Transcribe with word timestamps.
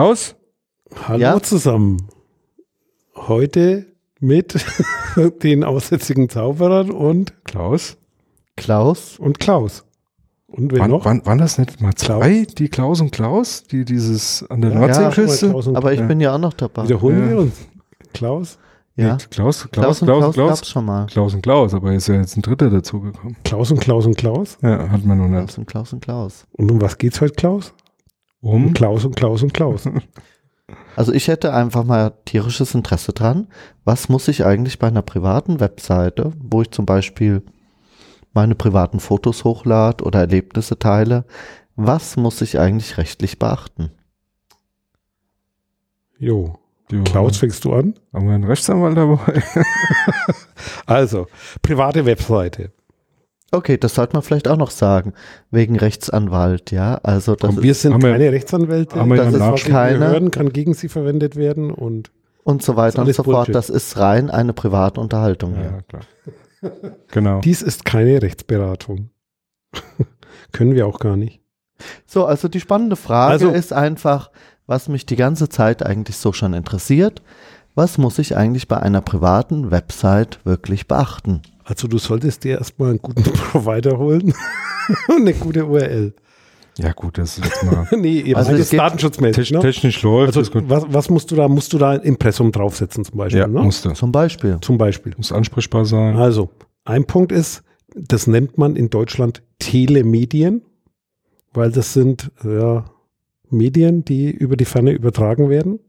Klaus? 0.00 0.34
Hallo 1.08 1.18
Ja? 1.20 1.42
zusammen. 1.42 2.08
Heute 3.14 3.84
mit 4.18 4.54
den 5.42 5.62
aussätzigen 5.62 6.30
Zauberern 6.30 6.90
und, 6.90 7.34
Klaus? 7.44 7.98
Klaus. 8.56 9.18
und 9.18 9.38
Klaus. 9.40 9.84
Und 10.46 10.72
wer 10.72 10.80
Waren, 10.80 10.90
noch? 10.90 11.04
waren, 11.04 11.26
waren 11.26 11.36
das 11.36 11.58
nicht 11.58 11.82
mal 11.82 11.94
zwei, 11.96 12.46
die 12.46 12.70
Klaus 12.70 13.02
und 13.02 13.12
Klaus, 13.12 13.64
die 13.64 13.84
dieses 13.84 14.42
an 14.48 14.62
der 14.62 14.70
Ja, 14.70 14.78
Nordseeküste? 14.78 15.50
Klaus 15.50 15.66
und 15.66 15.76
Aber 15.76 15.92
ich 15.92 16.00
Ja. 16.00 16.06
bin 16.06 16.18
ja 16.18 16.34
auch 16.34 16.38
noch 16.38 16.54
dabei. 16.54 16.84
Wiederholen 16.84 17.20
Ja. 17.20 17.28
wir 17.28 17.38
uns. 17.40 17.56
Klaus? 18.14 18.56
Ja. 18.96 19.16
Nee, 19.16 19.24
Klaus, 19.30 19.68
Klaus, 19.70 19.70
Klaus 19.70 20.00
und 20.02 20.06
Klaus, 20.08 20.20
Klaus, 20.34 20.34
Klaus, 20.34 20.66
schon 20.70 20.84
mal. 20.86 21.06
Klaus 21.08 21.34
und 21.34 21.42
Klaus, 21.42 21.74
aber 21.74 21.92
ist 21.92 22.08
ja 22.08 22.14
jetzt 22.14 22.38
ein 22.38 22.42
dritter 22.42 22.70
dazugekommen. 22.70 23.36
Klaus 23.44 23.70
und 23.70 23.80
Klaus 23.82 24.06
und 24.06 24.16
Klaus? 24.16 24.56
Ja, 24.62 24.88
hat 24.88 25.04
man 25.04 25.18
noch 25.18 25.28
nicht. 25.28 25.48
Klaus 25.48 25.58
und 25.58 25.66
Klaus 25.66 25.92
und 25.92 26.00
Klaus. 26.02 26.46
Und 26.52 26.70
um 26.70 26.80
was 26.80 26.96
geht's 26.96 27.20
heute, 27.20 27.34
Klaus? 27.34 27.74
Um? 28.40 28.72
Klaus 28.72 29.04
und 29.04 29.16
Klaus 29.16 29.42
und 29.42 29.54
Klaus. 29.54 29.88
Also 30.94 31.12
ich 31.12 31.26
hätte 31.26 31.52
einfach 31.52 31.82
mal 31.82 32.12
tierisches 32.24 32.74
Interesse 32.74 33.12
dran. 33.12 33.48
Was 33.84 34.08
muss 34.08 34.28
ich 34.28 34.44
eigentlich 34.44 34.78
bei 34.78 34.86
einer 34.86 35.02
privaten 35.02 35.58
Webseite, 35.58 36.32
wo 36.38 36.62
ich 36.62 36.70
zum 36.70 36.86
Beispiel 36.86 37.42
meine 38.32 38.54
privaten 38.54 39.00
Fotos 39.00 39.42
hochlade 39.44 40.04
oder 40.04 40.20
Erlebnisse 40.20 40.78
teile, 40.78 41.24
was 41.74 42.16
muss 42.16 42.40
ich 42.40 42.58
eigentlich 42.58 42.98
rechtlich 42.98 43.38
beachten? 43.38 43.90
Jo. 46.18 46.58
Jo, 46.90 47.04
Klaus, 47.04 47.36
fängst 47.38 47.64
du 47.64 47.72
an? 47.72 47.94
Haben 48.12 48.26
wir 48.26 48.34
einen 48.34 48.44
Rechtsanwalt 48.44 48.96
dabei? 48.96 49.42
Also, 50.86 51.26
private 51.62 52.04
Webseite. 52.04 52.72
Okay, 53.52 53.76
das 53.78 53.94
sollte 53.96 54.12
man 54.14 54.22
vielleicht 54.22 54.46
auch 54.48 54.56
noch 54.56 54.70
sagen, 54.70 55.12
wegen 55.50 55.76
Rechtsanwalt, 55.76 56.70
ja. 56.70 56.96
Also 57.02 57.34
das 57.34 57.54
Komm, 57.54 57.62
wir 57.62 57.72
ist 57.72 57.82
sind 57.82 57.94
haben 57.94 58.02
wir- 58.02 58.12
keine 58.12 58.30
Rechtsanwälte. 58.32 58.96
haben 58.96 59.08
wir 59.10 59.16
ja 59.16 59.24
das 59.24 59.34
ist, 59.34 59.66
wir 59.66 59.72
keine- 59.72 59.98
hören, 60.08 60.30
kann 60.30 60.50
gegen 60.52 60.74
sie 60.74 60.88
verwendet 60.88 61.36
werden 61.36 61.70
und 61.72 62.10
und 62.44 62.62
so 62.62 62.76
weiter 62.76 63.02
und 63.02 63.12
so 63.14 63.22
fort. 63.22 63.34
Bullshit. 63.46 63.54
Das 63.54 63.68
ist 63.70 63.98
rein 63.98 64.30
eine 64.30 64.52
private 64.52 65.00
Unterhaltung. 65.00 65.54
hier. 65.56 65.64
Ja, 65.64 65.82
klar. 65.82 66.02
Genau. 67.10 67.40
dies 67.40 67.62
ist 67.62 67.84
keine 67.84 68.20
Rechtsberatung. 68.22 69.10
Können 70.52 70.74
wir 70.74 70.86
auch 70.86 70.98
gar 70.98 71.16
nicht. 71.16 71.40
So, 72.06 72.26
also 72.26 72.48
die 72.48 72.60
spannende 72.60 72.96
Frage 72.96 73.32
Also- 73.32 73.50
ist 73.50 73.72
einfach, 73.72 74.30
was 74.66 74.88
mich 74.88 75.06
die 75.06 75.16
ganze 75.16 75.48
Zeit 75.48 75.84
eigentlich 75.84 76.16
so 76.16 76.32
schon 76.32 76.54
interessiert. 76.54 77.22
Was 77.74 77.98
muss 77.98 78.18
ich 78.18 78.36
eigentlich 78.36 78.68
bei 78.68 78.78
einer 78.78 79.00
privaten 79.00 79.70
Website 79.70 80.40
wirklich 80.44 80.86
beachten? 80.88 81.40
Also 81.64 81.86
du 81.88 81.98
solltest 81.98 82.44
dir 82.44 82.58
erstmal 82.58 82.90
einen 82.90 82.98
guten 83.02 83.22
Provider 83.32 83.98
holen 83.98 84.34
und 85.08 85.16
eine 85.20 85.34
gute 85.34 85.66
URL. 85.66 86.12
Ja, 86.78 86.92
gut, 86.92 87.18
das 87.18 87.38
ist 87.38 87.44
jetzt 87.44 87.62
mal 87.64 87.86
nee, 87.96 88.20
ihr 88.20 88.36
Also 88.36 88.52
geht- 88.54 88.72
datenschutzmäßig, 88.72 89.48
technisch, 89.48 89.52
ne? 89.52 89.60
technisch 89.60 90.02
läuft. 90.02 90.28
Also 90.28 90.40
ist 90.40 90.52
gut. 90.52 90.64
was, 90.68 90.84
was 90.88 91.10
musst 91.10 91.30
du 91.30 91.36
da? 91.36 91.46
Musst 91.48 91.72
du 91.72 91.78
da 91.78 91.90
ein 91.90 92.00
Impressum 92.00 92.52
draufsetzen 92.52 93.04
zum 93.04 93.18
Beispiel? 93.18 93.40
Ja, 93.40 93.46
ne? 93.46 93.62
musste. 93.62 93.92
Zum 93.92 94.12
Beispiel. 94.12 94.58
Zum 94.60 94.78
Beispiel. 94.78 95.12
Muss 95.16 95.30
ansprechbar 95.32 95.84
sein. 95.84 96.16
Also, 96.16 96.50
ein 96.84 97.04
Punkt 97.06 97.32
ist, 97.32 97.62
das 97.94 98.26
nennt 98.26 98.56
man 98.56 98.76
in 98.76 98.88
Deutschland 98.88 99.42
Telemedien, 99.58 100.62
weil 101.52 101.70
das 101.70 101.92
sind 101.92 102.30
ja, 102.44 102.84
Medien, 103.50 104.04
die 104.04 104.30
über 104.30 104.56
die 104.56 104.64
Ferne 104.64 104.92
übertragen 104.92 105.50
werden. 105.50 105.80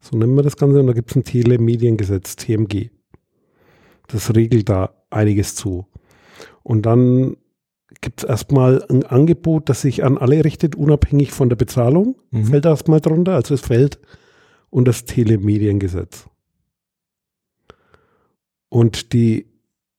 So 0.00 0.16
nennen 0.16 0.34
wir 0.34 0.42
das 0.42 0.56
Ganze. 0.56 0.80
Und 0.80 0.86
da 0.86 0.92
gibt 0.92 1.10
es 1.10 1.16
ein 1.16 1.24
Telemediengesetz, 1.24 2.36
TMG. 2.36 2.90
Das 4.08 4.34
regelt 4.34 4.68
da 4.68 4.94
einiges 5.10 5.54
zu. 5.54 5.86
Und 6.62 6.82
dann 6.86 7.36
gibt 8.00 8.22
es 8.22 8.28
erstmal 8.28 8.84
ein 8.88 9.04
Angebot, 9.04 9.68
das 9.68 9.82
sich 9.82 10.04
an 10.04 10.18
alle 10.18 10.44
richtet, 10.44 10.76
unabhängig 10.76 11.32
von 11.32 11.48
der 11.48 11.56
Bezahlung. 11.56 12.16
Mhm. 12.30 12.44
Fällt 12.46 12.64
erstmal 12.64 13.00
drunter. 13.00 13.34
Also 13.34 13.54
es 13.54 13.60
fällt 13.60 13.98
unter 14.70 14.90
das 14.90 15.04
Telemediengesetz. 15.04 16.26
Und 18.68 19.12
die 19.12 19.46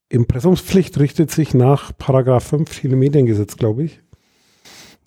Impressumspflicht 0.09 0.99
richtet 0.99 1.31
sich 1.31 1.53
nach 1.53 1.91
Paragraph 1.97 2.47
5 2.47 2.81
Telemediengesetz, 2.81 3.57
glaube 3.57 3.83
ich. 3.83 4.01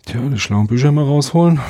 Tja, 0.06 0.28
die 0.28 0.38
schlauen 0.38 0.66
Bücher 0.66 0.92
mal 0.92 1.04
rausholen. 1.04 1.60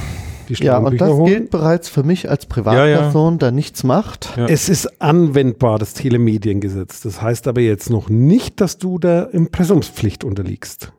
Die 0.49 0.55
Ja, 0.63 0.79
und 0.79 1.01
das 1.01 1.11
holen. 1.11 1.27
gilt 1.27 1.51
bereits 1.51 1.89
für 1.89 2.03
mich 2.03 2.29
als 2.31 2.47
Privatperson, 2.47 3.39
der 3.39 3.51
nichts 3.53 3.85
macht. 3.85 4.31
Ja. 4.37 4.47
Es 4.47 4.69
ist 4.69 5.01
anwendbar, 5.01 5.79
das 5.79 5.95
Telemediengesetz. 5.95 7.01
Das 7.01 7.21
heißt 7.23 7.49
aber 7.49 7.61
jetzt 7.61 7.91
noch 7.91 8.09
nicht, 8.09 8.61
dass 8.61 8.79
du 8.79 8.99
der 8.99 9.33
Impressumspflicht 9.33 10.25
unterliegst. 10.25 10.93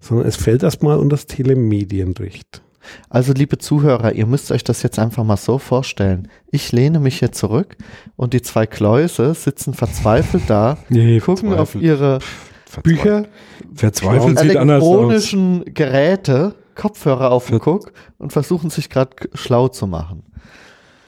Sondern 0.00 0.26
es 0.26 0.36
fällt 0.36 0.62
erstmal 0.62 0.98
unter 0.98 1.16
das 1.16 1.26
Telemedienrecht. 1.26 2.62
Also 3.08 3.32
liebe 3.32 3.56
Zuhörer, 3.56 4.12
ihr 4.12 4.26
müsst 4.26 4.52
euch 4.52 4.62
das 4.62 4.82
jetzt 4.82 4.98
einfach 4.98 5.24
mal 5.24 5.38
so 5.38 5.56
vorstellen. 5.58 6.28
Ich 6.50 6.70
lehne 6.70 7.00
mich 7.00 7.18
hier 7.18 7.32
zurück 7.32 7.76
und 8.16 8.34
die 8.34 8.42
zwei 8.42 8.66
Kläuse 8.66 9.32
sitzen 9.32 9.72
verzweifelt 9.72 10.44
da, 10.48 10.76
Nee, 10.90 11.18
gucken 11.20 11.54
auf 11.54 11.70
verzweifelt. 11.70 11.84
ihre 11.84 12.18
Verzweifelt. 12.66 12.82
Bücher, 12.82 13.26
Verzweifelt 13.74 14.38
sieht 14.40 14.56
anders 14.58 14.82
aus. 14.82 14.88
elektronischen 14.90 15.64
Geräte, 15.72 16.54
Kopfhörer 16.74 17.30
auf 17.30 17.46
dem 17.46 17.58
Guck 17.58 17.92
und 18.18 18.32
versuchen 18.32 18.70
sich 18.70 18.90
gerade 18.90 19.16
schlau 19.34 19.68
zu 19.68 19.86
machen. 19.86 20.24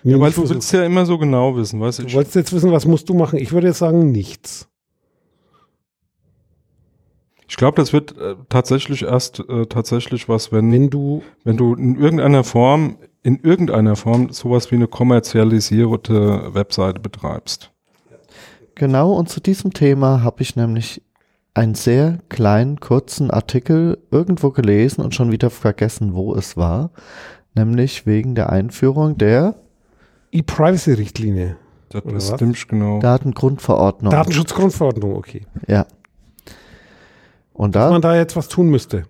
Ja, 0.03 0.21
weil 0.21 0.31
du 0.31 0.49
willst 0.49 0.73
ja 0.73 0.85
immer 0.85 1.05
so 1.05 1.19
genau 1.19 1.57
wissen, 1.57 1.81
weißt 1.81 1.99
du? 1.99 2.03
du 2.03 2.09
Ich, 2.09 2.15
wolltest 2.15 2.37
jetzt 2.37 2.53
wissen, 2.53 2.71
was 2.71 2.87
musst 2.87 3.09
du 3.09 3.15
machen? 3.15 3.39
Ich 3.39 3.53
würde 3.53 3.67
jetzt 3.67 3.79
sagen, 3.79 4.13
nichts. 4.13 4.69
ich 7.49 7.57
glaube, 7.57 7.77
das 7.77 7.93
wird 7.93 8.17
äh, 8.19 8.37
tatsächlich 8.49 9.03
erst 9.03 9.41
äh, 9.49 9.67
tatsächlich 9.67 10.29
was, 10.29 10.53
wenn, 10.53 10.71
Wenn 10.71 10.91
du 10.91 11.23
wenn 11.45 11.57
du 11.57 11.75
in 11.75 11.97
irgendeiner 11.97 12.45
Form, 12.45 12.99
in 13.23 13.41
irgendeiner 13.41 13.97
Form 13.97 14.31
sowas 14.31 14.71
wie 14.71 14.77
eine 14.77 14.89
kommerzialisierte 14.89 16.55
Webseite 16.55 17.01
betreibst. 17.01 17.73
Genau, 18.75 19.13
und 19.13 19.29
zu 19.29 19.41
diesem 19.41 19.73
Thema 19.73 20.23
habe 20.23 20.43
ich 20.43 20.55
nämlich 20.55 21.03
einen 21.57 21.75
sehr 21.75 22.19
kleinen, 22.29 22.81
kurzen 22.81 23.31
Artikel 23.31 23.99
irgendwo 24.11 24.51
gelesen 24.51 25.03
und 25.03 25.15
schon 25.15 25.33
wieder 25.33 25.49
vergessen, 25.49 26.15
wo 26.15 26.35
es 26.35 26.57
war. 26.57 26.91
Nämlich 27.55 28.05
wegen 28.05 28.35
der 28.35 28.51
Einführung 28.51 29.17
der 29.17 29.55
E-Privacy-Richtlinie. 30.33 31.57
Das 31.89 32.05
Oder 32.05 32.17
ist 32.17 32.33
was? 32.33 32.39
ziemlich 32.39 32.69
genau. 32.69 33.01
Datengrundverordnung. 33.01 34.11
Datenschutzgrundverordnung, 34.11 35.17
okay. 35.17 35.47
ja. 35.67 35.87
Und 37.55 37.75
Dass 37.75 37.87
da, 37.87 37.91
man 37.91 38.03
da 38.03 38.15
jetzt 38.17 38.37
was 38.37 38.49
tun 38.49 38.69
müsste. 38.69 39.05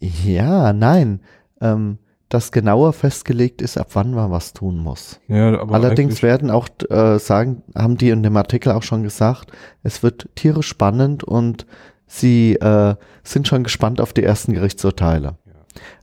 ja, 0.00 0.72
nein, 0.72 1.20
ähm, 1.60 1.98
dass 2.28 2.52
genauer 2.52 2.92
festgelegt 2.92 3.62
ist, 3.62 3.78
ab 3.78 3.88
wann 3.94 4.12
man 4.12 4.30
was 4.30 4.52
tun 4.52 4.78
muss. 4.78 5.20
ja, 5.28 5.58
aber 5.60 5.74
Allerdings 5.74 6.22
werden 6.22 6.50
auch 6.50 6.68
äh, 6.88 7.18
sagen, 7.18 7.62
haben 7.74 7.96
die 7.96 8.10
in 8.10 8.22
dem 8.22 8.36
Artikel 8.36 8.72
auch 8.72 8.82
schon 8.82 9.02
gesagt, 9.02 9.52
es 9.82 10.02
wird 10.02 10.28
tierisch 10.34 10.68
spannend 10.68 11.22
und 11.22 11.66
sie 12.06 12.54
äh, 12.54 12.94
sind 13.22 13.46
schon 13.46 13.62
gespannt 13.62 14.00
auf 14.00 14.12
die 14.12 14.24
ersten 14.24 14.52
Gerichtsurteile. 14.52 15.36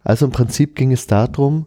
Also 0.03 0.25
im 0.25 0.31
Prinzip 0.31 0.75
ging 0.75 0.91
es 0.91 1.07
darum, 1.07 1.65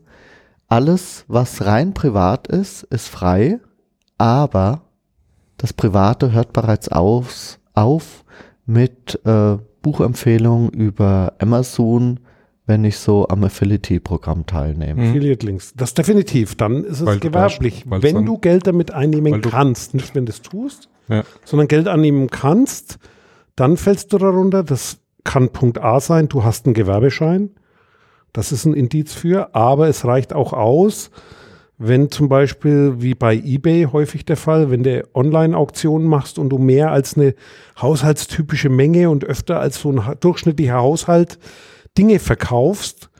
alles, 0.68 1.24
was 1.28 1.64
rein 1.64 1.94
privat 1.94 2.46
ist, 2.48 2.84
ist 2.84 3.08
frei, 3.08 3.60
aber 4.18 4.82
das 5.56 5.72
Private 5.72 6.32
hört 6.32 6.52
bereits 6.52 6.88
auf, 6.88 7.58
auf 7.74 8.24
mit 8.66 9.20
äh, 9.24 9.56
Buchempfehlungen 9.82 10.70
über 10.70 11.34
Amazon, 11.38 12.20
wenn 12.66 12.84
ich 12.84 12.96
so 12.96 13.28
am 13.28 13.44
Affiliate-Programm 13.44 14.46
teilnehme. 14.46 15.02
Mhm. 15.02 15.10
Affiliate 15.10 15.44
Links. 15.46 15.74
Das 15.76 15.92
definitiv. 15.94 16.54
Dann 16.54 16.84
ist 16.84 17.00
es 17.00 17.06
Weil 17.06 17.18
gewerblich. 17.18 17.84
da- 17.88 18.02
wenn 18.02 18.14
dann- 18.14 18.26
du 18.26 18.38
Geld 18.38 18.66
damit 18.66 18.90
einnehmen 18.92 19.40
kannst, 19.42 19.94
nicht 19.94 20.14
wenn 20.14 20.24
du 20.26 20.30
es 20.32 20.40
tust, 20.42 20.88
Ja. 21.08 21.24
sondern 21.44 21.68
Geld 21.68 21.88
annehmen 21.88 22.28
kannst, 22.30 22.98
dann 23.56 23.76
fällst 23.76 24.12
du 24.12 24.18
darunter. 24.18 24.62
Das 24.62 24.98
kann 25.24 25.50
Punkt 25.50 25.78
A 25.82 26.00
sein, 26.00 26.28
du 26.28 26.42
hast 26.44 26.66
einen 26.66 26.74
Gewerbeschein. 26.74 27.50
Das 28.32 28.50
ist 28.50 28.64
ein 28.64 28.74
Indiz 28.74 29.12
für, 29.14 29.54
aber 29.54 29.88
es 29.88 30.04
reicht 30.04 30.32
auch 30.32 30.52
aus, 30.52 31.10
wenn 31.78 32.10
zum 32.10 32.28
Beispiel, 32.28 32.94
wie 32.98 33.14
bei 33.14 33.34
eBay 33.36 33.88
häufig 33.92 34.24
der 34.24 34.36
Fall, 34.36 34.70
wenn 34.70 34.82
du 34.82 35.06
Online-Auktionen 35.14 36.06
machst 36.08 36.38
und 36.38 36.48
du 36.48 36.58
mehr 36.58 36.90
als 36.92 37.16
eine 37.16 37.34
haushaltstypische 37.80 38.68
Menge 38.70 39.10
und 39.10 39.24
öfter 39.24 39.60
als 39.60 39.80
so 39.80 39.90
ein 39.92 40.00
durchschnittlicher 40.20 40.78
Haushalt 40.78 41.38
Dinge 41.96 42.18
verkaufst, 42.18 43.10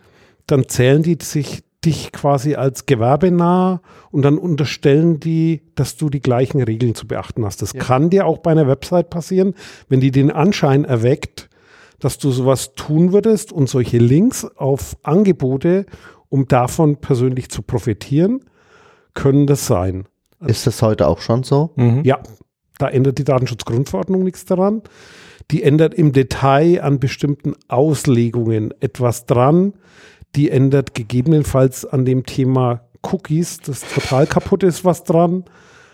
dann 0.47 0.69
zählen 0.69 1.03
die 1.03 1.19
sich 1.21 1.62
dich 1.85 2.12
quasi 2.12 2.55
als 2.55 2.87
gewerbenah 2.87 3.82
und 4.11 4.23
dann 4.23 4.38
unterstellen 4.38 5.21
die, 5.21 5.61
dass 5.75 5.97
du 5.97 6.09
die 6.09 6.21
gleichen 6.21 6.62
Regeln 6.62 6.94
zu 6.94 7.06
beachten 7.06 7.44
hast. 7.44 7.61
Das 7.61 7.75
Ja. 7.75 7.81
kann 7.81 8.09
dir 8.09 8.26
auch 8.26 8.38
bei 8.38 8.53
einer 8.53 8.67
Website 8.67 9.11
passieren, 9.11 9.55
wenn 9.88 10.00
die 10.00 10.11
den 10.11 10.31
Anschein 10.31 10.85
erweckt, 10.87 11.50
dass 12.00 12.17
du 12.19 12.31
sowas 12.31 12.75
tun 12.75 13.12
würdest 13.12 13.53
und 13.53 13.69
solche 13.69 13.99
Links 13.99 14.44
auf 14.56 14.97
Angebote, 15.03 15.85
um 16.31 16.49
davon 16.49 16.97
persönlich 16.97 17.50
zu 17.50 17.61
profitieren, 17.62 18.41
können 19.12 19.47
das 19.47 19.67
sein. 19.67 20.06
Ist 20.44 20.67
das 20.67 20.81
heute 20.82 21.06
auch 21.06 21.21
schon 21.21 21.43
so? 21.43 21.71
Mhm. 21.76 22.03
Ja, 22.05 22.21
da 22.79 22.88
ändert 22.88 23.19
die 23.19 23.25
Datenschutzgrundverordnung 23.25 24.23
nichts 24.25 24.44
daran. 24.44 24.82
Die 25.50 25.62
ändert 25.62 25.94
im 25.94 26.12
Detail 26.12 26.82
an 26.82 26.99
bestimmten 26.99 27.55
Auslegungen 27.69 28.73
etwas 28.81 29.26
dran. 29.26 29.75
Die 30.37 30.50
ändert 30.50 30.94
gegebenenfalls 30.94 31.85
an 31.85 32.05
dem 32.05 32.26
Thema 32.26 32.82
Cookies, 33.02 33.58
das 33.58 33.82
total 33.82 34.26
kaputt 34.26 34.62
ist, 34.62 34.85
was 34.85 35.05
dran. 35.05 35.44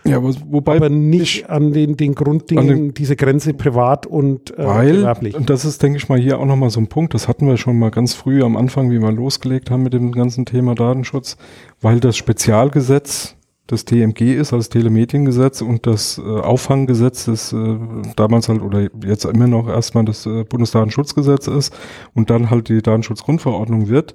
Ja, 0.04 0.16
aber, 0.16 0.32
wobei 0.48 0.76
aber 0.76 0.88
nicht 0.88 1.50
an 1.50 1.72
den, 1.72 1.96
den 1.96 2.14
Grunddingen, 2.14 2.68
den, 2.68 2.94
diese 2.94 3.16
Grenze 3.16 3.52
privat 3.52 4.06
und 4.06 4.56
äh, 4.58 4.66
weil, 4.66 4.96
gewerblich. 4.96 5.34
Und 5.34 5.50
das 5.50 5.64
ist, 5.64 5.82
denke 5.82 5.98
ich 5.98 6.08
mal, 6.08 6.18
hier 6.18 6.38
auch 6.38 6.46
nochmal 6.46 6.70
so 6.70 6.80
ein 6.80 6.86
Punkt, 6.86 7.12
das 7.12 7.28
hatten 7.28 7.46
wir 7.46 7.56
schon 7.56 7.78
mal 7.78 7.90
ganz 7.90 8.14
früh 8.14 8.42
am 8.42 8.56
Anfang, 8.56 8.90
wie 8.90 8.98
wir 8.98 9.12
losgelegt 9.12 9.70
haben 9.70 9.82
mit 9.82 9.92
dem 9.92 10.12
ganzen 10.12 10.46
Thema 10.46 10.74
Datenschutz, 10.74 11.36
weil 11.80 12.00
das 12.00 12.16
Spezialgesetz 12.16 13.36
das 13.70 13.84
TMG 13.84 14.34
ist, 14.34 14.52
also 14.52 14.68
Telemediengesetz 14.68 15.62
und 15.62 15.86
das 15.86 16.18
äh, 16.18 16.22
Auffanggesetz, 16.22 17.26
das 17.26 17.52
äh, 17.52 17.78
damals 18.16 18.48
halt 18.48 18.62
oder 18.62 18.88
jetzt 19.04 19.24
immer 19.24 19.46
noch 19.46 19.68
erstmal 19.68 20.04
das 20.04 20.26
äh, 20.26 20.44
Bundesdatenschutzgesetz 20.44 21.46
ist 21.46 21.76
und 22.14 22.30
dann 22.30 22.50
halt 22.50 22.68
die 22.68 22.82
Datenschutzgrundverordnung 22.82 23.88
wird. 23.88 24.14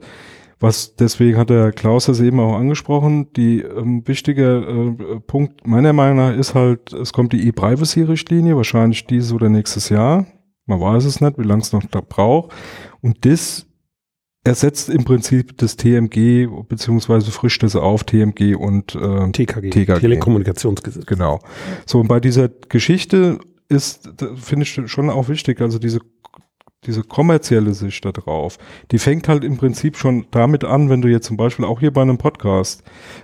Was 0.60 0.96
deswegen 0.96 1.38
hat 1.38 1.50
der 1.50 1.72
Klaus 1.72 2.06
das 2.06 2.20
eben 2.20 2.40
auch 2.40 2.56
angesprochen. 2.56 3.32
Die 3.34 3.62
ähm, 3.62 4.06
wichtige 4.06 4.96
äh, 5.00 5.20
Punkt 5.22 5.66
meiner 5.66 5.94
Meinung 5.94 6.18
nach 6.18 6.36
ist 6.36 6.54
halt, 6.56 6.92
es 6.92 7.14
kommt 7.14 7.34
die 7.34 7.48
E-Privacy-Richtlinie, 7.48 8.56
wahrscheinlich 8.56 9.06
dieses 9.06 9.32
oder 9.32 9.50
nächstes 9.50 9.90
Jahr. 9.90 10.26
Man 10.66 10.82
weiß 10.82 11.06
es 11.06 11.22
nicht, 11.22 11.38
wie 11.38 11.44
lange 11.44 11.62
es 11.62 11.72
noch 11.72 11.84
da 11.86 12.02
braucht. 12.02 12.52
Und 13.02 13.26
das 13.26 13.68
ersetzt 14.46 14.90
im 14.90 15.04
Prinzip 15.04 15.58
das 15.58 15.76
TMG 15.76 16.48
beziehungsweise 16.70 17.32
frischt 17.32 17.64
es 17.64 17.76
auf 17.76 18.04
TMG 18.04 18.56
und 18.56 18.96
äh, 18.96 19.32
TKG, 19.32 19.72
TKG, 19.72 20.00
Telekommunikationsgesetz. 20.00 21.06
Genau. 21.06 21.40
So 21.86 22.00
und 22.00 22.08
bei 22.08 22.20
dieser 22.20 22.50
Geschichte 22.70 23.40
ist 23.68 24.08
finde 24.36 24.64
ich 24.64 24.80
schon 24.90 25.10
auch 25.10 25.28
wichtig, 25.28 25.60
also 25.62 25.80
diese 25.80 26.00
diese 26.86 27.04
kommerzielle 27.04 27.74
Sicht 27.74 28.06
da 28.06 28.12
drauf, 28.12 28.60
die 28.92 29.00
fängt 29.00 29.28
halt 29.28 29.44
im 29.44 29.58
Prinzip 29.58 29.98
schon 29.98 30.28
damit 30.30 30.64
an, 30.64 30.88
wenn 30.90 31.02
du 31.02 31.08
jetzt 31.08 31.26
zum 31.26 31.36
Beispiel 31.36 31.66
auch 31.66 31.80
hier 31.80 31.92
bei 31.92 32.04
einem 32.04 32.20
Podcast, 32.20 32.84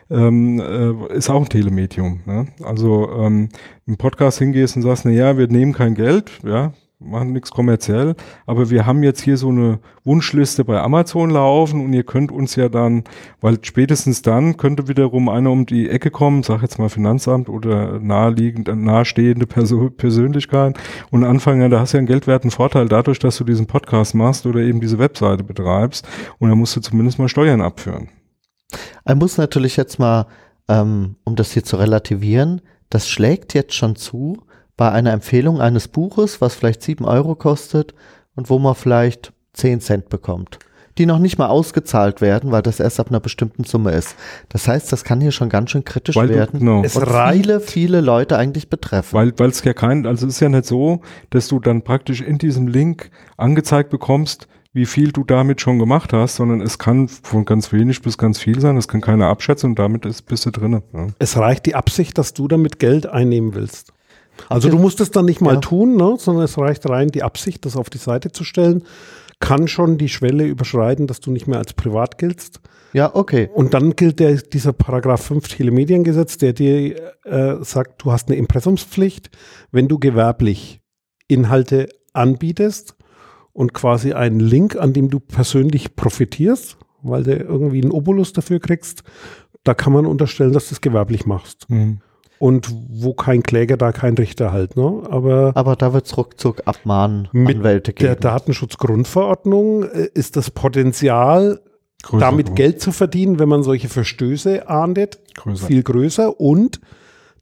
ähm, 0.10 0.60
äh, 0.60 1.14
ist 1.16 1.30
auch 1.30 1.44
ein 1.44 1.50
Telemedium. 1.50 2.22
Ne? 2.26 2.48
Also 2.64 3.12
ähm, 3.12 3.50
im 3.86 3.98
Podcast 3.98 4.40
hingehst 4.40 4.76
und 4.76 4.82
sagst, 4.82 5.06
na 5.06 5.12
ja, 5.12 5.38
wir 5.38 5.48
nehmen 5.48 5.74
kein 5.74 5.94
Geld, 5.94 6.32
ja, 6.44 6.74
machen 7.04 7.34
nichts 7.34 7.52
kommerziell, 7.52 8.16
aber 8.46 8.70
wir 8.70 8.86
haben 8.86 9.04
jetzt 9.04 9.22
hier 9.22 9.38
so 9.38 9.50
eine 9.50 9.80
Wunschliste 10.04 10.64
bei 10.64 10.80
Amazon 10.80 11.30
laufen 11.30 11.84
und 11.84 11.94
ihr 11.94 12.04
könnt 12.04 12.32
uns 12.32 12.56
ja 12.56 12.70
dann, 12.70 13.04
weil 13.40 13.58
spätestens 13.62 14.22
dann 14.22 14.58
könnte 14.58 14.88
wiederum 14.88 15.30
einer 15.30 15.52
um 15.52 15.66
die 15.66 15.90
Ecke 15.90 16.12
kommen, 16.12 16.44
sag 16.44 16.62
jetzt 16.62 16.80
mal 16.80 16.90
Finanzamt 16.90 17.50
oder 17.50 18.00
naheliegend, 18.00 18.68
nahestehende 18.68 19.48
Perso 19.48 19.90
Persönlichkeit 19.90 20.78
und 21.10 21.24
anfangen, 21.24 21.70
da 21.72 21.80
hast 21.80 21.94
du 21.94 21.98
ja 21.98 22.00
einen 22.00 22.08
geldwerten 22.08 22.52
Vorteil 22.52 22.88
dadurch, 22.88 23.20
dass 23.20 23.38
du 23.38 23.44
diesen 23.44 23.68
Podcast 23.68 24.16
machst 24.16 24.46
oder 24.46 24.60
eben 24.60 24.80
diese 24.80 25.00
Webseite 25.00 25.44
betreibst 25.44 26.08
und 26.40 26.50
dann 26.50 26.58
musst 26.58 26.76
du 26.76 26.82
zumindest 26.82 27.20
mal 27.20 27.30
Steuern 27.30 27.62
abführen. 27.62 28.10
Man 29.06 29.18
muss 29.18 29.38
natürlich 29.38 29.76
jetzt 29.76 30.00
mal, 30.00 30.28
ähm, 30.68 31.16
um 31.24 31.36
das 31.36 31.52
hier 31.52 31.64
zu 31.64 31.78
relativieren, 31.78 32.62
das 32.90 33.10
schlägt 33.10 33.54
jetzt 33.54 33.74
schon 33.74 33.96
zu, 33.96 34.38
bei 34.82 34.92
einer 34.92 35.14
Empfehlung 35.14 35.62
eines 35.62 35.88
Buches, 35.88 36.42
was 36.42 36.56
vielleicht 36.56 36.82
sieben 36.82 37.06
Euro 37.06 37.36
kostet 37.36 37.94
und 38.34 38.50
wo 38.50 38.58
man 38.58 38.74
vielleicht 38.74 39.32
zehn 39.54 39.80
Cent 39.80 40.10
bekommt, 40.10 40.58
die 40.98 41.06
noch 41.06 41.20
nicht 41.20 41.38
mal 41.38 41.50
ausgezahlt 41.50 42.20
werden, 42.20 42.52
weil 42.52 42.64
das 42.64 42.80
erst 42.80 43.00
ab 43.00 43.10
einer 43.10 43.20
bestimmten 43.20 43.64
Summe 43.64 43.92
ist. 43.92 44.16
Das 44.50 44.68
heißt, 44.68 44.92
das 44.92 45.04
kann 45.04 45.22
hier 45.22 45.32
schon 45.32 45.50
ganz 45.50 45.70
schön 45.70 45.86
kritisch 45.86 46.16
weil 46.16 46.30
werden. 46.30 46.62
Du, 46.62 46.66
no. 46.66 46.82
Es 46.84 46.96
und 46.96 47.08
viele, 47.08 47.60
viele 47.60 48.02
Leute 48.02 48.40
eigentlich 48.40 48.72
betreffen. 48.72 49.14
Weil 49.14 49.34
weil 49.38 49.52
es 49.52 49.64
ja 49.64 49.74
kein, 49.74 50.08
also 50.08 50.26
es 50.26 50.34
ist 50.34 50.40
ja 50.40 50.50
nicht 50.50 50.66
so, 50.66 51.02
dass 51.30 51.48
du 51.48 51.60
dann 51.60 51.84
praktisch 51.84 52.22
in 52.22 52.40
diesem 52.40 52.68
Link 52.68 53.12
angezeigt 53.38 53.92
bekommst, 53.92 54.48
wie 54.74 54.88
viel 54.88 55.12
du 55.12 55.24
damit 55.24 55.62
schon 55.62 55.78
gemacht 55.78 56.12
hast, 56.12 56.38
sondern 56.38 56.60
es 56.60 56.80
kann 56.80 57.08
von 57.08 57.46
ganz 57.46 57.72
wenig 57.72 58.02
bis 58.02 58.18
ganz 58.18 58.40
viel 58.40 58.60
sein. 58.60 58.78
Das 58.78 58.88
kann 58.88 59.02
keiner 59.02 59.28
abschätzen 59.28 59.70
und 59.70 59.78
damit 59.78 60.08
ist, 60.08 60.24
bist 60.24 60.48
du 60.48 60.50
drin. 60.50 60.82
Ja. 60.92 61.08
Es 61.20 61.38
reicht 61.38 61.68
die 61.68 61.76
Absicht, 61.76 62.18
dass 62.18 62.34
du 62.34 62.48
damit 62.48 62.80
Geld 62.80 63.06
einnehmen 63.06 63.54
willst. 63.54 63.94
Also 64.50 64.70
du 64.70 64.78
musst 64.78 65.00
es 65.02 65.12
dann 65.12 65.26
nicht 65.26 65.42
mal 65.42 65.56
ja. 65.56 65.60
tun, 65.60 65.96
ne, 65.96 66.16
sondern 66.18 66.46
es 66.46 66.58
reicht 66.58 66.88
rein 66.90 67.10
die 67.10 67.24
Absicht, 67.24 67.66
das 67.66 67.76
auf 67.76 67.90
die 67.90 67.98
Seite 67.98 68.32
zu 68.32 68.44
stellen, 68.44 68.84
kann 69.40 69.68
schon 69.68 69.98
die 69.98 70.10
Schwelle 70.10 70.46
überschreiten, 70.46 71.08
dass 71.08 71.20
du 71.20 71.32
nicht 71.32 71.48
mehr 71.48 71.60
als 71.60 71.74
privat 71.74 72.18
giltst. 72.18 72.62
Ja, 72.94 73.16
okay. 73.16 73.50
Und 73.54 73.74
dann 73.74 73.96
gilt 73.96 74.20
der, 74.20 74.36
dieser 74.36 74.74
Paragraph 74.74 75.24
5 75.26 75.48
Telemediengesetz, 75.48 76.38
der 76.38 76.54
dir 76.54 77.14
äh, 77.24 77.56
sagt, 77.64 78.04
du 78.04 78.12
hast 78.12 78.28
eine 78.28 78.38
Impressumspflicht, 78.38 79.30
wenn 79.72 79.88
du 79.88 79.98
gewerblich 79.98 80.82
Inhalte 81.28 81.88
anbietest 82.14 82.96
und 83.54 83.74
quasi 83.74 84.14
einen 84.14 84.40
Link, 84.40 84.76
an 84.76 84.94
dem 84.94 85.10
du 85.10 85.20
persönlich 85.20 85.96
profitierst, 85.96 86.78
weil 87.02 87.24
du 87.24 87.36
irgendwie 87.36 87.82
einen 87.82 87.92
Obolus 87.92 88.34
dafür 88.34 88.60
kriegst, 88.60 89.04
da 89.64 89.74
kann 89.74 89.94
man 89.94 90.06
unterstellen, 90.06 90.54
dass 90.54 90.70
du 90.70 90.76
es 90.76 90.82
gewerblich 90.82 91.26
machst. 91.26 91.70
Mhm 91.70 92.02
und 92.42 92.74
wo 92.90 93.14
kein 93.14 93.44
Kläger, 93.44 93.78
da 93.78 93.92
kein 93.92 94.16
Richter 94.16 94.52
halt. 94.52 94.76
Ne? 94.76 95.04
Aber, 95.08 95.52
Aber 95.54 95.76
da 95.76 95.94
wird 95.94 96.08
es 96.08 96.18
ruckzuck 96.18 96.64
Abmahnanwälte 96.66 97.94
geben. 97.94 98.08
der 98.08 98.16
Datenschutzgrundverordnung 98.16 99.84
äh, 99.84 100.10
ist 100.16 100.38
das 100.38 100.50
Potenzial, 100.50 101.62
größer, 102.02 102.26
damit 102.26 102.56
Geld 102.56 102.82
zu 102.82 102.92
verdienen, 102.92 103.38
wenn 103.38 103.48
man 103.48 103.62
solche 103.62 103.90
Verstöße 103.90 104.68
ahndet, 104.68 105.20
größer. 105.36 105.68
viel 105.68 105.84
größer. 105.84 106.40
Und 106.40 106.82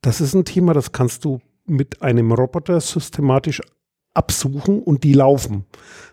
das 0.01 0.19
ist 0.19 0.33
ein 0.33 0.43
Thema, 0.43 0.73
das 0.73 0.91
kannst 0.91 1.23
du 1.23 1.39
mit 1.65 2.01
einem 2.01 2.33
Roboter 2.33 2.81
systematisch 2.81 3.61
absuchen 4.13 4.81
und 4.81 5.05
die 5.05 5.13
laufen. 5.13 5.63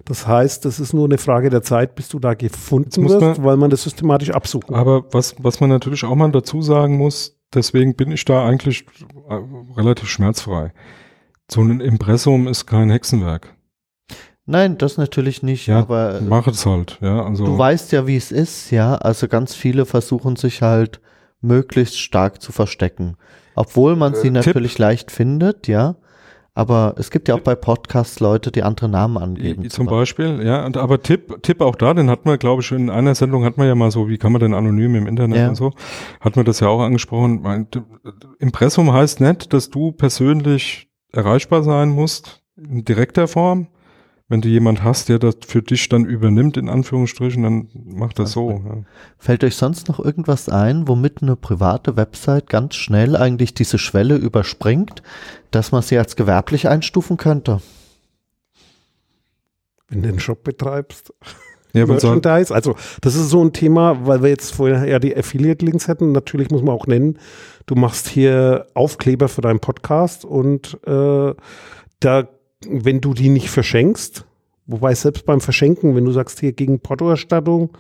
Das 0.05 0.29
heißt, 0.29 0.65
das 0.65 0.79
ist 0.79 0.93
nur 0.93 1.07
eine 1.07 1.19
Frage 1.19 1.51
der 1.51 1.63
Zeit, 1.63 1.97
bis 1.97 2.09
du 2.09 2.21
da 2.21 2.35
gefunden 2.35 3.09
wirst, 3.09 3.21
man, 3.21 3.45
weil 3.45 3.57
man 3.57 3.71
das 3.71 3.83
systematisch 3.83 4.31
absucht. 4.31 4.71
Aber 4.71 5.13
was, 5.13 5.35
was 5.39 5.59
man 5.59 5.71
natürlich 5.71 6.05
auch 6.05 6.15
mal 6.15 6.31
dazu 6.31 6.63
sagen 6.63 6.97
muss, 6.97 7.36
deswegen 7.55 7.95
bin 7.95 8.11
ich 8.11 8.25
da 8.25 8.47
eigentlich 8.47 8.87
äh, 9.29 9.35
relativ 9.77 10.09
schmerzfrei. 10.09 10.73
So 11.51 11.63
ein 11.63 11.81
Impressum 11.81 12.49
ist 12.49 12.67
kein 12.67 12.91
Hexenwerk. 12.91 13.55
Nein, 14.47 14.79
das 14.79 14.97
natürlich 14.97 15.43
nicht, 15.43 15.67
ja, 15.67 15.81
aber 15.81 16.21
mach 16.21 16.47
es 16.47 16.65
halt, 16.67 16.99
ja. 17.01 17.25
Also 17.25 17.45
du 17.45 17.59
weißt 17.59 17.91
ja, 17.91 18.07
wie 18.07 18.17
es 18.17 18.31
ist, 18.31 18.71
ja. 18.71 18.95
Also 18.95 19.27
ganz 19.27 19.55
viele 19.55 19.87
versuchen 19.87 20.37
sich 20.37 20.63
halt 20.63 21.01
möglichst 21.41 21.99
stark 21.99 22.41
zu 22.41 22.53
verstecken, 22.53 23.17
obwohl 23.57 23.97
man 23.97 24.15
äh, 24.15 24.17
sie 24.17 24.31
natürlich 24.31 24.75
Tipp. 24.75 24.81
leicht 24.81 25.11
findet, 25.11 25.67
ja. 25.67 25.97
Aber 26.57 26.95
es 26.97 27.11
gibt 27.11 27.29
ja 27.29 27.35
auch 27.35 27.41
bei 27.41 27.55
Podcasts 27.55 28.19
Leute, 28.19 28.51
die 28.51 28.63
andere 28.63 28.89
Namen 28.89 29.19
angeben. 29.19 29.61
Zum, 29.65 29.71
zum 29.71 29.87
Beispiel, 29.89 30.43
ja. 30.43 30.65
Und, 30.65 30.79
aber 30.79 31.03
Tipp, 31.03 31.43
Tipp 31.43 31.61
auch 31.61 31.77
da, 31.77 31.93
den 31.93 32.09
hat 32.09 32.25
man, 32.25 32.39
glaube 32.39 32.63
ich, 32.63 32.73
in 32.73 32.89
einer 32.89 33.15
Sendung 33.15 33.45
hat 33.45 33.59
man 33.59 33.67
ja 33.67 33.75
mal 33.75 33.91
so, 33.91 34.09
wie 34.09 34.17
kann 34.17 34.33
man 34.33 34.41
denn 34.41 34.55
anonym 34.55 34.95
im 34.95 35.07
Internet 35.07 35.37
ja. 35.37 35.49
und 35.51 35.55
so, 35.55 35.73
hat 36.19 36.35
man 36.35 36.47
das 36.47 36.61
ja 36.61 36.69
auch 36.69 36.81
angesprochen. 36.81 37.43
Mein, 37.43 37.69
Impressum 38.39 38.91
heißt 38.91 39.21
nicht, 39.21 39.53
dass 39.53 39.69
du 39.69 39.93
persönlich 39.93 40.89
erreichbar 41.13 41.63
sein 41.63 41.91
musst, 41.91 42.43
in 42.57 42.87
direkter 42.87 43.29
Form, 43.29 43.67
wenn 44.29 44.41
du 44.41 44.49
jemand 44.49 44.83
hast, 44.83 45.09
der 45.09 45.21
das 45.21 45.37
für 45.47 45.63
dich 45.63 45.89
dann 45.89 46.05
übernimmt, 46.05 46.57
in 46.57 46.69
Anführungsstrichen, 46.69 47.43
dann 47.45 47.69
mach 47.85 48.13
das 48.13 48.33
so. 48.33 48.51
Ja. 48.51 48.83
Fällt 49.19 49.45
euch 49.45 49.55
sonst 49.55 49.89
noch 49.89 50.01
irgendwas 50.01 50.49
ein, 50.49 50.89
womit 50.89 51.23
eine 51.23 51.37
private 51.37 51.97
Website 51.97 52.49
ganz 52.49 52.75
schnell 52.75 53.15
eigentlich 53.15 53.55
diese 53.55 53.79
Schwelle 53.79 54.17
überspringt, 54.17 55.03
dass 55.53 55.71
man 55.71 55.83
sie 55.83 55.97
als 55.97 56.17
gewerblich 56.17 56.69
einstufen 56.69 57.17
könnte? 57.17 57.61
Wenn 59.89 60.03
du 60.03 60.09
einen 60.09 60.21
Shop 60.21 60.43
betreibst. 60.43 61.13
Ja, 61.73 61.87
Merchandise. 61.87 62.53
Also 62.53 62.75
das 63.03 63.15
ist 63.15 63.29
so 63.29 63.45
ein 63.45 63.53
Thema, 63.53 64.07
weil 64.07 64.23
wir 64.23 64.31
jetzt 64.31 64.55
vorher 64.55 64.89
ja 64.89 64.99
die 64.99 65.17
Affiliate-Links 65.17 65.87
hätten. 65.87 66.11
Natürlich 66.11 66.51
muss 66.51 66.63
man 66.63 66.75
auch 66.75 66.87
nennen, 66.87 67.19
du 67.67 67.75
machst 67.77 68.09
hier 68.09 68.67
Aufkleber 68.75 69.29
für 69.29 69.43
deinen 69.43 69.61
Podcast 69.61 70.25
und 70.25 70.79
äh, 70.85 71.35
da 72.01 72.29
wenn 72.65 73.01
du 73.01 73.15
die 73.15 73.29
nicht 73.29 73.51
verschenkst, 73.51 74.25
wobei 74.67 74.95
selbst 74.95 75.27
beim 75.27 75.41
Verschenken, 75.41 75.95
wenn 75.95 76.05
du 76.05 76.13
sagst 76.13 76.41
hier 76.41 76.53
gegen 76.53 76.81
Portoerstattung, 76.81 77.71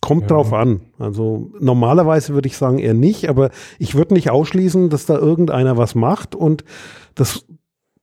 kommt 0.00 0.22
ja. 0.22 0.28
drauf 0.28 0.52
an. 0.52 0.82
Also 0.98 1.50
normalerweise 1.60 2.34
würde 2.34 2.48
ich 2.48 2.56
sagen 2.56 2.78
eher 2.78 2.94
nicht, 2.94 3.28
aber 3.28 3.50
ich 3.78 3.94
würde 3.94 4.14
nicht 4.14 4.30
ausschließen, 4.30 4.90
dass 4.90 5.06
da 5.06 5.16
irgendeiner 5.16 5.76
was 5.76 5.94
macht 5.94 6.34
und 6.34 6.64
das 7.14 7.46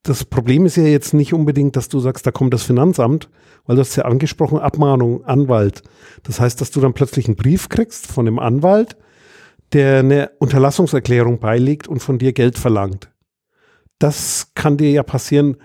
das 0.04 0.26
Problem 0.26 0.66
ist 0.66 0.78
ja 0.78 0.84
jetzt 0.84 1.14
nicht 1.14 1.32
unbedingt, 1.32 1.76
dass 1.76 1.88
du 1.88 2.00
sagst, 2.00 2.26
da 2.26 2.32
kommt 2.32 2.56
das 2.56 2.64
Finanzamt, 2.64 3.30
weil 3.68 3.76
du 3.76 3.82
hast 3.82 3.96
ja 3.96 4.06
angesprochen, 4.06 4.58
Abmahnung, 4.58 5.24
Anwalt. 5.26 5.84
Das 6.24 6.40
heißt, 6.40 6.60
dass 6.60 6.72
du 6.72 6.82
dann 6.82 6.94
plötzlich 6.94 7.28
einen 7.28 7.36
Brief 7.36 7.70
kriegst 7.70 8.08
von 8.08 8.26
dem 8.26 8.40
Anwalt, 8.40 8.98
der 9.74 10.00
eine 10.00 10.32
Unterlassungserklärung 10.40 11.38
beilegt 11.38 11.88
und 11.88 12.00
von 12.00 12.18
dir 12.18 12.34
Geld 12.34 12.58
verlangt 12.58 13.11
das 14.02 14.52
kann 14.56 14.78
dir 14.78 14.92
ja 14.92 15.04
passieren, 15.04 15.58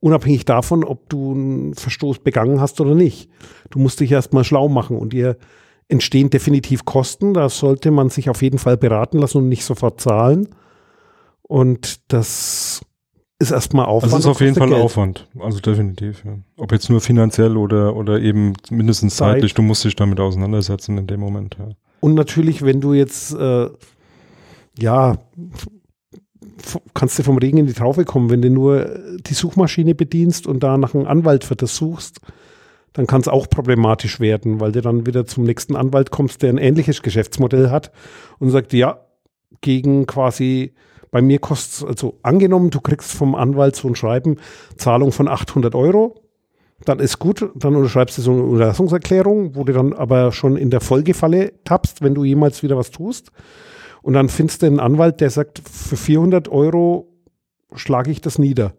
unabhängig 0.00 0.44
davon, 0.44 0.84
ob 0.84 1.08
du 1.08 1.32
einen 1.32 1.74
Verstoß 1.74 2.20
begangen 2.20 2.60
hast 2.60 2.80
oder 2.80 2.94
nicht. 2.94 3.30
Du 3.70 3.78
musst 3.78 4.00
dich 4.00 4.10
erstmal 4.10 4.44
schlau 4.44 4.68
machen 4.68 4.96
und 4.96 5.12
dir 5.12 5.36
entstehen 5.88 6.30
definitiv 6.30 6.84
Kosten. 6.84 7.34
Da 7.34 7.48
sollte 7.48 7.90
man 7.90 8.10
sich 8.10 8.28
auf 8.28 8.42
jeden 8.42 8.58
Fall 8.58 8.76
beraten 8.76 9.18
lassen 9.18 9.38
und 9.38 9.48
nicht 9.48 9.64
sofort 9.64 10.00
zahlen. 10.00 10.48
Und 11.42 12.12
das 12.12 12.80
ist 13.38 13.50
erstmal 13.50 13.86
Aufwand. 13.86 14.12
Das 14.12 14.20
ist 14.20 14.26
auf 14.26 14.40
jeden 14.40 14.54
Fall 14.54 14.68
Geld. 14.68 14.80
Aufwand. 14.80 15.28
Also 15.38 15.60
definitiv. 15.60 16.24
Ja. 16.24 16.38
Ob 16.56 16.72
jetzt 16.72 16.88
nur 16.88 17.00
finanziell 17.00 17.56
oder, 17.56 17.94
oder 17.94 18.20
eben 18.20 18.54
mindestens 18.70 19.16
zeitlich, 19.16 19.54
du 19.54 19.62
musst 19.62 19.84
dich 19.84 19.96
damit 19.96 20.18
auseinandersetzen 20.18 20.98
in 20.98 21.06
dem 21.06 21.20
Moment. 21.20 21.56
Ja. 21.58 21.68
Und 22.00 22.14
natürlich, 22.14 22.62
wenn 22.62 22.80
du 22.80 22.94
jetzt, 22.94 23.34
äh, 23.34 23.68
ja, 24.78 25.18
kannst 26.94 27.18
du 27.18 27.22
vom 27.22 27.38
Regen 27.38 27.58
in 27.58 27.66
die 27.66 27.72
Traufe 27.72 28.04
kommen, 28.04 28.30
wenn 28.30 28.42
du 28.42 28.50
nur 28.50 29.00
die 29.26 29.34
Suchmaschine 29.34 29.94
bedienst 29.94 30.46
und 30.46 30.62
da 30.62 30.76
nach 30.76 30.94
einem 30.94 31.06
Anwalt 31.06 31.44
für 31.44 31.56
das 31.56 31.76
suchst, 31.76 32.20
dann 32.92 33.06
kann 33.06 33.20
es 33.20 33.28
auch 33.28 33.48
problematisch 33.48 34.20
werden, 34.20 34.60
weil 34.60 34.72
du 34.72 34.82
dann 34.82 35.06
wieder 35.06 35.26
zum 35.26 35.44
nächsten 35.44 35.76
Anwalt 35.76 36.10
kommst, 36.10 36.42
der 36.42 36.50
ein 36.50 36.58
ähnliches 36.58 37.02
Geschäftsmodell 37.02 37.70
hat 37.70 37.90
und 38.38 38.50
sagt, 38.50 38.72
ja, 38.72 39.00
gegen 39.60 40.06
quasi, 40.06 40.74
bei 41.10 41.22
mir 41.22 41.38
kostet 41.38 41.88
also 41.88 42.18
angenommen, 42.22 42.70
du 42.70 42.80
kriegst 42.80 43.12
vom 43.12 43.34
Anwalt 43.34 43.76
so 43.76 43.88
ein 43.88 43.94
Schreiben, 43.94 44.36
Zahlung 44.76 45.12
von 45.12 45.28
800 45.28 45.74
Euro, 45.74 46.22
dann 46.84 46.98
ist 46.98 47.18
gut, 47.18 47.48
dann 47.54 47.76
unterschreibst 47.76 48.18
du 48.18 48.22
so 48.22 48.32
eine 48.32 48.42
Unterlassungserklärung, 48.42 49.54
wo 49.54 49.64
du 49.64 49.72
dann 49.72 49.92
aber 49.92 50.32
schon 50.32 50.56
in 50.56 50.70
der 50.70 50.80
Folgefalle 50.80 51.52
tappst, 51.64 52.02
wenn 52.02 52.14
du 52.14 52.24
jemals 52.24 52.62
wieder 52.62 52.76
was 52.76 52.90
tust. 52.90 53.30
Und 54.02 54.14
dann 54.14 54.28
findest 54.28 54.62
du 54.62 54.66
einen 54.66 54.80
Anwalt, 54.80 55.20
der 55.20 55.30
sagt, 55.30 55.62
für 55.68 55.96
400 55.96 56.48
Euro 56.48 57.08
schlage 57.74 58.10
ich 58.10 58.20
das 58.20 58.38
nieder. 58.38 58.74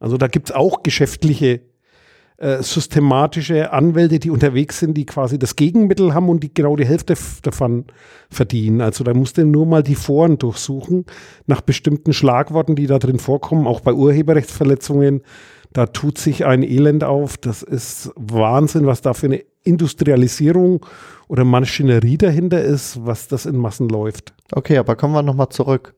Also 0.00 0.18
da 0.18 0.26
gibt 0.26 0.50
es 0.50 0.54
auch 0.54 0.82
geschäftliche, 0.82 1.62
äh, 2.36 2.62
systematische 2.62 3.72
Anwälte, 3.72 4.18
die 4.18 4.30
unterwegs 4.30 4.80
sind, 4.80 4.94
die 4.94 5.06
quasi 5.06 5.38
das 5.38 5.54
Gegenmittel 5.54 6.14
haben 6.14 6.28
und 6.28 6.42
die 6.42 6.52
genau 6.52 6.74
die 6.74 6.84
Hälfte 6.84 7.14
davon 7.42 7.84
verdienen. 8.28 8.80
Also 8.80 9.04
da 9.04 9.14
musst 9.14 9.38
du 9.38 9.46
nur 9.46 9.66
mal 9.66 9.84
die 9.84 9.94
Foren 9.94 10.36
durchsuchen 10.36 11.06
nach 11.46 11.60
bestimmten 11.60 12.12
Schlagworten, 12.12 12.74
die 12.74 12.88
da 12.88 12.98
drin 12.98 13.20
vorkommen, 13.20 13.68
auch 13.68 13.80
bei 13.80 13.92
Urheberrechtsverletzungen. 13.92 15.22
Da 15.72 15.86
tut 15.86 16.18
sich 16.18 16.44
ein 16.44 16.62
Elend 16.62 17.04
auf. 17.04 17.36
Das 17.36 17.62
ist 17.62 18.10
Wahnsinn, 18.16 18.86
was 18.86 19.00
da 19.00 19.14
für 19.14 19.26
eine 19.26 19.44
Industrialisierung 19.62 20.84
oder 21.28 21.44
Maschinerie 21.44 22.18
dahinter 22.18 22.62
ist, 22.62 23.04
was 23.04 23.28
das 23.28 23.46
in 23.46 23.56
Massen 23.56 23.88
läuft. 23.88 24.34
Okay, 24.52 24.78
aber 24.78 24.96
kommen 24.96 25.14
wir 25.14 25.22
nochmal 25.22 25.48
zurück. 25.48 25.94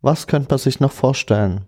Was 0.00 0.26
könnte 0.26 0.48
man 0.50 0.58
sich 0.58 0.80
noch 0.80 0.92
vorstellen? 0.92 1.62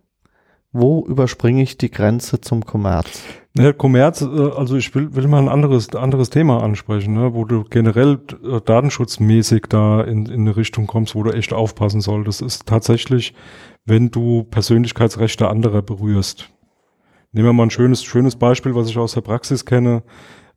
Wo 0.73 1.05
überspringe 1.05 1.63
ich 1.63 1.79
die 1.79 1.91
Grenze 1.91 2.41
zum 2.41 2.65
Kommerz? 2.65 3.23
Ne, 3.55 3.75
Kommerz, 3.75 4.23
äh, 4.23 4.27
also 4.27 4.77
ich 4.77 4.95
will, 4.95 5.15
will 5.17 5.27
mal 5.27 5.43
ein 5.43 5.49
anderes, 5.49 5.95
anderes 5.97 6.31
Thema 6.31 6.63
ansprechen, 6.63 7.15
ne, 7.15 7.35
wo 7.35 7.45
du 7.45 7.65
generell 7.65 8.21
äh, 8.45 8.61
datenschutzmäßig 8.61 9.65
da 9.69 10.03
in, 10.03 10.27
in 10.27 10.43
eine 10.43 10.57
Richtung 10.57 10.87
kommst, 10.87 11.17
wo 11.17 11.25
du 11.25 11.33
echt 11.33 11.53
aufpassen 11.53 12.01
solltest, 12.01 12.43
ist 12.43 12.67
tatsächlich, 12.67 13.35
wenn 13.85 14.13
du 14.13 14.45
Persönlichkeitsrechte 14.45 15.49
anderer 15.49 15.83
berührst. 15.83 16.51
Nehmen 17.33 17.49
wir 17.49 17.53
mal 17.53 17.65
ein 17.65 17.71
schönes, 17.71 18.05
schönes 18.05 18.37
Beispiel, 18.37 18.77
was 18.77 18.89
ich 18.89 18.99
aus 18.99 19.15
der 19.15 19.23
Praxis 19.23 19.65
kenne. 19.65 20.05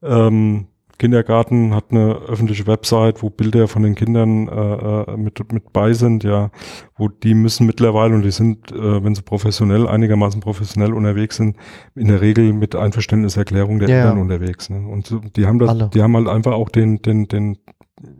Ähm, 0.03 0.67
Kindergarten 1.03 1.75
hat 1.75 1.91
eine 1.91 2.15
öffentliche 2.29 2.65
Website, 2.65 3.21
wo 3.23 3.29
Bilder 3.29 3.67
von 3.67 3.83
den 3.83 3.93
Kindern 3.93 4.47
äh, 4.47 5.11
äh, 5.11 5.17
mit, 5.17 5.51
mit 5.51 5.73
bei 5.73 5.91
sind, 5.91 6.23
ja, 6.23 6.49
wo 6.95 7.09
die 7.09 7.33
müssen 7.33 7.67
mittlerweile, 7.67 8.15
und 8.15 8.21
die 8.21 8.31
sind, 8.31 8.71
äh, 8.71 9.03
wenn 9.03 9.13
sie 9.13 9.21
professionell, 9.21 9.85
einigermaßen 9.85 10.39
professionell 10.39 10.93
unterwegs 10.93 11.35
sind, 11.35 11.57
in 11.93 12.07
der 12.07 12.21
Regel 12.21 12.53
mit 12.53 12.73
Einverständniserklärung 12.73 13.79
der 13.79 13.89
Ja, 13.89 13.97
Eltern 13.97 14.15
ja. 14.15 14.21
unterwegs. 14.21 14.69
Ne? 14.69 14.87
Und 14.87 15.13
die 15.35 15.45
haben 15.45 15.59
das, 15.59 15.71
Alle. 15.71 15.89
die 15.93 16.01
haben 16.01 16.15
halt 16.15 16.29
einfach 16.29 16.53
auch 16.53 16.69
den, 16.69 17.01
den, 17.01 17.27
den, 17.27 17.57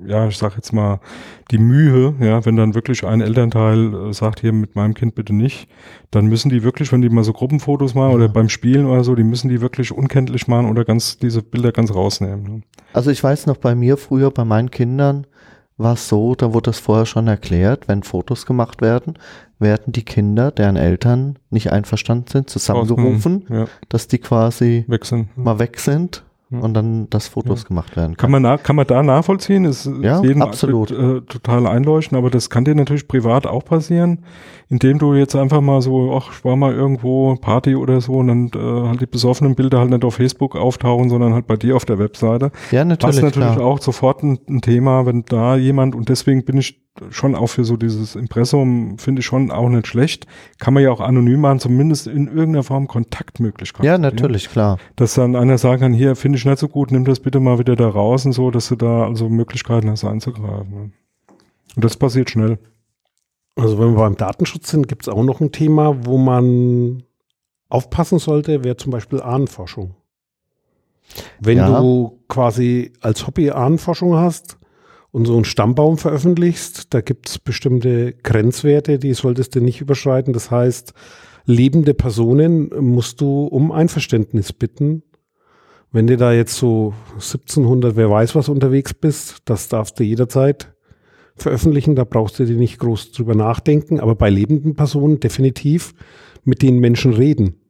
ja, 0.06 0.28
ich 0.28 0.38
sag 0.38 0.56
jetzt 0.56 0.74
mal, 0.74 1.00
die 1.52 1.58
Mühe, 1.58 2.14
ja, 2.20 2.46
wenn 2.46 2.56
dann 2.56 2.74
wirklich 2.76 3.04
ein 3.06 3.22
Elternteil 3.22 3.94
äh, 4.10 4.14
sagt, 4.14 4.40
hier 4.42 4.54
mit 4.54 4.76
meinem 4.76 4.94
Kind 4.94 5.16
bitte 5.16 5.34
nicht, 5.34 5.68
dann 6.12 6.28
müssen 6.28 6.50
die 6.50 6.64
wirklich, 6.64 6.92
wenn 6.92 7.02
die 7.02 7.10
mal 7.10 7.24
so 7.24 7.34
Gruppenfotos 7.34 7.94
machen 7.96 8.14
oder 8.14 8.30
beim 8.30 8.50
Spielen 8.50 8.86
oder 8.86 9.04
so, 9.04 9.16
die 9.16 9.24
müssen 9.24 9.50
die 9.50 9.62
wirklich 9.62 9.92
unkenntlich 9.92 10.48
machen 10.48 10.70
oder 10.70 10.86
ganz 10.86 11.18
diese 11.18 11.42
Bilder 11.42 11.72
ganz 11.72 11.94
rausnehmen. 11.94 12.44
Ne? 12.44 12.62
Also 12.94 13.12
ich 13.12 13.24
weiß 13.24 13.46
noch 13.48 13.58
bei 13.58 13.76
mir 13.76 13.98
früher, 13.98 14.32
bei 14.32 14.46
meinen 14.46 14.72
Kindern 14.72 15.26
war 15.78 15.94
es 15.94 16.08
so, 16.08 16.36
da 16.36 16.54
wurde 16.54 16.70
das 16.70 16.80
vorher 16.80 17.06
schon 17.06 17.28
erklärt, 17.28 17.88
wenn 17.88 18.04
Fotos 18.04 18.46
gemacht 18.46 18.82
werden, 18.82 19.16
werden 19.60 19.92
die 19.92 20.04
Kinder, 20.04 20.52
deren 20.52 20.76
Eltern 20.76 21.40
nicht 21.50 21.72
einverstanden 21.72 22.28
sind, 22.30 22.50
zusammengerufen, 22.50 23.46
Ja, 23.50 23.66
dass 23.90 24.08
die 24.08 24.20
quasi 24.20 24.86
wechseln. 24.88 25.30
mal 25.36 25.58
weg 25.60 25.80
sind 25.80 26.24
Und 26.62 26.74
dann 26.74 27.10
das 27.10 27.28
Fotos 27.28 27.64
Ja. 27.64 27.68
gemacht 27.70 27.96
werden 27.96 28.18
Kann 28.18 28.32
kann. 28.32 28.42
man, 28.42 28.64
kann 28.64 28.76
man 28.76 28.88
da 28.88 29.02
nachvollziehen? 29.04 29.66
Ist, 29.66 29.90
Ja, 30.02 30.22
ist 30.22 30.42
absolut. 30.42 30.92
Äh, 30.92 31.22
total 31.22 31.68
einleuchten, 31.68 32.18
aber 32.18 32.30
das 32.30 32.50
kann 32.50 32.66
dir 32.66 32.76
natürlich 32.76 33.08
privat 33.08 33.48
auch 33.48 33.66
passieren, 33.66 34.20
indem 34.70 35.00
du 35.00 35.14
jetzt 35.14 35.36
einfach 35.36 35.62
mal 35.62 35.82
so, 35.82 36.14
ach, 36.16 36.32
ich 36.34 36.44
war 36.46 36.56
mal 36.56 36.74
irgendwo 36.74 37.36
Party 37.36 37.76
oder 37.76 38.02
so 38.02 38.14
und 38.14 38.28
dann 38.28 38.52
äh, 38.56 38.88
halt 38.90 39.02
die 39.02 39.06
besoffenen 39.06 39.56
Bilder 39.56 39.80
halt 39.80 39.90
nicht 39.90 40.04
auf 40.06 40.16
Facebook 40.16 40.56
auftauchen, 40.56 41.10
sondern 41.10 41.34
halt 41.34 41.48
bei 41.48 41.56
dir 41.56 41.76
auf 41.76 41.86
der 41.86 42.00
Webseite. 42.00 42.52
Ja, 42.72 42.84
natürlich, 42.86 43.16
Das 43.16 43.18
ist 43.18 43.24
natürlich 43.24 43.56
klar. 43.56 43.66
auch 43.68 43.80
sofort 43.82 44.24
ein, 44.24 44.40
ein 44.50 44.62
Thema, 44.62 45.06
wenn 45.06 45.24
da 45.26 45.56
jemand, 45.56 45.96
und 45.96 46.10
deswegen 46.10 46.44
bin 46.46 46.58
ich 46.58 46.83
schon 47.10 47.36
auch 47.36 47.48
für 47.48 47.66
so 47.66 47.76
dieses 47.76 48.16
Impressum, 48.16 48.98
finde 49.00 49.22
ich 49.22 49.26
schon 49.26 49.52
auch 49.52 49.68
nicht 49.70 49.88
schlecht. 49.88 50.28
Kann 50.60 50.74
man 50.74 50.84
ja 50.84 50.92
auch 50.92 51.00
anonym 51.00 51.42
machen, 51.42 51.60
zumindest 51.60 52.08
in 52.08 52.28
irgendeiner 52.28 52.64
Form 52.64 52.88
Kontaktmöglichkeit. 52.88 53.86
Ja, 53.86 53.98
natürlich, 53.98 54.50
klar. 54.50 54.78
Dass 54.96 55.16
dann 55.16 55.36
einer 55.36 55.58
sagen 55.58 55.82
kann, 55.82 55.94
hier 55.94 56.16
finde 56.16 56.38
ich 56.38 56.46
nicht 56.46 56.60
so 56.60 56.68
gut, 56.68 56.92
nimm 56.92 57.06
das 57.06 57.20
bitte 57.20 57.40
mal 57.40 57.58
wieder 57.60 57.76
da 57.76 57.88
raus 57.88 58.26
und 58.26 58.34
so, 58.34 58.52
dass 58.52 58.70
du 58.70 58.76
da 58.76 59.06
also 59.06 59.28
Möglichkeiten 59.30 59.90
hast 59.90 60.04
einzugreifen. 60.04 60.94
Und 61.76 61.84
das 61.84 61.98
passiert 61.98 62.30
schnell. 62.30 62.60
Also 63.56 63.80
wenn 63.80 63.92
wir 63.94 63.98
beim 64.00 64.18
Datenschutz 64.18 64.70
sind, 64.70 64.88
gibt 64.88 65.04
es 65.04 65.10
auch 65.10 65.24
noch 65.24 65.42
ein 65.42 65.52
Thema, 65.52 66.06
wo 66.06 66.18
man 66.18 67.04
aufpassen 67.70 68.20
sollte, 68.20 68.64
wäre 68.64 68.78
zum 68.78 68.92
Beispiel 68.92 69.22
Ahnenforschung. 69.22 69.96
Wenn 71.40 71.58
Ja. 71.58 71.80
du 71.80 72.20
quasi 72.30 72.94
als 73.02 73.26
Hobby 73.28 73.52
Ahnenforschung 73.52 74.16
hast 74.16 74.58
und 75.14 75.26
so 75.26 75.36
einen 75.36 75.46
Stammbaum 75.46 76.00
veröffentlichst, 76.00 76.92
da 76.94 77.02
gibt 77.02 77.30
es 77.30 77.38
bestimmte 77.38 78.14
Grenzwerte, 78.14 78.98
die 78.98 79.14
solltest 79.14 79.54
du 79.54 79.62
nicht 79.62 79.80
überschreiten. 79.80 80.34
Das 80.34 80.50
heißt, 80.50 80.94
lebende 81.46 81.94
Personen 81.94 82.70
musst 82.80 83.22
du 83.22 83.46
um 83.46 83.72
Einverständnis 83.72 84.52
bitten. 84.52 85.04
Wenn 85.92 86.08
du 86.08 86.18
da 86.18 86.34
jetzt 86.34 86.56
so 86.56 86.96
1700, 87.14 87.96
wer 87.96 88.10
weiß 88.10 88.34
was 88.34 88.50
unterwegs 88.50 88.96
bist, 88.96 89.38
das 89.46 89.70
darfst 89.70 90.00
du 90.00 90.04
jederzeit 90.04 90.74
veröffentlichen, 91.36 91.96
da 91.96 92.06
brauchst 92.06 92.40
du 92.40 92.46
dir 92.46 92.58
nicht 92.58 92.80
groß 92.80 93.12
drüber 93.12 93.36
nachdenken, 93.36 94.00
aber 94.00 94.16
bei 94.16 94.32
lebenden 94.32 94.76
Personen 94.76 95.20
definitiv 95.20 95.94
mit 96.44 96.64
den 96.64 96.80
Menschen 96.80 97.14
reden, 97.14 97.62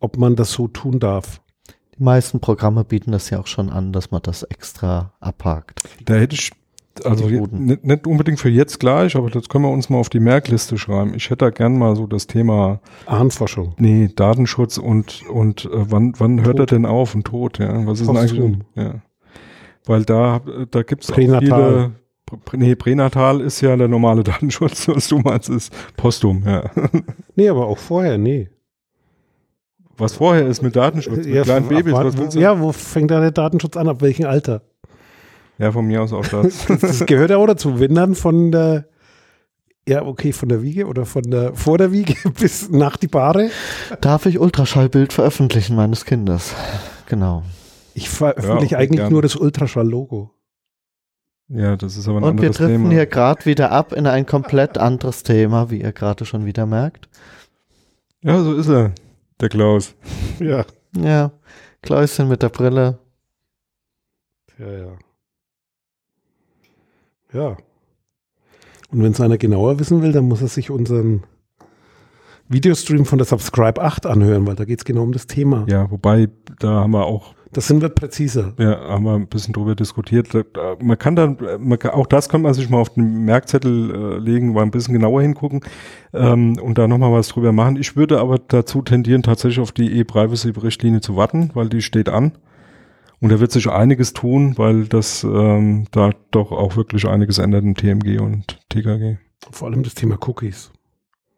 ob 0.00 0.16
man 0.16 0.34
das 0.34 0.52
so 0.52 0.66
tun 0.66 0.98
darf. 0.98 1.42
Die 1.98 2.02
meisten 2.02 2.40
Programme 2.40 2.84
bieten 2.84 3.12
das 3.12 3.28
ja 3.28 3.38
auch 3.38 3.46
schon 3.46 3.68
an, 3.68 3.92
dass 3.92 4.10
man 4.10 4.22
das 4.22 4.44
extra 4.44 5.12
abhakt. 5.20 5.82
Da 6.04 6.14
hätte 6.14 6.36
ich, 6.36 6.52
also 7.04 7.26
nicht, 7.28 7.84
nicht 7.84 8.06
unbedingt 8.06 8.40
für 8.40 8.48
jetzt 8.48 8.80
gleich, 8.80 9.16
aber 9.16 9.28
das 9.28 9.48
können 9.48 9.64
wir 9.64 9.70
uns 9.70 9.90
mal 9.90 9.98
auf 9.98 10.08
die 10.08 10.20
Merkliste 10.20 10.78
schreiben. 10.78 11.12
Ich 11.14 11.26
hätte 11.26 11.44
da 11.44 11.50
gern 11.50 11.76
mal 11.76 11.96
so 11.96 12.06
das 12.06 12.26
Thema, 12.26 12.80
Ahnenforschung. 13.06 13.74
nee, 13.78 14.08
Datenschutz 14.14 14.78
und, 14.78 15.22
und 15.28 15.66
äh, 15.66 15.68
wann, 15.72 16.14
wann 16.18 16.44
hört 16.44 16.58
er 16.60 16.66
denn 16.66 16.86
auf 16.86 17.14
und 17.14 17.24
tot, 17.26 17.58
ja? 17.58 17.86
Was 17.86 18.00
ist 18.00 18.08
denn 18.08 18.16
eigentlich, 18.16 18.40
Posthum. 18.40 18.60
ja. 18.76 18.94
Weil 19.84 20.04
da, 20.04 20.40
da 20.70 20.82
gibt 20.82 21.04
es 21.04 21.10
Pränatal. 21.12 21.92
viele, 22.52 22.64
nee, 22.64 22.74
Pränatal 22.74 23.40
ist 23.40 23.60
ja 23.60 23.76
der 23.76 23.88
normale 23.88 24.22
Datenschutz, 24.24 24.88
was 24.88 25.08
du 25.08 25.18
meinst, 25.18 25.48
ist 25.48 25.72
postum, 25.96 26.42
ja. 26.46 26.70
Nee, 27.36 27.48
aber 27.48 27.66
auch 27.66 27.78
vorher, 27.78 28.16
nee. 28.18 28.48
Was 29.98 30.14
vorher 30.14 30.46
ist 30.46 30.62
mit 30.62 30.76
Datenschutz, 30.76 31.18
mit 31.18 31.26
Ja, 31.26 31.42
kleinen 31.42 31.64
ab 31.66 31.70
Babys, 31.70 31.92
was 31.94 32.18
willst 32.18 32.36
du? 32.36 32.40
ja, 32.40 32.60
wo 32.60 32.70
fängt 32.72 33.10
da 33.10 33.20
der 33.20 33.30
Datenschutz 33.30 33.76
an? 33.76 33.88
Ab 33.88 34.02
welchem 34.02 34.26
Alter? 34.26 34.62
Ja, 35.58 35.72
von 35.72 35.86
mir 35.86 36.02
aus 36.02 36.12
auch 36.12 36.26
das. 36.28 36.66
Das 36.66 37.06
gehört 37.06 37.30
ja 37.30 37.36
auch 37.38 37.46
dazu. 37.46 37.80
Wenn 37.80 37.94
dann 37.94 38.14
von 38.14 38.52
der, 38.52 38.86
ja, 39.88 40.02
okay, 40.02 40.32
von 40.32 40.48
der 40.48 40.62
Wiege 40.62 40.86
oder 40.86 41.06
von 41.06 41.22
der, 41.22 41.54
vor 41.54 41.78
der 41.78 41.92
Wiege 41.92 42.14
bis 42.38 42.68
nach 42.70 42.96
die 42.96 43.08
Bahre. 43.08 43.50
Darf 44.00 44.26
ich 44.26 44.38
Ultraschallbild 44.38 45.12
veröffentlichen 45.12 45.76
meines 45.76 46.04
Kindes? 46.04 46.54
Genau. 47.06 47.42
Ich 47.94 48.10
veröffentliche 48.10 48.74
Ja, 48.74 48.78
eigentlich 48.80 48.98
gerne. 48.98 49.10
nur 49.12 49.22
das 49.22 49.36
Ultraschall-Logo. 49.36 50.30
ja, 51.48 51.76
das 51.76 51.96
ist 51.96 52.06
aber 52.08 52.18
ein 52.18 52.24
Und 52.24 52.42
wir 52.42 52.48
anderes 52.48 52.56
driften 52.58 52.82
Thema. 52.82 52.90
hier 52.92 53.06
gerade 53.06 53.44
wieder 53.46 53.72
ab 53.72 53.92
in 53.94 54.06
ein 54.06 54.26
komplett 54.26 54.76
anderes 54.76 55.22
Thema, 55.22 55.70
wie 55.70 55.80
ihr 55.80 55.92
gerade 55.92 56.24
schon 56.26 56.44
wieder 56.44 56.66
merkt. 56.66 57.08
Ja, 58.22 58.42
so 58.42 58.52
ist 58.54 58.68
er, 58.68 58.92
der 59.40 59.48
Klaus. 59.48 59.94
Ja. 60.40 60.66
Ja, 60.96 61.30
Kläuschen 61.82 62.28
mit 62.28 62.42
der 62.42 62.48
Brille. 62.48 62.98
Ja, 64.58 64.70
ja. 64.72 64.88
Ja. 67.32 67.56
Und 68.90 69.02
wenn 69.02 69.12
es 69.12 69.20
einer 69.20 69.38
genauer 69.38 69.78
wissen 69.78 70.02
will, 70.02 70.12
dann 70.12 70.26
muss 70.28 70.42
er 70.42 70.48
sich 70.48 70.70
unseren 70.70 71.24
Videostream 72.48 73.04
von 73.04 73.18
der 73.18 73.26
Subscribe 73.26 73.82
8 73.82 74.06
anhören, 74.06 74.46
weil 74.46 74.54
da 74.54 74.64
geht 74.64 74.78
es 74.78 74.84
genau 74.84 75.02
um 75.02 75.12
das 75.12 75.26
Thema. 75.26 75.66
Ja, 75.68 75.90
wobei, 75.90 76.28
da 76.60 76.68
haben 76.82 76.92
wir 76.92 77.04
auch, 77.04 77.34
Das 77.52 77.66
sind 77.66 77.82
wir 77.82 77.88
präziser. 77.88 78.54
ja, 78.58 78.78
haben 78.88 79.04
wir 79.04 79.14
ein 79.14 79.26
bisschen 79.26 79.52
drüber 79.52 79.74
diskutiert. 79.74 80.28
Man 80.80 80.96
kann 80.96 81.16
dann, 81.16 81.36
man 81.58 81.78
kann, 81.80 81.90
auch 81.90 82.06
das 82.06 82.28
kann 82.28 82.42
man 82.42 82.54
sich 82.54 82.70
mal 82.70 82.78
auf 82.78 82.90
den 82.90 83.24
Merkzettel 83.24 83.90
äh, 83.90 84.18
legen, 84.18 84.52
mal 84.52 84.62
ein 84.62 84.70
bisschen 84.70 84.94
genauer 84.94 85.22
hingucken 85.22 85.60
ähm, 86.14 86.56
und 86.62 86.78
da 86.78 86.86
nochmal 86.86 87.10
was 87.10 87.26
drüber 87.28 87.50
machen. 87.50 87.74
Ich 87.76 87.96
würde 87.96 88.20
aber 88.20 88.38
dazu 88.38 88.80
tendieren, 88.82 89.24
tatsächlich 89.24 89.58
auf 89.58 89.72
die 89.72 89.98
E-Privacy-Richtlinie 89.98 91.00
zu 91.00 91.16
warten, 91.16 91.50
weil 91.54 91.68
die 91.68 91.82
steht 91.82 92.08
an. 92.08 92.32
Und 93.20 93.32
da 93.32 93.40
wird 93.40 93.52
sich 93.52 93.68
einiges 93.68 94.12
tun, 94.12 94.58
weil 94.58 94.86
das 94.86 95.24
ähm, 95.24 95.86
da 95.90 96.10
doch 96.30 96.52
auch 96.52 96.76
wirklich 96.76 97.06
einiges 97.06 97.38
ändert 97.38 97.64
in 97.64 97.74
TMG 97.74 98.20
und 98.20 98.58
TKG. 98.68 99.16
Vor 99.50 99.68
allem 99.68 99.82
das 99.82 99.94
Thema 99.94 100.18
Cookies. 100.26 100.70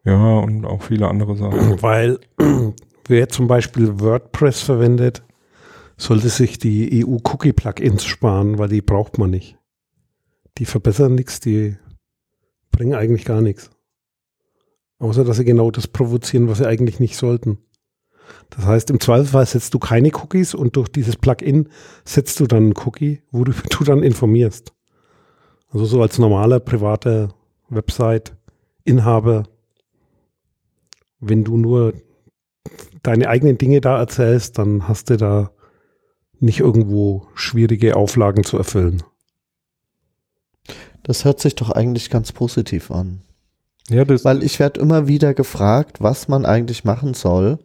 Ja, 0.03 0.39
und 0.39 0.65
auch 0.65 0.83
viele 0.83 1.07
andere 1.07 1.35
Sachen. 1.35 1.57
Weil 1.81 2.19
wer 3.07 3.29
zum 3.29 3.47
Beispiel 3.47 3.99
WordPress 3.99 4.61
verwendet, 4.61 5.23
sollte 5.97 6.29
sich 6.29 6.57
die 6.57 7.05
EU-Cookie-Plugins 7.05 8.05
sparen, 8.05 8.57
weil 8.57 8.69
die 8.69 8.81
braucht 8.81 9.17
man 9.17 9.31
nicht. 9.31 9.57
Die 10.57 10.65
verbessern 10.65 11.15
nichts, 11.15 11.41
die 11.41 11.75
bringen 12.71 12.93
eigentlich 12.93 13.25
gar 13.25 13.41
nichts. 13.41 13.69
Außer 14.99 15.25
dass 15.25 15.37
sie 15.37 15.45
genau 15.45 15.71
das 15.71 15.87
provozieren, 15.87 16.47
was 16.47 16.59
sie 16.59 16.67
eigentlich 16.67 17.01
nicht 17.01 17.17
sollten. 17.17 17.57
Das 18.49 18.65
heißt, 18.65 18.89
im 18.89 18.99
Zweifelsfall 18.99 19.45
setzt 19.45 19.73
du 19.73 19.79
keine 19.79 20.11
Cookies 20.13 20.53
und 20.53 20.75
durch 20.75 20.89
dieses 20.89 21.15
Plugin 21.15 21.69
setzt 22.03 22.39
du 22.39 22.47
dann 22.47 22.63
einen 22.63 22.77
Cookie, 22.85 23.21
wo 23.31 23.43
du, 23.43 23.53
du 23.69 23.83
dann 23.83 24.03
informierst. 24.03 24.73
Also 25.71 25.85
so 25.85 26.01
als 26.01 26.17
normaler 26.17 26.59
privater 26.59 27.29
Website-Inhaber, 27.69 29.43
wenn 31.19 31.43
du 31.43 31.57
nur 31.57 31.93
deine 33.03 33.29
eigenen 33.29 33.57
Dinge 33.57 33.81
da 33.81 33.99
erzählst, 33.99 34.57
dann 34.57 34.87
hast 34.87 35.09
du 35.09 35.17
da 35.17 35.51
nicht 36.39 36.59
irgendwo 36.59 37.27
schwierige 37.35 37.95
Auflagen 37.95 38.43
zu 38.43 38.57
erfüllen. 38.57 39.03
Das 41.03 41.25
hört 41.25 41.39
sich 41.39 41.55
doch 41.55 41.69
eigentlich 41.69 42.09
ganz 42.09 42.31
positiv 42.31 42.91
an. 42.91 43.21
Ja, 43.89 44.05
das, 44.05 44.23
Weil 44.23 44.43
ich 44.43 44.59
werde 44.59 44.79
immer 44.79 45.07
wieder 45.07 45.33
gefragt, 45.33 46.01
was 46.01 46.27
man 46.27 46.45
eigentlich 46.45 46.83
machen 46.83 47.13
soll. 47.13 47.59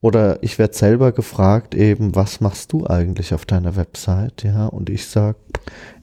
Oder 0.00 0.42
ich 0.42 0.58
werde 0.58 0.74
selber 0.74 1.10
gefragt, 1.12 1.74
eben, 1.74 2.14
was 2.14 2.40
machst 2.40 2.72
du 2.72 2.86
eigentlich 2.86 3.34
auf 3.34 3.44
deiner 3.44 3.74
Website? 3.74 4.44
Ja, 4.44 4.66
und 4.66 4.90
ich 4.90 5.06
sag, 5.06 5.36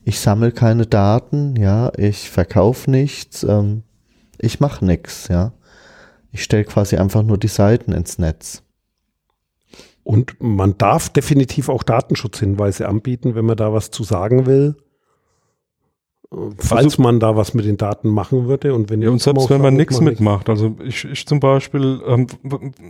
ich 0.04 0.20
sammle 0.20 0.52
keine 0.52 0.86
Daten, 0.86 1.56
ja, 1.56 1.90
ich 1.96 2.28
verkaufe 2.28 2.90
nichts, 2.90 3.42
ähm, 3.42 3.82
ich 4.38 4.60
mache 4.60 4.84
nichts, 4.84 5.28
ja. 5.28 5.52
Ich 6.30 6.44
stelle 6.44 6.64
quasi 6.64 6.96
einfach 6.96 7.22
nur 7.22 7.38
die 7.38 7.48
Seiten 7.48 7.92
ins 7.92 8.18
Netz. 8.18 8.62
Und 10.04 10.36
man 10.40 10.76
darf 10.76 11.08
definitiv 11.08 11.70
auch 11.70 11.82
Datenschutzhinweise 11.82 12.86
anbieten, 12.86 13.34
wenn 13.34 13.46
man 13.46 13.56
da 13.56 13.72
was 13.72 13.90
zu 13.90 14.04
sagen 14.04 14.44
will. 14.46 14.76
Falls 16.58 16.98
man 16.98 17.20
da 17.20 17.36
was 17.36 17.54
mit 17.54 17.64
den 17.64 17.76
Daten 17.76 18.08
machen 18.08 18.48
würde 18.48 18.74
und 18.74 18.90
wenn 18.90 19.00
Ja, 19.00 19.10
und 19.10 19.22
selbst 19.22 19.48
wenn 19.48 19.62
man 19.62 19.74
nichts 19.74 20.00
macht 20.00 20.10
mitmacht, 20.10 20.48
also 20.48 20.74
ich, 20.84 21.04
ich 21.04 21.24
zum 21.26 21.38
Beispiel, 21.38 22.00
ähm, 22.06 22.26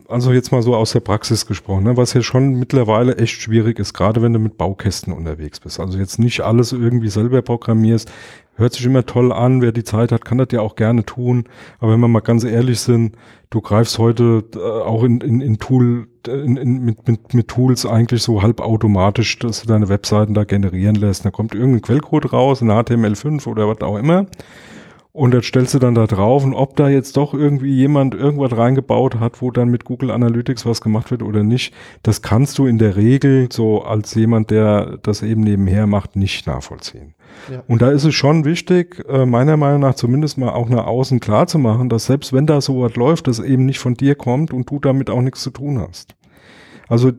also 0.09 0.33
jetzt 0.33 0.52
mal 0.52 0.62
so 0.62 0.75
aus 0.75 0.93
der 0.93 1.00
Praxis 1.00 1.45
gesprochen, 1.45 1.85
ne, 1.85 1.97
was 1.97 2.14
ja 2.14 2.23
schon 2.23 2.55
mittlerweile 2.55 3.16
echt 3.19 3.40
schwierig 3.40 3.78
ist, 3.78 3.93
gerade 3.93 4.23
wenn 4.23 4.33
du 4.33 4.38
mit 4.38 4.57
Baukästen 4.57 5.12
unterwegs 5.12 5.61
bist. 5.61 5.81
Also 5.81 5.99
jetzt 5.99 6.19
nicht 6.19 6.40
alles 6.40 6.73
irgendwie 6.73 7.11
selber 7.11 7.43
programmierst, 7.43 8.11
hört 8.57 8.73
sich 8.73 8.85
immer 8.85 9.07
toll 9.07 9.33
an, 9.33 9.63
wer 9.63 9.73
die 9.73 9.85
Zeit 9.85 10.13
hat, 10.13 10.25
kann 10.25 10.39
das 10.39 10.49
ja 10.51 10.61
auch 10.61 10.77
gerne 10.77 11.05
tun. 11.05 11.45
Aber 11.79 11.93
wenn 11.93 12.01
wir 12.01 12.09
mal 12.09 12.21
ganz 12.21 12.45
ehrlich 12.45 12.81
sind, 12.81 13.17
du 13.51 13.61
greifst 13.61 13.99
heute 13.99 14.45
äh, 14.55 14.59
auch 14.59 15.05
in, 15.05 15.21
in, 15.21 15.41
in 15.41 15.59
Tool, 15.59 16.09
in, 16.27 16.57
in, 16.57 16.85
mit, 16.85 17.07
mit, 17.07 17.35
mit 17.35 17.49
Tools 17.49 17.87
eigentlich 17.87 18.23
so 18.23 18.43
halbautomatisch, 18.43 19.39
dass 19.39 19.63
du 19.63 19.69
deine 19.69 19.89
Webseiten 19.89 20.35
da 20.35 20.45
generieren 20.45 20.97
lässt. 20.97 21.25
Da 21.25 21.31
kommt 21.31 21.55
irgendein 21.55 21.83
Quellcode 21.83 22.33
raus, 22.33 22.63
in 22.63 22.71
HTML5 22.71 23.47
oder 23.47 23.69
was 23.69 23.81
auch 23.83 23.97
immer. 23.97 24.27
Und 25.17 25.33
das 25.33 25.47
stellst 25.47 25.73
du 25.73 25.79
dann 25.79 25.95
da 25.95 26.07
drauf 26.07 26.45
und 26.45 26.53
ob 26.53 26.77
da 26.77 26.91
jetzt 26.91 27.17
doch 27.17 27.33
irgendwie 27.33 27.73
jemand 27.73 28.15
irgendwas 28.15 28.55
reingebaut 28.55 29.19
hat, 29.19 29.41
wo 29.41 29.50
dann 29.50 29.71
mit 29.71 29.87
Google 29.87 30.11
Analytics 30.11 30.67
was 30.67 30.83
gemacht 30.83 31.11
wird 31.11 31.23
oder 31.23 31.43
nicht, 31.43 31.73
das 32.02 32.21
kannst 32.21 32.59
du 32.59 32.67
in 32.67 32.76
der 32.76 32.97
Regel 32.97 33.49
so 33.50 33.81
als 33.83 34.15
jemand, 34.15 34.50
der 34.50 34.99
das 34.99 35.23
eben 35.23 35.41
nebenher 35.41 35.87
macht, 35.87 36.17
nicht 36.17 36.47
nachvollziehen. 36.47 37.15
Ja. 37.50 37.63
Und 37.67 37.81
da 37.81 37.93
ist 37.93 38.05
es 38.05 38.15
schon 38.15 38.45
wichtig, 38.45 39.02
äh, 39.09 39.25
meiner 39.25 39.57
Meinung 39.57 39.81
nach 39.81 39.95
zumindest 39.95 40.37
mal 40.37 40.50
auch 40.50 40.69
nach 40.69 40.85
außen 40.85 41.19
klar 41.19 41.47
zu 41.47 41.59
machen, 41.59 41.89
dass 41.89 42.05
selbst 42.05 42.35
wenn 42.35 42.47
da 42.47 42.61
so 42.61 42.83
was 42.83 42.95
läuft, 42.97 43.26
das 43.26 43.39
eben 43.39 43.65
nicht 43.65 43.79
von 43.79 43.95
dir 43.95 44.17
kommt 44.17 44.52
und 44.52 44.69
du 44.69 44.81
damit 44.81 45.09
auch 45.09 45.23
nichts 45.23 45.41
zu 45.41 45.49
tun 45.49 45.81
hast. 45.81 46.15
Also 46.89 47.11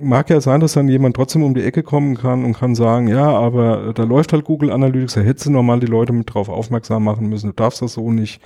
mag 0.00 0.30
ja 0.30 0.40
sein, 0.40 0.60
dass 0.60 0.72
dann 0.72 0.88
jemand 0.88 1.16
trotzdem 1.16 1.42
um 1.42 1.54
die 1.54 1.62
Ecke 1.62 1.82
kommen 1.82 2.16
kann 2.16 2.44
und 2.44 2.54
kann 2.54 2.74
sagen, 2.74 3.06
ja, 3.08 3.28
aber 3.28 3.92
da 3.92 4.04
läuft 4.04 4.32
halt 4.32 4.44
Google 4.44 4.70
Analytics, 4.70 5.14
da 5.14 5.20
hättest 5.20 5.46
du 5.46 5.50
normal 5.50 5.80
die 5.80 5.86
Leute 5.86 6.12
mit 6.12 6.32
drauf 6.32 6.48
aufmerksam 6.48 7.04
machen 7.04 7.28
müssen, 7.28 7.48
du 7.48 7.52
darfst 7.52 7.82
das 7.82 7.94
so 7.94 8.10
nicht. 8.10 8.40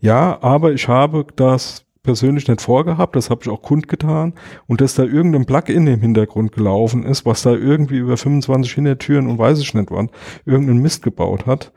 Ja, 0.00 0.38
aber 0.40 0.72
ich 0.72 0.86
habe 0.88 1.26
das 1.34 1.84
persönlich 2.04 2.46
nicht 2.46 2.60
vorgehabt, 2.60 3.16
das 3.16 3.30
habe 3.30 3.40
ich 3.42 3.48
auch 3.48 3.62
kundgetan 3.62 4.34
und 4.66 4.80
dass 4.80 4.94
da 4.94 5.02
irgendein 5.02 5.46
Plugin 5.46 5.86
im 5.86 6.00
Hintergrund 6.00 6.52
gelaufen 6.52 7.04
ist, 7.04 7.26
was 7.26 7.42
da 7.42 7.52
irgendwie 7.52 7.96
über 7.96 8.16
25 8.16 8.72
Hintertüren 8.72 9.26
und 9.26 9.38
weiß 9.38 9.58
ich 9.58 9.74
nicht 9.74 9.90
wann, 9.90 10.10
irgendeinen 10.44 10.82
Mist 10.82 11.02
gebaut 11.02 11.46
hat, 11.46 11.72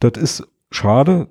das 0.00 0.20
ist 0.20 0.48
schade, 0.70 1.28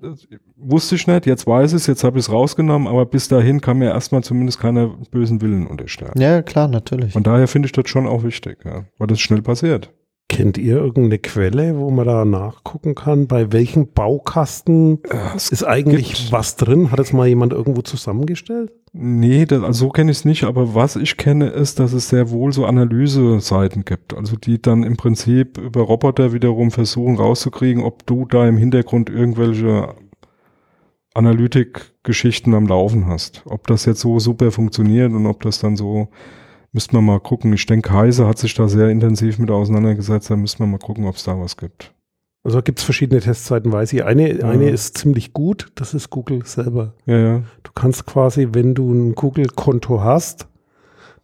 wusste 0.58 0.96
ich 0.96 1.08
nicht, 1.08 1.26
jetzt 1.26 1.46
weiß 1.48 1.72
ich 1.74 1.78
es, 1.78 1.88
jetzt 1.88 2.04
habe 2.04 2.18
ich 2.20 2.26
es 2.26 2.32
rausgenommen, 2.32 2.88
aber 2.88 3.06
bis 3.06 3.28
dahin 3.28 3.62
kann 3.62 3.78
mir 3.78 3.90
erstmal 3.90 4.24
zumindest 4.24 4.60
keiner 4.60 4.88
bösen 5.12 5.42
Willen 5.42 5.68
unterstellen. 5.68 6.14
Ja, 6.18 6.42
klar, 6.42 6.68
natürlich. 6.68 7.14
Von 7.14 7.24
daher 7.24 7.48
finde 7.48 7.68
ich 7.68 7.72
das 7.74 7.90
schon 7.90 8.08
auch 8.08 8.24
wichtig, 8.24 8.60
ja, 8.66 8.86
weil 8.98 9.08
das 9.08 9.20
schnell 9.20 9.42
passiert. 9.42 9.92
Kennt 10.28 10.58
ihr 10.58 10.78
irgendeine 10.78 11.20
Quelle, 11.20 11.78
wo 11.78 11.92
man 11.92 12.08
da 12.08 12.26
nachgucken 12.26 12.96
kann, 12.96 13.28
bei 13.28 13.52
welchem 13.54 13.92
Baukasten 13.94 15.00
es 15.36 15.50
ist 15.52 15.64
eigentlich 15.64 16.14
gibt- 16.14 16.32
was 16.32 16.56
drin? 16.56 16.92
Hat 16.92 17.00
es 17.00 17.14
mal 17.14 17.28
jemand 17.28 17.54
irgendwo 17.54 17.82
zusammengestellt? 17.82 18.72
Nee, 18.98 19.46
das, 19.46 19.62
also 19.62 19.88
so 19.88 19.90
kenne 19.90 20.12
ich 20.12 20.20
es 20.20 20.26
nicht, 20.26 20.46
aber 20.46 20.74
was 20.74 20.96
ich 20.96 21.18
kenne, 21.18 21.48
ist, 21.48 21.80
dass 21.80 21.92
es 21.92 22.08
sehr 22.08 22.30
wohl 22.30 22.54
so 22.54 22.66
Analyseseiten 22.66 23.84
gibt, 23.84 24.14
also 24.14 24.38
die 24.38 24.62
dann 24.62 24.84
im 24.84 24.96
Prinzip 24.96 25.58
über 25.58 25.82
Roboter 25.82 26.32
wiederum 26.32 26.72
versuchen 26.72 27.18
rauszukriegen, 27.18 27.84
ob 27.84 28.06
du 28.06 28.26
da 28.26 28.48
im 28.48 28.56
Hintergrund 28.56 29.10
irgendwelche 29.10 29.94
Analytik-Geschichten 31.14 32.54
am 32.54 32.68
Laufen 32.68 33.08
hast. 33.08 33.44
Ob 33.46 33.68
das 33.68 33.84
jetzt 33.84 34.00
so 34.00 34.18
super 34.20 34.52
funktioniert 34.52 35.12
und 35.12 35.26
ob 35.26 35.42
das 35.42 35.60
dann 35.60 35.76
so, 35.76 36.08
müsste 36.72 36.96
man 36.96 37.06
mal 37.06 37.20
gucken. 37.20 37.52
Ich 37.52 37.66
denke, 37.66 37.92
Heise 37.92 38.26
hat 38.28 38.38
sich 38.38 38.54
da 38.54 38.70
sehr 38.70 38.88
intensiv 38.90 39.40
mit 39.40 39.52
auseinandergesetzt, 39.52 40.30
da 40.30 40.38
müsste 40.38 40.64
man 40.64 40.72
mal 40.72 40.80
gucken, 40.80 41.06
ob 41.06 41.16
es 41.16 41.26
da 41.26 41.38
was 41.38 41.58
gibt. 41.58 41.95
Also 42.46 42.62
gibt 42.62 42.78
es 42.80 42.86
verschiedene 42.86 43.20
Testseiten, 43.22 43.72
weiß 43.72 43.92
ich. 43.94 44.04
Eine, 44.06 44.38
Ja. 44.40 44.48
eine 44.48 44.70
ist 44.70 44.98
ziemlich 44.98 45.34
gut, 45.34 45.68
das 45.76 45.94
ist 45.96 46.12
Google 46.12 46.46
selber. 46.46 46.94
Ja, 47.08 47.18
ja. 47.18 47.38
Du 47.64 47.72
kannst 47.74 48.06
quasi, 48.06 48.50
wenn 48.54 48.76
du 48.76 48.94
ein 48.94 49.16
Google-Konto 49.16 50.02
hast, 50.02 50.48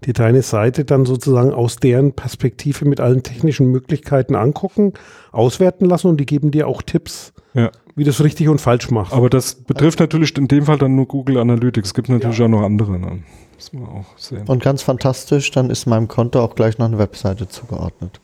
dir 0.03 0.13
deine 0.13 0.41
Seite 0.41 0.84
dann 0.84 1.05
sozusagen 1.05 1.53
aus 1.53 1.75
deren 1.75 2.13
Perspektive 2.13 2.86
mit 2.86 2.99
allen 2.99 3.21
technischen 3.21 3.67
Möglichkeiten 3.67 4.36
angucken, 4.36 4.93
auswerten 5.31 5.86
lassen 5.86 6.07
und 6.07 6.17
die 6.19 6.25
geben 6.25 6.49
dir 6.49 6.67
auch 6.67 6.81
Tipps, 6.81 7.34
Ja. 7.53 7.69
wie 7.95 8.03
du 8.03 8.10
es 8.10 8.23
richtig 8.23 8.49
und 8.49 8.60
falsch 8.60 8.89
machst. 8.89 9.13
Aber 9.13 9.29
das 9.29 9.53
betrifft 9.53 9.99
natürlich 9.99 10.36
in 10.39 10.47
dem 10.47 10.65
Fall 10.65 10.79
dann 10.79 10.95
nur 10.95 11.05
Google 11.07 11.38
Analytics. 11.38 11.89
Es 11.89 11.93
gibt 11.93 12.10
natürlich 12.10 12.41
auch 12.41 12.47
noch 12.47 12.63
andere. 12.63 12.97
Ne? 12.97 13.19
Muss 13.53 13.73
man 13.73 13.84
auch 13.86 14.17
sehen. 14.17 14.47
Und 14.47 14.63
ganz 14.63 14.81
fantastisch, 14.81 15.51
dann 15.51 15.69
ist 15.69 15.86
meinem 15.86 16.07
Konto 16.07 16.39
auch 16.41 16.55
gleich 16.55 16.79
noch 16.79 16.88
eine 16.88 16.97
Webseite 16.97 17.47
zugeordnet. 17.47 18.19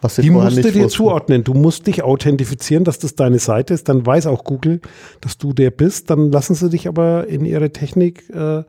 Was 0.00 0.16
die 0.16 0.30
musst 0.30 0.56
du 0.56 0.62
dir 0.62 0.84
wusste. 0.84 0.96
zuordnen. 0.96 1.44
Du 1.44 1.54
musst 1.54 1.86
dich 1.86 2.02
authentifizieren, 2.02 2.84
dass 2.84 2.98
das 2.98 3.14
deine 3.14 3.38
Seite 3.38 3.74
ist. 3.74 3.88
Dann 3.88 4.04
weiß 4.04 4.26
auch 4.26 4.44
Google, 4.44 4.80
dass 5.20 5.36
du 5.36 5.52
der 5.52 5.70
bist. 5.70 6.10
Dann 6.10 6.30
lassen 6.30 6.54
sie 6.54 6.70
dich 6.70 6.88
aber 6.88 7.26
in 7.26 7.44
ihre 7.44 7.70
Technik 7.70 8.28
äh, 8.30 8.62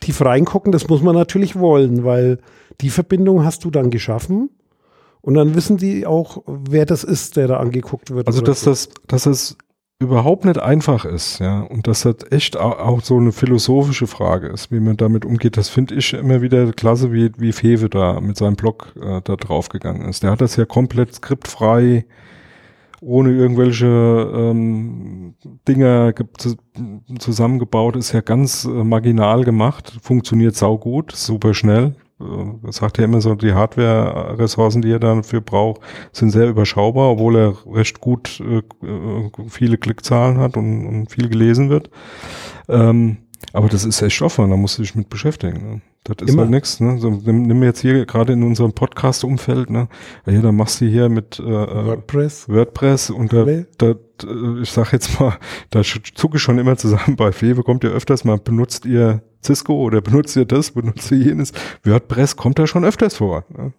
tief 0.00 0.20
reingucken. 0.20 0.72
Das 0.72 0.88
muss 0.88 1.02
man 1.02 1.14
natürlich 1.14 1.58
wollen, 1.58 2.04
weil 2.04 2.38
die 2.80 2.90
Verbindung 2.90 3.44
hast 3.44 3.64
du 3.64 3.70
dann 3.70 3.90
geschaffen. 3.90 4.50
Und 5.20 5.34
dann 5.34 5.54
wissen 5.54 5.76
die 5.76 6.06
auch, 6.06 6.42
wer 6.46 6.84
das 6.84 7.04
ist, 7.04 7.36
der 7.36 7.46
da 7.46 7.58
angeguckt 7.58 8.10
wird. 8.10 8.26
Also, 8.26 8.40
dass 8.40 8.62
so. 8.62 8.70
das, 8.70 8.88
dass 9.06 9.26
es 9.26 9.56
überhaupt 10.02 10.44
nicht 10.44 10.58
einfach 10.58 11.04
ist, 11.04 11.38
ja, 11.38 11.60
und 11.62 11.86
dass 11.86 12.02
das 12.02 12.16
echt 12.30 12.56
au- 12.56 12.72
auch 12.78 13.00
so 13.02 13.16
eine 13.16 13.32
philosophische 13.32 14.06
Frage 14.06 14.48
ist, 14.48 14.70
wie 14.70 14.80
man 14.80 14.96
damit 14.96 15.24
umgeht, 15.24 15.56
das 15.56 15.68
finde 15.68 15.94
ich 15.94 16.12
immer 16.12 16.42
wieder 16.42 16.72
klasse, 16.72 17.12
wie, 17.12 17.30
wie 17.38 17.52
Fewe 17.52 17.88
da 17.88 18.20
mit 18.20 18.36
seinem 18.36 18.56
Blog 18.56 18.92
äh, 19.00 19.20
da 19.24 19.36
draufgegangen 19.36 20.08
ist. 20.08 20.22
Der 20.22 20.30
hat 20.32 20.40
das 20.40 20.56
ja 20.56 20.64
komplett 20.64 21.14
skriptfrei, 21.14 22.04
ohne 23.00 23.30
irgendwelche 23.32 23.86
ähm, 23.86 25.34
Dinger 25.66 26.12
ge 26.12 26.26
zu, 26.38 26.54
zusammengebaut, 27.18 27.96
ist 27.96 28.12
ja 28.12 28.20
ganz 28.20 28.64
äh, 28.64 28.68
marginal 28.68 29.44
gemacht, 29.44 29.98
funktioniert 30.02 30.54
saugut, 30.54 31.12
super 31.12 31.54
schnell. 31.54 31.94
Äh, 32.22 32.72
sagt 32.72 32.98
ja 32.98 33.04
immer 33.04 33.20
so, 33.20 33.34
die 33.34 33.52
Hardware-Ressourcen, 33.52 34.82
die 34.82 34.92
er 34.92 34.98
dafür 34.98 35.40
braucht, 35.40 35.80
sind 36.12 36.30
sehr 36.30 36.48
überschaubar, 36.48 37.10
obwohl 37.10 37.36
er 37.36 37.56
recht 37.72 38.00
gut 38.00 38.40
äh, 38.40 38.62
viele 39.48 39.78
Klickzahlen 39.78 40.38
hat 40.38 40.56
und, 40.56 40.86
und 40.86 41.10
viel 41.10 41.28
gelesen 41.28 41.70
wird. 41.70 41.90
Ähm, 42.68 43.18
aber 43.52 43.68
das 43.68 43.84
ist 43.84 44.00
echt 44.02 44.22
Aufwand, 44.22 44.52
da 44.52 44.56
musst 44.56 44.78
du 44.78 44.82
dich 44.82 44.94
mit 44.94 45.10
beschäftigen. 45.10 45.74
Ne? 45.74 45.80
Das 46.04 46.16
ist 46.20 46.32
Immer. 46.32 46.42
halt 46.42 46.50
nichts, 46.50 46.80
ne? 46.80 46.98
So, 46.98 47.10
nimm, 47.10 47.42
nimm 47.42 47.62
jetzt 47.62 47.80
hier 47.80 48.04
gerade 48.06 48.32
in 48.32 48.42
unserem 48.42 48.72
Podcast-Umfeld, 48.72 49.70
ne? 49.70 49.88
Ja, 50.26 50.40
dann 50.40 50.56
machst 50.56 50.80
du 50.80 50.86
hier 50.86 51.08
mit 51.08 51.38
äh, 51.38 51.42
äh, 51.42 51.86
WordPress. 51.86 52.48
WordPress 52.48 53.10
und 53.10 53.32
da, 53.32 53.44
da, 53.78 53.90
äh, 53.90 54.60
ich 54.62 54.70
sag 54.72 54.92
jetzt 54.92 55.20
mal, 55.20 55.38
da 55.70 55.82
zucke 55.82 56.38
ich 56.38 56.42
schon 56.42 56.58
immer 56.58 56.76
zusammen. 56.76 57.14
Bei 57.16 57.30
Fewe 57.30 57.62
kommt 57.62 57.84
ja 57.84 57.90
öfters 57.90 58.24
mal, 58.24 58.38
benutzt 58.38 58.84
ihr 58.84 59.22
Cisco 59.44 59.74
oder 59.80 60.00
benutzt 60.00 60.34
ihr 60.36 60.44
das, 60.44 60.72
benutzt 60.72 61.08
ihr 61.12 61.18
jenes. 61.18 61.52
WordPress 61.84 62.34
kommt 62.36 62.58
da 62.58 62.66
schon 62.66 62.84
öfters 62.84 63.16
vor. 63.16 63.44
Ne? 63.56 63.72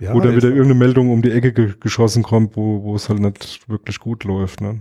Ja, 0.00 0.14
Wo 0.14 0.20
dann 0.20 0.32
jetzt- 0.32 0.44
wieder 0.44 0.48
irgendeine 0.54 0.78
Meldung 0.78 1.10
um 1.10 1.20
die 1.20 1.30
Ecke 1.30 1.52
ge 1.52 1.74
geschossen 1.78 2.22
kommt, 2.22 2.56
wo, 2.56 2.84
wo 2.84 2.94
es 2.96 3.10
halt 3.10 3.20
nicht 3.20 3.68
wirklich 3.68 4.00
gut 4.00 4.24
läuft. 4.24 4.62
Ne? 4.62 4.80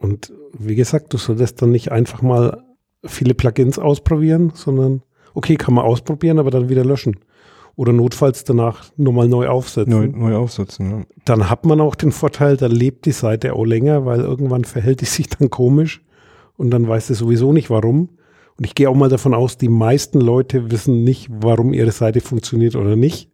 Und 0.00 0.32
wie 0.58 0.74
gesagt, 0.74 1.12
du 1.12 1.18
solltest 1.18 1.62
dann 1.62 1.70
nicht 1.70 1.92
einfach 1.92 2.20
mal 2.20 2.64
viele 3.04 3.34
Plugins 3.34 3.78
ausprobieren, 3.78 4.50
sondern 4.54 5.02
okay, 5.36 5.56
kann 5.56 5.74
man 5.74 5.84
ausprobieren, 5.84 6.38
aber 6.38 6.50
dann 6.50 6.68
wieder 6.68 6.84
löschen. 6.84 7.18
Oder 7.76 7.92
notfalls 7.92 8.44
danach 8.44 8.84
nochmal 8.96 9.28
neu 9.28 9.48
aufsetzen. 9.48 9.92
Neu, 9.92 10.06
neu 10.06 10.36
aufsetzen. 10.36 10.88
Ne? 10.88 11.06
Dann 11.26 11.50
hat 11.50 11.66
man 11.66 11.80
auch 11.80 11.94
den 11.94 12.10
Vorteil, 12.10 12.56
da 12.56 12.66
lebt 12.66 13.04
die 13.04 13.12
Seite 13.12 13.52
auch 13.52 13.66
länger, 13.66 14.06
weil 14.06 14.20
irgendwann 14.20 14.64
verhält 14.64 15.02
die 15.02 15.04
sich 15.16 15.28
dann 15.28 15.50
komisch 15.50 16.02
und 16.56 16.70
dann 16.70 16.88
weiß 16.88 17.10
es 17.10 17.18
sowieso 17.18 17.52
nicht 17.52 17.68
warum. 17.68 18.08
Und 18.56 18.64
ich 18.64 18.74
gehe 18.74 18.88
auch 18.88 18.94
mal 18.94 19.10
davon 19.10 19.34
aus, 19.34 19.58
die 19.58 19.68
meisten 19.68 20.18
Leute 20.18 20.70
wissen 20.70 21.04
nicht, 21.04 21.28
warum 21.30 21.74
ihre 21.74 21.92
Seite 21.92 22.22
funktioniert 22.22 22.74
oder 22.74 22.96
nicht. 22.96 23.30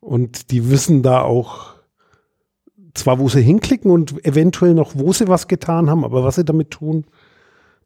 Und 0.00 0.50
die 0.50 0.70
wissen 0.70 1.02
da 1.02 1.20
auch 1.20 1.74
zwar, 2.94 3.18
wo 3.18 3.28
sie 3.28 3.42
hinklicken 3.42 3.90
und 3.90 4.24
eventuell 4.24 4.72
noch, 4.72 4.92
wo 4.94 5.12
sie 5.12 5.28
was 5.28 5.48
getan 5.48 5.90
haben, 5.90 6.04
aber 6.04 6.24
was 6.24 6.36
sie 6.36 6.44
damit 6.46 6.70
tun, 6.70 7.04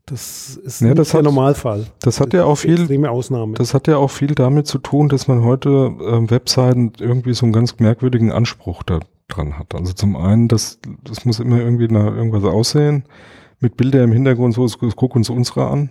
das 0.07 0.57
ist 0.57 0.81
Ja, 0.81 0.95
das 0.95 1.11
der 1.11 1.19
hat- 1.19 1.25
Normalfall. 1.25 1.87
Das 2.01 2.21
hat 2.21 2.35
ja 2.35 2.45
auch 2.45 2.57
viel, 2.57 2.79
extreme 2.81 3.11
Ausnahme. 3.11 3.55
Das 3.55 3.73
hat 3.75 3.87
ja 3.89 3.97
auch 3.97 4.11
viel 4.11 4.35
damit 4.35 4.67
zu 4.67 4.79
tun, 4.79 5.09
dass 5.09 5.29
man 5.29 5.43
heute 5.45 5.93
ähm, 6.05 6.31
Webseiten 6.31 6.93
irgendwie 6.99 7.35
so 7.35 7.47
einen 7.47 7.53
ganz 7.53 7.79
merkwürdigen 7.79 8.33
Anspruch 8.33 8.83
da 8.83 9.01
dran 9.29 9.59
hat. 9.59 9.75
Also 9.75 9.93
zum 9.93 10.17
einen, 10.17 10.49
das, 10.49 10.79
das 11.05 11.25
muss 11.25 11.41
immer 11.41 11.59
irgendwie 11.61 11.89
nach 11.89 12.07
irgendwas 12.15 12.45
aussehen, 12.45 13.05
mit 13.61 13.77
Bilder 13.77 14.03
im 14.03 14.13
Hintergrund, 14.13 14.55
so, 14.55 14.67
so, 14.67 14.79
guck 14.97 15.15
uns 15.15 15.31
unsere 15.31 15.69
an. 15.69 15.91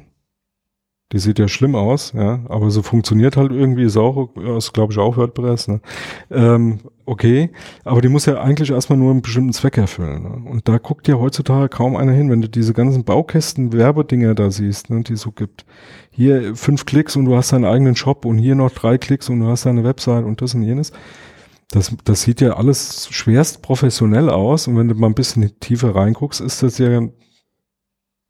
Die 1.11 1.19
sieht 1.19 1.39
ja 1.39 1.47
schlimm 1.47 1.75
aus, 1.75 2.13
ja, 2.15 2.39
aber 2.47 2.71
so 2.71 2.81
funktioniert 2.81 3.35
halt 3.35 3.51
irgendwie, 3.51 3.83
ist 3.83 3.97
auch, 3.97 4.29
ist 4.57 4.73
glaube 4.73 4.93
ich 4.93 4.99
auch 4.99 5.17
WordPress, 5.17 5.67
ne? 5.67 5.81
ähm, 6.29 6.79
okay, 7.05 7.49
aber 7.83 8.01
die 8.01 8.07
muss 8.07 8.25
ja 8.25 8.41
eigentlich 8.41 8.71
erstmal 8.71 8.97
nur 8.97 9.11
einen 9.11 9.21
bestimmten 9.21 9.51
Zweck 9.51 9.77
erfüllen. 9.77 10.23
Ne? 10.23 10.49
Und 10.49 10.69
da 10.69 10.77
guckt 10.77 11.09
ja 11.09 11.15
heutzutage 11.15 11.67
kaum 11.67 11.97
einer 11.97 12.13
hin, 12.13 12.29
wenn 12.29 12.41
du 12.41 12.47
diese 12.47 12.73
ganzen 12.73 13.03
Baukästen, 13.03 13.73
Werbedinger 13.73 14.35
da 14.35 14.51
siehst, 14.51 14.89
ne, 14.89 15.01
die 15.01 15.13
es 15.13 15.21
so 15.21 15.31
gibt. 15.31 15.65
Hier 16.11 16.55
fünf 16.55 16.85
Klicks 16.85 17.17
und 17.17 17.25
du 17.25 17.35
hast 17.35 17.51
deinen 17.51 17.65
eigenen 17.65 17.95
Shop 17.97 18.23
und 18.23 18.37
hier 18.37 18.55
noch 18.55 18.71
drei 18.71 18.97
Klicks 18.97 19.29
und 19.29 19.41
du 19.41 19.47
hast 19.47 19.65
deine 19.65 19.83
Website 19.83 20.23
und 20.23 20.41
das 20.41 20.53
und 20.53 20.63
jenes. 20.63 20.93
Das, 21.71 21.95
das 22.03 22.21
sieht 22.21 22.41
ja 22.41 22.53
alles 22.53 23.07
schwerst 23.11 23.61
professionell 23.61 24.29
aus 24.29 24.67
und 24.67 24.77
wenn 24.77 24.87
du 24.87 24.95
mal 24.95 25.07
ein 25.07 25.15
bisschen 25.15 25.59
tiefer 25.59 25.95
reinguckst, 25.95 26.41
ist 26.41 26.63
das 26.63 26.77
ja 26.77 27.01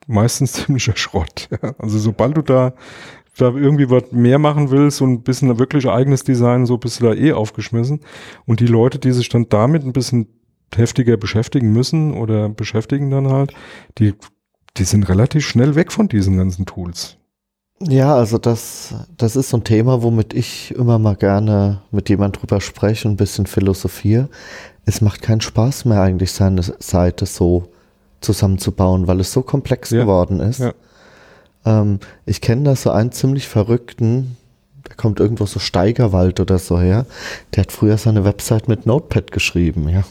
meistens 0.07 0.53
ziemlicher 0.53 0.95
Schrott. 0.95 1.49
Also 1.77 1.99
sobald 1.99 2.37
du 2.37 2.41
da, 2.41 2.73
da 3.37 3.49
irgendwie 3.49 3.89
was 3.89 4.11
mehr 4.11 4.39
machen 4.39 4.71
willst 4.71 5.01
und 5.01 5.11
ein 5.11 5.23
bisschen 5.23 5.57
wirklich 5.59 5.87
eigenes 5.87 6.23
Design, 6.23 6.65
so 6.65 6.77
bist 6.77 6.99
du 6.99 7.05
da 7.05 7.13
eh 7.13 7.33
aufgeschmissen. 7.33 8.01
Und 8.45 8.59
die 8.59 8.67
Leute, 8.67 8.99
die 8.99 9.11
sich 9.11 9.29
dann 9.29 9.47
damit 9.49 9.83
ein 9.83 9.93
bisschen 9.93 10.27
heftiger 10.73 11.17
beschäftigen 11.17 11.73
müssen 11.73 12.13
oder 12.13 12.49
beschäftigen 12.49 13.09
dann 13.09 13.27
halt, 13.27 13.53
die, 13.97 14.13
die 14.77 14.83
sind 14.83 15.07
relativ 15.09 15.45
schnell 15.45 15.75
weg 15.75 15.91
von 15.91 16.07
diesen 16.07 16.37
ganzen 16.37 16.65
Tools. 16.65 17.17
Ja, 17.87 18.15
also 18.15 18.37
das, 18.37 18.93
das 19.17 19.35
ist 19.35 19.49
so 19.49 19.57
ein 19.57 19.63
Thema, 19.63 20.03
womit 20.03 20.33
ich 20.33 20.73
immer 20.75 20.99
mal 20.99 21.15
gerne 21.15 21.81
mit 21.89 22.09
jemand 22.09 22.39
drüber 22.39 22.61
spreche 22.61 23.07
und 23.07 23.15
ein 23.15 23.17
bisschen 23.17 23.47
philosophiere. 23.47 24.29
Es 24.85 25.01
macht 25.01 25.21
keinen 25.21 25.41
Spaß 25.41 25.85
mehr 25.85 26.01
eigentlich, 26.01 26.31
seine 26.31 26.61
Seite 26.61 27.25
so 27.25 27.71
zusammenzubauen, 28.21 29.07
weil 29.07 29.19
es 29.19 29.31
so 29.33 29.41
komplex 29.41 29.89
Ja, 29.91 30.01
geworden 30.01 30.39
ist. 30.39 30.59
ja. 30.59 30.73
Ähm, 31.65 31.99
ich 32.25 32.41
kenne 32.41 32.63
da 32.63 32.75
so 32.75 32.89
einen 32.91 33.11
ziemlich 33.11 33.47
verrückten, 33.47 34.37
da 34.83 34.93
kommt 34.95 35.19
irgendwo 35.19 35.45
so 35.45 35.59
Steigerwald 35.59 36.39
oder 36.39 36.57
so 36.57 36.79
her, 36.79 37.05
der 37.55 37.63
hat 37.63 37.71
früher 37.71 37.97
seine 37.97 38.23
Website 38.25 38.67
mit 38.67 38.85
Notepad 38.85 39.31
geschrieben, 39.31 39.89
ja. 39.89 40.03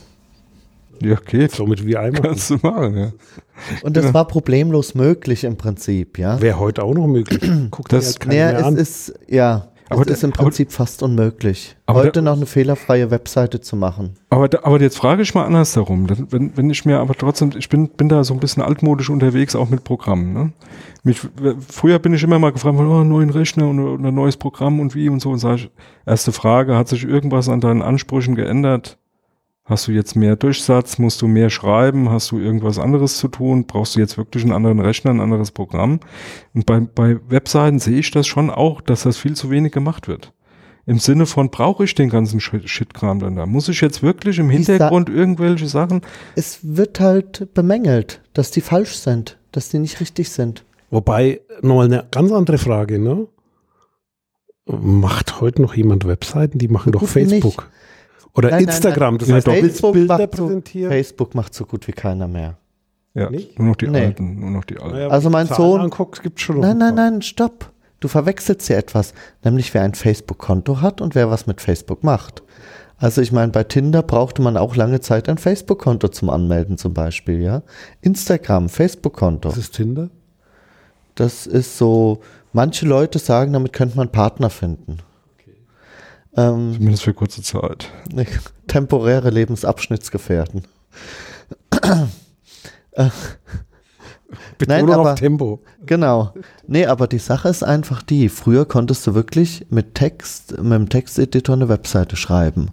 Ja, 1.02 1.14
geht. 1.16 1.52
Somit 1.52 1.86
wie 1.86 1.96
einmal. 1.96 2.20
Kannst 2.20 2.50
du 2.50 2.56
machen, 2.62 2.94
ja. 2.96 3.12
Und 3.82 3.96
das 3.96 4.02
Genau. 4.04 4.14
war 4.14 4.28
problemlos 4.28 4.94
möglich 4.94 5.44
im 5.44 5.56
Prinzip, 5.56 6.18
ja. 6.18 6.40
Wäre 6.42 6.58
heute 6.58 6.82
auch 6.82 6.92
noch 6.94 7.06
möglich. 7.06 7.40
Guckt 7.70 7.90
Das- 7.92 8.04
das, 8.04 8.14
halt 8.20 8.26
mehr 8.28 8.58
es 8.58 8.64
an. 8.64 8.76
ist, 8.76 9.14
ja, 9.26 9.68
Aber 9.90 10.04
der- 10.04 10.14
ist 10.14 10.24
im 10.24 10.32
aber- 10.32 10.44
Prinzip 10.44 10.72
fast 10.72 11.02
unmöglich, 11.02 11.76
Aber 11.86 12.00
heute 12.00 12.12
der- 12.12 12.22
noch 12.22 12.36
eine 12.36 12.46
fehlerfreie 12.46 13.10
Webseite 13.10 13.60
zu 13.60 13.76
machen. 13.76 14.14
Aber, 14.30 14.48
da, 14.48 14.60
aber 14.62 14.80
jetzt 14.80 14.96
frage 14.96 15.22
ich 15.22 15.34
mal 15.34 15.44
andersherum. 15.44 16.06
Wenn, 16.30 16.56
wenn 16.56 16.70
ich 16.70 16.84
mir 16.84 16.98
aber 17.00 17.14
trotzdem, 17.14 17.50
ich 17.58 17.68
bin, 17.68 17.88
bin 17.88 18.08
da 18.08 18.22
so 18.24 18.32
ein 18.34 18.40
bisschen 18.40 18.62
altmodisch 18.62 19.10
unterwegs, 19.10 19.54
auch 19.56 19.68
mit 19.68 19.84
Programmen. 19.84 20.32
Ne? 20.32 20.52
Mich, 21.02 21.20
früher 21.68 21.98
bin 21.98 22.14
ich 22.14 22.22
immer 22.22 22.38
mal 22.38 22.52
gefragt, 22.52 22.76
oh, 22.78 23.04
neuen 23.04 23.30
Rechner 23.30 23.68
und, 23.68 23.78
und 23.80 24.06
ein 24.06 24.14
neues 24.14 24.36
Programm 24.36 24.80
und 24.80 24.94
wie 24.94 25.08
und 25.08 25.20
so. 25.20 25.30
Und 25.30 25.38
sage 25.38 25.56
ich, 25.56 25.70
erste 26.06 26.32
Frage, 26.32 26.76
hat 26.76 26.88
sich 26.88 27.04
irgendwas 27.04 27.48
an 27.48 27.60
deinen 27.60 27.82
Ansprüchen 27.82 28.34
geändert? 28.36 28.96
Hast 29.70 29.86
du 29.86 29.92
jetzt 29.92 30.16
mehr 30.16 30.34
Durchsatz? 30.34 30.98
Musst 30.98 31.22
du 31.22 31.28
mehr 31.28 31.48
schreiben? 31.48 32.10
Hast 32.10 32.32
du 32.32 32.40
irgendwas 32.40 32.80
anderes 32.80 33.18
zu 33.18 33.28
tun? 33.28 33.66
Brauchst 33.66 33.94
du 33.94 34.00
jetzt 34.00 34.18
wirklich 34.18 34.42
einen 34.42 34.52
anderen 34.52 34.80
Rechner, 34.80 35.12
ein 35.12 35.20
anderes 35.20 35.52
Programm? 35.52 36.00
Und 36.54 36.66
bei, 36.66 36.80
bei 36.80 37.18
Webseiten 37.28 37.78
sehe 37.78 38.00
ich 38.00 38.10
das 38.10 38.26
schon 38.26 38.50
auch, 38.50 38.80
dass 38.80 39.04
das 39.04 39.16
viel 39.16 39.34
zu 39.36 39.48
wenig 39.48 39.70
gemacht 39.70 40.08
wird. 40.08 40.32
Im 40.86 40.98
Sinne 40.98 41.24
von, 41.24 41.50
brauche 41.50 41.84
ich 41.84 41.94
den 41.94 42.08
ganzen 42.08 42.40
Shit- 42.40 42.68
Shitkram 42.68 43.20
dann 43.20 43.36
da? 43.36 43.46
Muss 43.46 43.68
ich 43.68 43.80
jetzt 43.80 44.02
wirklich 44.02 44.40
im 44.40 44.50
Hintergrund 44.50 45.08
irgendwelche 45.08 45.68
Sachen? 45.68 46.00
Es 46.34 46.58
wird 46.62 46.98
halt 46.98 47.54
bemängelt, 47.54 48.22
dass 48.32 48.50
die 48.50 48.62
falsch 48.62 48.96
sind, 48.96 49.38
dass 49.52 49.68
die 49.68 49.78
nicht 49.78 50.00
richtig 50.00 50.30
sind. 50.30 50.64
Wobei, 50.90 51.42
nochmal 51.62 51.84
eine 51.86 52.08
ganz 52.10 52.32
andere 52.32 52.58
Frage, 52.58 52.98
ne? 52.98 53.28
Macht 54.66 55.40
heute 55.40 55.62
noch 55.62 55.74
jemand 55.74 56.08
Webseiten? 56.08 56.58
Die 56.58 56.66
machen 56.66 56.90
doch 56.90 57.06
Facebook. 57.06 57.70
Oder 58.34 58.50
Nein, 58.50 58.64
Instagram. 58.64 59.14
nein. 59.14 59.18
Das 59.18 59.28
Ja, 59.28 59.34
heißt, 59.36 59.46
Facebook 59.48 59.92
Bilder 59.92 60.18
macht 60.18 60.36
so- 60.36 60.44
präsentieren. 60.46 60.90
Facebook 60.92 61.34
macht 61.34 61.54
so 61.54 61.64
gut 61.64 61.86
wie 61.88 61.92
keiner 61.92 62.28
mehr. 62.28 62.56
Ja, 63.14 63.28
Nicht? 63.28 63.58
nur 63.58 63.68
noch 63.68 63.76
die 63.76 63.88
Nee. 63.88 64.04
alten, 64.06 64.38
nur 64.38 64.50
noch 64.50 64.64
die 64.64 64.78
alten. 64.78 64.94
Naja, 64.94 65.08
Also 65.08 65.30
mein 65.30 65.46
Zahlen 65.48 65.56
Sohn- 65.56 65.80
Anguckst, 65.80 66.22
gibt's 66.22 66.42
schon 66.42 66.60
Nein, 66.60 66.70
ein 66.72 66.78
nein, 66.78 66.94
nein, 66.94 67.22
stopp. 67.22 67.72
Du 67.98 68.08
verwechselst 68.08 68.66
hier 68.68 68.78
etwas, 68.78 69.12
nämlich 69.44 69.74
wer 69.74 69.82
ein 69.82 69.94
Facebook-Konto 69.94 70.80
hat 70.80 71.00
und 71.00 71.14
wer 71.14 71.28
was 71.30 71.46
mit 71.46 71.60
Facebook 71.60 72.04
macht. 72.04 72.42
Also 72.98 73.20
ich 73.20 73.32
meine, 73.32 73.50
bei 73.50 73.64
Tinder 73.64 74.02
brauchte 74.02 74.42
man 74.42 74.56
auch 74.56 74.76
lange 74.76 75.00
Zeit 75.00 75.28
ein 75.28 75.38
Facebook-Konto 75.38 76.08
zum 76.08 76.30
Anmelden 76.30 76.78
zum 76.78 76.94
Beispiel, 76.94 77.42
ja. 77.42 77.62
Instagram, 78.00 78.68
Facebook-Konto. 78.68 79.48
Das 79.48 79.58
ist 79.58 79.74
Tinder. 79.74 80.08
Das 81.14 81.46
ist 81.46 81.76
so, 81.78 82.20
manche 82.52 82.86
Leute 82.86 83.18
sagen, 83.18 83.52
damit 83.52 83.72
könnte 83.72 83.96
man 83.96 84.10
Partner 84.12 84.50
finden. 84.50 84.98
Ähm, 86.36 86.74
Zumindest 86.74 87.02
für 87.02 87.14
kurze 87.14 87.42
Zeit. 87.42 87.88
temporäre 88.68 89.30
Lebensabschnittsgefährten. 89.30 90.62
Betonung 94.58 94.92
aber- 94.92 95.12
auf 95.12 95.18
Tempo. 95.18 95.60
Genau. 95.86 96.32
Nee, 96.66 96.86
aber 96.86 97.06
die 97.08 97.18
Sache 97.18 97.48
ist 97.48 97.62
einfach 97.64 98.02
die, 98.02 98.28
früher 98.28 98.64
konntest 98.66 99.06
du 99.06 99.14
wirklich 99.14 99.66
mit 99.70 99.94
Text, 99.94 100.58
mit 100.58 100.72
dem 100.72 100.88
Texteditor 100.88 101.56
eine 101.56 101.68
Webseite 101.68 102.16
schreiben, 102.16 102.68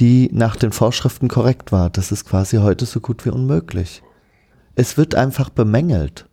die 0.00 0.30
nach 0.32 0.56
den 0.56 0.72
Vorschriften 0.72 1.28
korrekt 1.28 1.72
war. 1.72 1.90
Das 1.90 2.12
ist 2.12 2.24
quasi 2.26 2.58
heute 2.58 2.86
so 2.86 3.00
gut 3.00 3.24
wie 3.24 3.30
unmöglich. 3.30 4.02
Es 4.76 4.96
wird 4.96 5.14
einfach 5.14 5.50
bemängelt. 5.50 6.26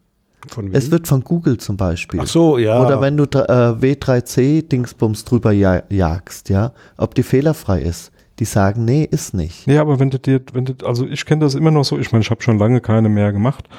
Von 0.48 0.74
Es 0.74 0.92
wird 0.92 1.08
von 1.08 1.24
Google 1.24 1.58
zum 1.58 1.78
Beispiel. 1.78 2.20
Ach 2.22 2.28
so, 2.28 2.58
ja. 2.58 2.84
Oder 2.84 3.02
wenn 3.02 3.18
du 3.18 3.24
äh, 3.24 3.28
W3C-Dingsbums 3.28 5.26
drüber 5.26 5.52
ja 5.52 5.84
jagst, 5.90 6.50
ja, 6.50 6.74
ob 6.98 7.16
die 7.16 7.24
fehlerfrei 7.24 7.82
ist. 7.82 8.12
Die 8.40 8.46
sagen, 8.46 8.86
nee, 8.86 9.04
ist 9.04 9.36
nicht. 9.36 9.68
Ja, 9.68 9.82
aber 9.82 10.00
wenn 10.00 10.10
du 10.10 10.18
dir, 10.18 10.42
wenn 10.54 10.66
du, 10.66 10.74
also 10.86 11.06
ich 11.06 11.26
kenne 11.26 11.46
das 11.46 11.54
immer 11.54 11.70
noch 11.70 11.84
so, 11.84 12.00
ich 12.00 12.12
meine, 12.12 12.24
ich 12.24 12.32
habe 12.32 12.42
schon 12.42 12.58
lange 12.58 12.82
keine 12.82 13.08
mehr 13.08 13.32
gemacht, 13.32 13.70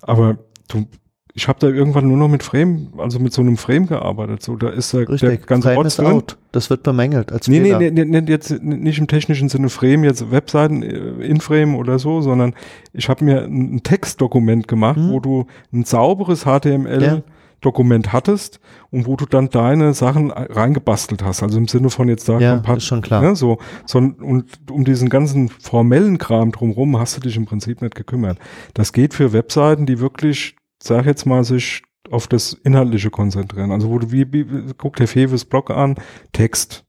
aber 0.00 0.38
du, 0.68 0.86
ich 1.34 1.48
habe 1.48 1.58
da 1.60 1.68
irgendwann 1.68 2.08
nur 2.08 2.16
noch 2.16 2.28
mit 2.28 2.42
Frame, 2.42 2.88
also 2.98 3.18
mit 3.18 3.32
so 3.32 3.40
einem 3.42 3.56
Frame 3.56 3.86
gearbeitet. 3.86 4.42
So, 4.42 4.56
da 4.56 4.68
ist 4.68 4.92
der, 4.92 5.00
der 5.06 5.08
Richtig. 5.10 5.46
ganze 5.46 5.68
Frame 5.68 5.76
Rotz 5.78 5.96
drin. 5.96 6.06
out. 6.06 6.36
Das 6.52 6.70
wird 6.70 6.82
bemängelt 6.82 7.30
als 7.32 7.46
Nee, 7.48 7.60
nee, 7.60 7.64
Fehler. 7.74 7.78
nee, 7.78 7.90
nee, 8.04 8.20
nee, 8.20 8.30
jetzt 8.30 8.62
nicht 8.62 8.98
im 8.98 9.06
technischen 9.06 9.48
Sinne 9.48 9.68
Frame, 9.68 10.04
jetzt 10.04 10.30
Webseiten 10.30 10.82
äh, 10.82 10.88
in 11.24 11.40
Frame 11.40 11.76
oder 11.76 11.98
so, 11.98 12.20
sondern 12.20 12.54
ich 12.92 13.08
habe 13.08 13.24
mir 13.24 13.42
ein, 13.44 13.82
Textdokument 13.82 14.66
gemacht, 14.68 14.98
Mhm. 14.98 15.10
wo 15.10 15.20
du 15.20 15.46
ein 15.72 15.84
sauberes 15.84 16.44
HTML-Dokument 16.44 18.12
hattest 18.12 18.60
und 18.90 19.06
wo 19.06 19.16
du 19.16 19.26
dann 19.26 19.48
deine 19.50 19.94
Sachen 19.94 20.30
reingebastelt 20.30 21.22
hast. 21.22 21.42
Also 21.42 21.58
im 21.58 21.68
Sinne 21.68 21.90
von 21.90 22.08
jetzt 22.08 22.28
da 22.28 22.38
Ja, 22.38 22.54
ein 22.54 22.62
paar- 22.62 22.78
ist 22.78 22.84
schon 22.84 23.02
klar. 23.02 23.22
Ne, 23.22 23.36
so, 23.36 23.58
so, 23.86 23.98
und 23.98 24.46
um 24.70 24.84
diesen 24.84 25.08
ganzen 25.08 25.48
formellen 25.48 26.18
Kram 26.18 26.52
drumherum 26.52 26.98
hast 26.98 27.16
du 27.16 27.20
dich 27.20 27.36
im 27.36 27.44
Prinzip 27.46 27.82
nicht 27.82 27.94
gekümmert. 27.94 28.38
Das 28.74 28.92
geht 28.92 29.14
für 29.14 29.32
Webseiten, 29.32 29.86
die 29.86 30.00
wirklich, 30.00 30.56
sag 30.82 31.06
jetzt 31.06 31.26
mal, 31.26 31.44
sich 31.44 31.82
auf 32.10 32.26
das 32.26 32.52
Inhaltliche 32.52 33.10
konzentrieren. 33.10 33.70
Also 33.72 33.90
wo 33.90 33.98
du, 33.98 34.10
wie, 34.10 34.32
wie 34.32 34.72
guck 34.76 34.96
der 34.96 35.08
Feves 35.08 35.44
Blog 35.44 35.70
an, 35.70 35.96
Text. 36.32 36.84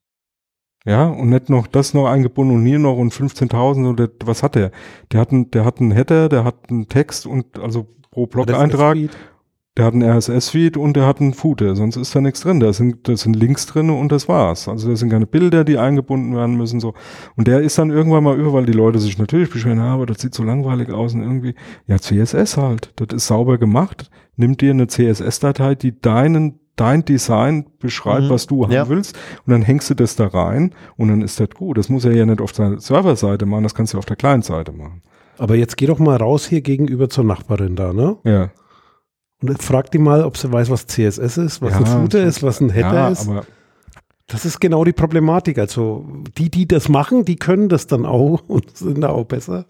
Ja, 0.84 1.08
und 1.08 1.30
nicht 1.30 1.50
noch 1.50 1.68
das 1.68 1.94
noch 1.94 2.08
eingebunden 2.08 2.56
und 2.56 2.66
hier 2.66 2.80
noch 2.80 2.98
und 2.98 3.14
15.000 3.14 3.88
oder 3.88 4.10
was 4.24 4.42
hat 4.42 4.56
der? 4.56 4.72
Der 5.12 5.20
hat 5.20 5.32
einen, 5.32 5.52
der 5.52 5.64
hat 5.64 5.80
einen 5.80 5.92
Header, 5.92 6.28
der 6.28 6.44
hat 6.44 6.72
einen 6.72 6.88
Text 6.88 7.28
und 7.28 7.60
also 7.60 7.88
pro 8.10 8.26
Blog-Eintrag 8.26 8.98
der 9.78 9.86
hat 9.86 9.94
einen 9.94 10.04
RSS-Feed 10.04 10.76
und 10.76 10.98
der 10.98 11.06
hat 11.06 11.22
einen 11.22 11.34
Footer, 11.34 11.76
sonst 11.76 11.96
ist 11.96 12.14
da 12.14 12.20
nichts 12.20 12.42
drin. 12.42 12.60
Da 12.60 12.74
sind, 12.74 13.08
da 13.08 13.16
sind 13.16 13.36
Links 13.36 13.66
drin 13.68 13.90
und 13.90 14.12
das 14.12 14.28
war's. 14.28 14.68
Also 14.68 14.90
da 14.90 14.96
sind 14.98 15.10
keine 15.10 15.28
Bilder, 15.28 15.64
die 15.64 15.78
eingebunden 15.78 16.36
werden 16.36 16.58
müssen. 16.58 16.82
so. 16.82 16.94
Und 17.38 17.48
der 17.48 17.62
ist 17.62 17.78
dann 17.78 17.90
irgendwann 17.90 18.24
mal 18.24 18.38
über, 18.38 18.52
weil 18.52 18.66
die 18.66 18.74
Leute 18.74 19.00
sich 19.00 19.18
natürlich 19.18 19.50
beschweren, 19.50 19.80
ah, 19.80 19.94
aber 19.94 20.06
das 20.06 20.20
sieht 20.20 20.36
so 20.36 20.44
langweilig 20.44 20.92
aus 20.92 21.14
und 21.14 21.22
irgendwie, 21.22 21.56
ja, 21.88 21.98
CSS 21.98 22.58
halt. 22.58 22.92
Das 22.98 23.16
ist 23.16 23.28
sauber 23.28 23.58
gemacht. 23.58 24.10
Nimm 24.36 24.58
dir 24.58 24.72
eine 24.72 24.88
CSS-Datei, 24.88 25.76
die 25.76 26.00
deinen 26.00 26.60
dein 26.76 27.06
Design 27.06 27.66
beschreibt, 27.80 28.24
mhm. 28.24 28.30
was 28.30 28.48
du 28.48 28.64
haben 28.64 28.72
ja. 28.72 28.90
willst, 28.90 29.16
und 29.46 29.52
dann 29.52 29.62
hängst 29.62 29.90
du 29.90 29.94
das 29.94 30.16
da 30.16 30.28
rein 30.28 30.74
und 30.98 31.10
dann 31.10 31.22
ist 31.22 31.40
das 31.40 31.50
gut. 31.50 31.78
Das 31.78 31.90
muss 31.90 32.06
er 32.06 32.14
ja 32.14 32.26
nicht 32.26 32.42
auf 32.42 32.54
der 32.54 32.80
Serverseite 32.80 33.46
machen, 33.46 33.64
das 33.64 33.76
kannst 33.76 33.94
du 33.94 33.98
auf 33.98 34.06
der 34.06 34.16
Client-Seite 34.16 34.72
machen. 34.72 35.04
Aber 35.38 35.56
jetzt 35.56 35.78
geh 35.78 35.86
doch 35.86 36.00
mal 36.00 36.18
raus 36.18 36.48
hier 36.48 36.62
gegenüber 36.62 37.10
zur 37.10 37.24
Nachbarin 37.24 37.76
da, 37.76 37.94
ne? 37.94 38.18
Ja. 38.24 38.52
Und 39.42 39.62
frag 39.62 39.92
die 39.92 39.98
mal, 39.98 40.24
ob 40.24 40.38
sie 40.38 40.52
weiß, 40.52 40.70
was 40.70 40.86
CSS 40.86 41.38
ist, 41.38 41.62
was 41.62 41.72
ja, 41.72 41.80
ein 41.80 41.86
Footer 41.86 42.24
ist, 42.24 42.44
was 42.44 42.62
ein 42.62 42.70
Header 42.70 42.94
ja, 42.94 43.10
ist. 43.10 43.30
das 44.28 44.46
ist 44.46 44.60
genau 44.60 44.84
die 44.84 44.94
Problematik. 44.94 45.58
Also 45.58 46.06
die, 46.38 46.50
die 46.52 46.68
das 46.68 46.90
machen, 46.90 47.26
die 47.26 47.38
können 47.38 47.70
das 47.70 47.88
dann 47.88 48.06
auch 48.06 48.44
und 48.48 48.78
sind 48.78 49.02
da 49.02 49.10
auch 49.10 49.26
besser. 49.26 49.66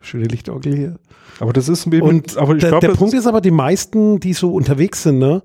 Schöne 0.00 0.26
Lichtorgel 0.26 0.76
hier. 0.76 0.96
Aber 1.40 1.52
das 1.52 1.68
ist 1.68 1.86
eben, 1.86 2.02
und 2.02 2.36
aber 2.36 2.54
ich 2.54 2.60
der, 2.60 2.70
glaub, 2.70 2.80
der 2.80 2.94
Punkt 2.94 3.14
ist 3.14 3.26
aber, 3.26 3.40
die 3.40 3.50
meisten, 3.50 4.20
die 4.20 4.34
so 4.34 4.52
unterwegs 4.52 5.02
sind, 5.02 5.18
ne, 5.18 5.42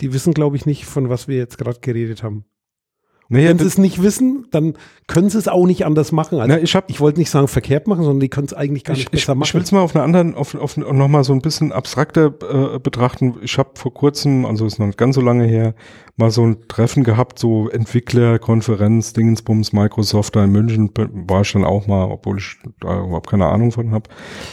die 0.00 0.12
wissen, 0.12 0.34
glaube 0.34 0.56
ich, 0.56 0.66
nicht, 0.66 0.86
von 0.86 1.08
was 1.08 1.28
wir 1.28 1.36
jetzt 1.36 1.58
gerade 1.58 1.80
geredet 1.80 2.22
haben. 2.22 2.44
Naja, 3.32 3.48
Wenn 3.48 3.58
sie 3.60 3.64
es 3.64 3.78
nicht 3.78 4.02
wissen, 4.02 4.46
dann 4.50 4.74
können 5.06 5.30
sie 5.30 5.38
es 5.38 5.48
auch 5.48 5.64
nicht 5.64 5.86
anders 5.86 6.12
machen. 6.12 6.38
Also 6.38 6.54
na, 6.54 6.60
ich 6.60 6.76
ich 6.88 7.00
wollte 7.00 7.18
nicht 7.18 7.30
sagen 7.30 7.48
verkehrt 7.48 7.86
machen, 7.86 8.04
sondern 8.04 8.20
die 8.20 8.28
können 8.28 8.46
es 8.46 8.52
eigentlich 8.52 8.84
gar 8.84 8.92
nicht 8.92 9.04
ich, 9.04 9.10
besser 9.10 9.32
ich, 9.32 9.38
machen. 9.38 9.48
Ich 9.48 9.54
will 9.54 9.62
es 9.62 9.72
mal 9.72 9.80
auf 9.80 9.96
einer 9.96 10.04
anderen, 10.04 10.34
auf, 10.34 10.54
auf 10.54 10.76
nochmal 10.76 11.24
so 11.24 11.32
ein 11.32 11.40
bisschen 11.40 11.72
abstrakter 11.72 12.26
äh, 12.26 12.78
betrachten. 12.78 13.36
Ich 13.40 13.56
habe 13.56 13.70
vor 13.76 13.94
kurzem, 13.94 14.44
also 14.44 14.66
ist 14.66 14.78
noch 14.78 14.84
nicht 14.84 14.98
ganz 14.98 15.14
so 15.14 15.22
lange 15.22 15.46
her, 15.46 15.74
mal 16.18 16.30
so 16.30 16.44
ein 16.46 16.68
Treffen 16.68 17.04
gehabt, 17.04 17.38
so 17.38 17.70
Entwicklerkonferenz, 17.70 19.14
Dingensbums, 19.14 19.72
Microsoft 19.72 20.36
da 20.36 20.44
in 20.44 20.52
München, 20.52 20.90
war 20.94 21.40
ich 21.40 21.52
dann 21.52 21.64
auch 21.64 21.86
mal, 21.86 22.04
obwohl 22.04 22.36
ich 22.36 22.58
da 22.80 23.02
überhaupt 23.02 23.30
keine 23.30 23.46
Ahnung 23.46 23.72
von 23.72 23.92
habe, 23.92 24.10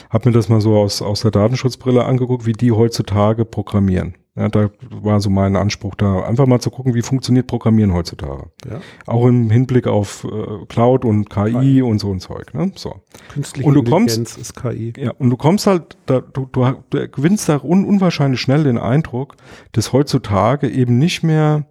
habe 0.09 0.29
mir 0.29 0.33
das 0.33 0.47
mal 0.47 0.61
so 0.61 0.77
aus, 0.77 1.01
aus 1.01 1.19
der 1.19 1.31
Datenschutzbrille 1.31 2.05
angeguckt, 2.05 2.45
wie 2.45 2.53
die 2.53 2.71
heutzutage 2.71 3.43
programmieren. 3.43 4.15
Ja, 4.35 4.47
da 4.47 4.69
war 4.89 5.19
so 5.19 5.29
mein 5.29 5.55
Anspruch, 5.55 5.95
da 5.95 6.23
einfach 6.23 6.45
mal 6.45 6.59
zu 6.59 6.69
gucken, 6.69 6.93
wie 6.93 7.01
funktioniert 7.01 7.47
Programmieren 7.47 7.93
heutzutage. 7.93 8.49
Ja. 8.69 8.79
Auch 9.05 9.25
im 9.25 9.49
Hinblick 9.49 9.87
auf 9.87 10.23
äh, 10.23 10.65
Cloud 10.67 11.03
und 11.03 11.29
KI, 11.29 11.51
KI, 11.51 11.81
und 11.81 11.99
so 11.99 12.11
ein 12.11 12.19
Zeug. 12.19 12.53
Ne? 12.53 12.71
So. 12.75 13.01
Künstliche 13.33 13.67
und 13.67 13.73
du 13.73 13.83
kommst, 13.83 14.37
ist 14.37 14.55
KI. 14.55 14.93
Ja, 14.97 15.11
und 15.17 15.29
du 15.29 15.35
kommst 15.35 15.67
halt, 15.67 15.97
da, 16.05 16.21
du, 16.21 16.47
du, 16.51 16.73
du 16.89 17.09
gewinnst 17.09 17.49
da 17.49 17.59
un, 17.61 17.83
unwahrscheinlich 17.83 18.39
schnell 18.39 18.63
den 18.63 18.77
Eindruck, 18.77 19.35
dass 19.73 19.93
heutzutage 19.93 20.69
eben 20.69 20.97
nicht 20.99 21.23
mehr 21.23 21.65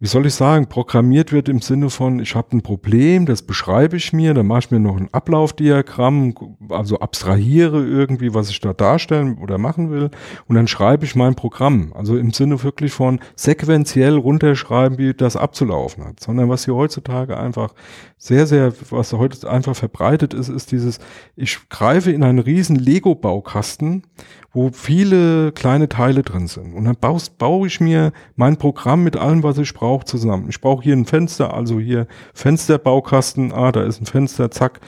wie 0.00 0.08
soll 0.08 0.26
ich 0.26 0.34
sagen, 0.34 0.66
programmiert 0.68 1.32
wird 1.32 1.48
im 1.48 1.60
Sinne 1.60 1.88
von, 1.88 2.18
ich 2.18 2.34
habe 2.34 2.56
ein 2.56 2.62
Problem, 2.62 3.26
das 3.26 3.42
beschreibe 3.42 3.96
ich 3.96 4.12
mir, 4.12 4.34
dann 4.34 4.46
mache 4.46 4.58
ich 4.58 4.70
mir 4.72 4.80
noch 4.80 4.96
ein 4.96 5.08
Ablaufdiagramm, 5.12 6.34
also 6.68 6.98
abstrahiere 6.98 7.84
irgendwie, 7.86 8.34
was 8.34 8.50
ich 8.50 8.60
da 8.60 8.72
darstellen 8.72 9.38
oder 9.38 9.56
machen 9.56 9.90
will 9.90 10.10
und 10.46 10.56
dann 10.56 10.66
schreibe 10.66 11.04
ich 11.04 11.14
mein 11.14 11.36
Programm. 11.36 11.92
Also 11.94 12.18
im 12.18 12.32
Sinne 12.32 12.62
wirklich 12.64 12.92
von 12.92 13.20
sequenziell 13.36 14.16
runterschreiben, 14.16 14.98
wie 14.98 15.14
das 15.14 15.36
abzulaufen 15.36 16.04
hat, 16.04 16.20
sondern 16.20 16.48
was 16.48 16.64
hier 16.64 16.74
heutzutage 16.74 17.36
einfach 17.38 17.72
sehr, 18.18 18.46
sehr, 18.46 18.72
was 18.90 19.12
heute 19.12 19.48
einfach 19.48 19.76
verbreitet 19.76 20.34
ist, 20.34 20.48
ist 20.48 20.72
dieses, 20.72 20.98
ich 21.36 21.68
greife 21.68 22.10
in 22.10 22.24
einen 22.24 22.40
riesen 22.40 22.76
Lego-Baukasten 22.76 24.02
wo 24.54 24.70
viele 24.72 25.52
kleine 25.52 25.88
Teile 25.88 26.22
drin 26.22 26.46
sind. 26.46 26.74
Und 26.74 26.84
dann 26.84 26.96
baust, 26.96 27.36
baue 27.38 27.66
ich 27.66 27.80
mir 27.80 28.12
mein 28.36 28.56
Programm 28.56 29.02
mit 29.02 29.16
allem, 29.16 29.42
was 29.42 29.58
ich 29.58 29.74
brauche, 29.74 30.04
zusammen. 30.04 30.46
Ich 30.48 30.60
brauche 30.60 30.82
hier 30.82 30.96
ein 30.96 31.04
Fenster, 31.04 31.52
also 31.52 31.80
hier 31.80 32.06
Fensterbaukasten, 32.32 33.52
ah, 33.52 33.72
da 33.72 33.82
ist 33.82 34.00
ein 34.00 34.06
Fenster, 34.06 34.50
zack, 34.50 34.80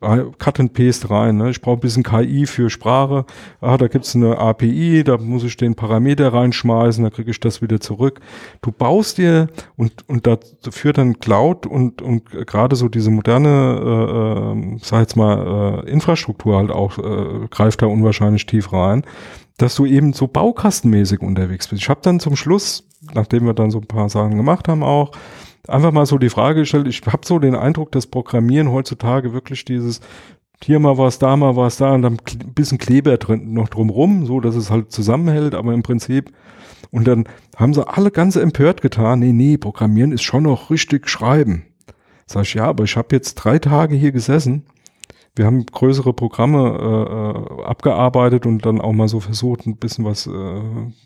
Cut 0.00 0.58
and 0.58 0.72
Paste 0.72 1.08
rein. 1.10 1.36
Ne? 1.36 1.50
Ich 1.50 1.60
brauche 1.60 1.76
ein 1.76 1.80
bisschen 1.80 2.02
KI 2.02 2.46
für 2.46 2.70
Sprache. 2.70 3.24
Ah, 3.60 3.76
da 3.76 3.86
gibt's 3.86 4.16
eine 4.16 4.36
API, 4.36 5.04
da 5.04 5.16
muss 5.16 5.44
ich 5.44 5.56
den 5.56 5.76
Parameter 5.76 6.32
reinschmeißen, 6.32 7.04
dann 7.04 7.12
kriege 7.12 7.30
ich 7.30 7.38
das 7.38 7.62
wieder 7.62 7.78
zurück. 7.78 8.20
Du 8.62 8.72
baust 8.72 9.18
dir 9.18 9.46
und, 9.76 10.08
und 10.08 10.26
dafür 10.26 10.92
dann 10.92 11.20
Cloud 11.20 11.66
und, 11.66 12.02
und 12.02 12.30
gerade 12.30 12.74
so 12.74 12.88
diese 12.88 13.12
moderne, 13.12 14.56
äh, 14.58 14.74
äh, 14.74 14.78
sag 14.82 15.00
jetzt 15.02 15.16
mal, 15.16 15.84
äh, 15.86 15.90
Infrastruktur 15.90 16.56
halt 16.56 16.72
auch 16.72 16.98
äh, 16.98 17.46
greift 17.48 17.80
da 17.80 17.86
unwahrscheinlich 17.86 18.44
tief 18.46 18.72
rein, 18.72 19.04
dass 19.56 19.76
du 19.76 19.86
eben 19.86 20.12
so 20.12 20.26
baukastenmäßig 20.26 21.20
unterwegs 21.20 21.68
bist. 21.68 21.82
Ich 21.82 21.88
habe 21.88 22.00
dann 22.02 22.18
zum 22.18 22.34
Schluss, 22.34 22.88
nachdem 23.14 23.46
wir 23.46 23.54
dann 23.54 23.70
so 23.70 23.78
ein 23.78 23.86
paar 23.86 24.08
Sachen 24.08 24.36
gemacht 24.36 24.66
haben 24.66 24.82
auch, 24.82 25.12
einfach 25.68 25.92
mal 25.92 26.06
so 26.06 26.18
die 26.18 26.28
Frage 26.28 26.60
gestellt, 26.60 26.86
ich 26.88 27.02
habe 27.06 27.26
so 27.26 27.38
den 27.38 27.54
Eindruck, 27.54 27.92
dass 27.92 28.06
Programmieren 28.06 28.70
heutzutage 28.70 29.32
wirklich 29.32 29.64
dieses 29.64 30.00
hier 30.62 30.78
mal 30.78 30.96
was, 30.96 31.18
da 31.18 31.36
mal 31.36 31.56
was, 31.56 31.76
da 31.76 31.92
und 31.92 32.02
dann 32.02 32.14
ein 32.14 32.54
bisschen 32.54 32.78
Kleber 32.78 33.18
drin 33.18 33.52
noch 33.52 33.68
drumrum, 33.68 34.24
so 34.24 34.40
dass 34.40 34.54
es 34.56 34.70
halt 34.70 34.90
zusammenhält, 34.90 35.54
aber 35.54 35.74
im 35.74 35.82
Prinzip 35.82 36.32
und 36.90 37.06
dann 37.06 37.24
haben 37.56 37.74
sie 37.74 37.86
alle 37.86 38.10
ganz 38.10 38.36
empört 38.36 38.80
getan, 38.80 39.18
nee, 39.18 39.32
nee, 39.32 39.58
Programmieren 39.58 40.12
ist 40.12 40.22
schon 40.22 40.44
noch 40.44 40.70
richtig 40.70 41.08
schreiben. 41.08 41.66
Sag 42.26 42.42
ich, 42.42 42.54
ja, 42.54 42.64
aber 42.64 42.84
ich 42.84 42.96
habe 42.96 43.14
jetzt 43.14 43.34
drei 43.34 43.58
Tage 43.58 43.94
hier 43.94 44.12
gesessen 44.12 44.64
wir 45.36 45.44
haben 45.44 45.66
größere 45.66 46.14
Programme 46.14 46.58
äh, 46.80 47.60
äh, 47.60 47.64
abgearbeitet 47.64 48.46
und 48.46 48.64
dann 48.64 48.80
auch 48.80 48.92
mal 48.92 49.06
so 49.06 49.20
versucht, 49.20 49.66
ein 49.66 49.76
bisschen 49.76 50.06
was 50.06 50.26
äh, 50.26 50.62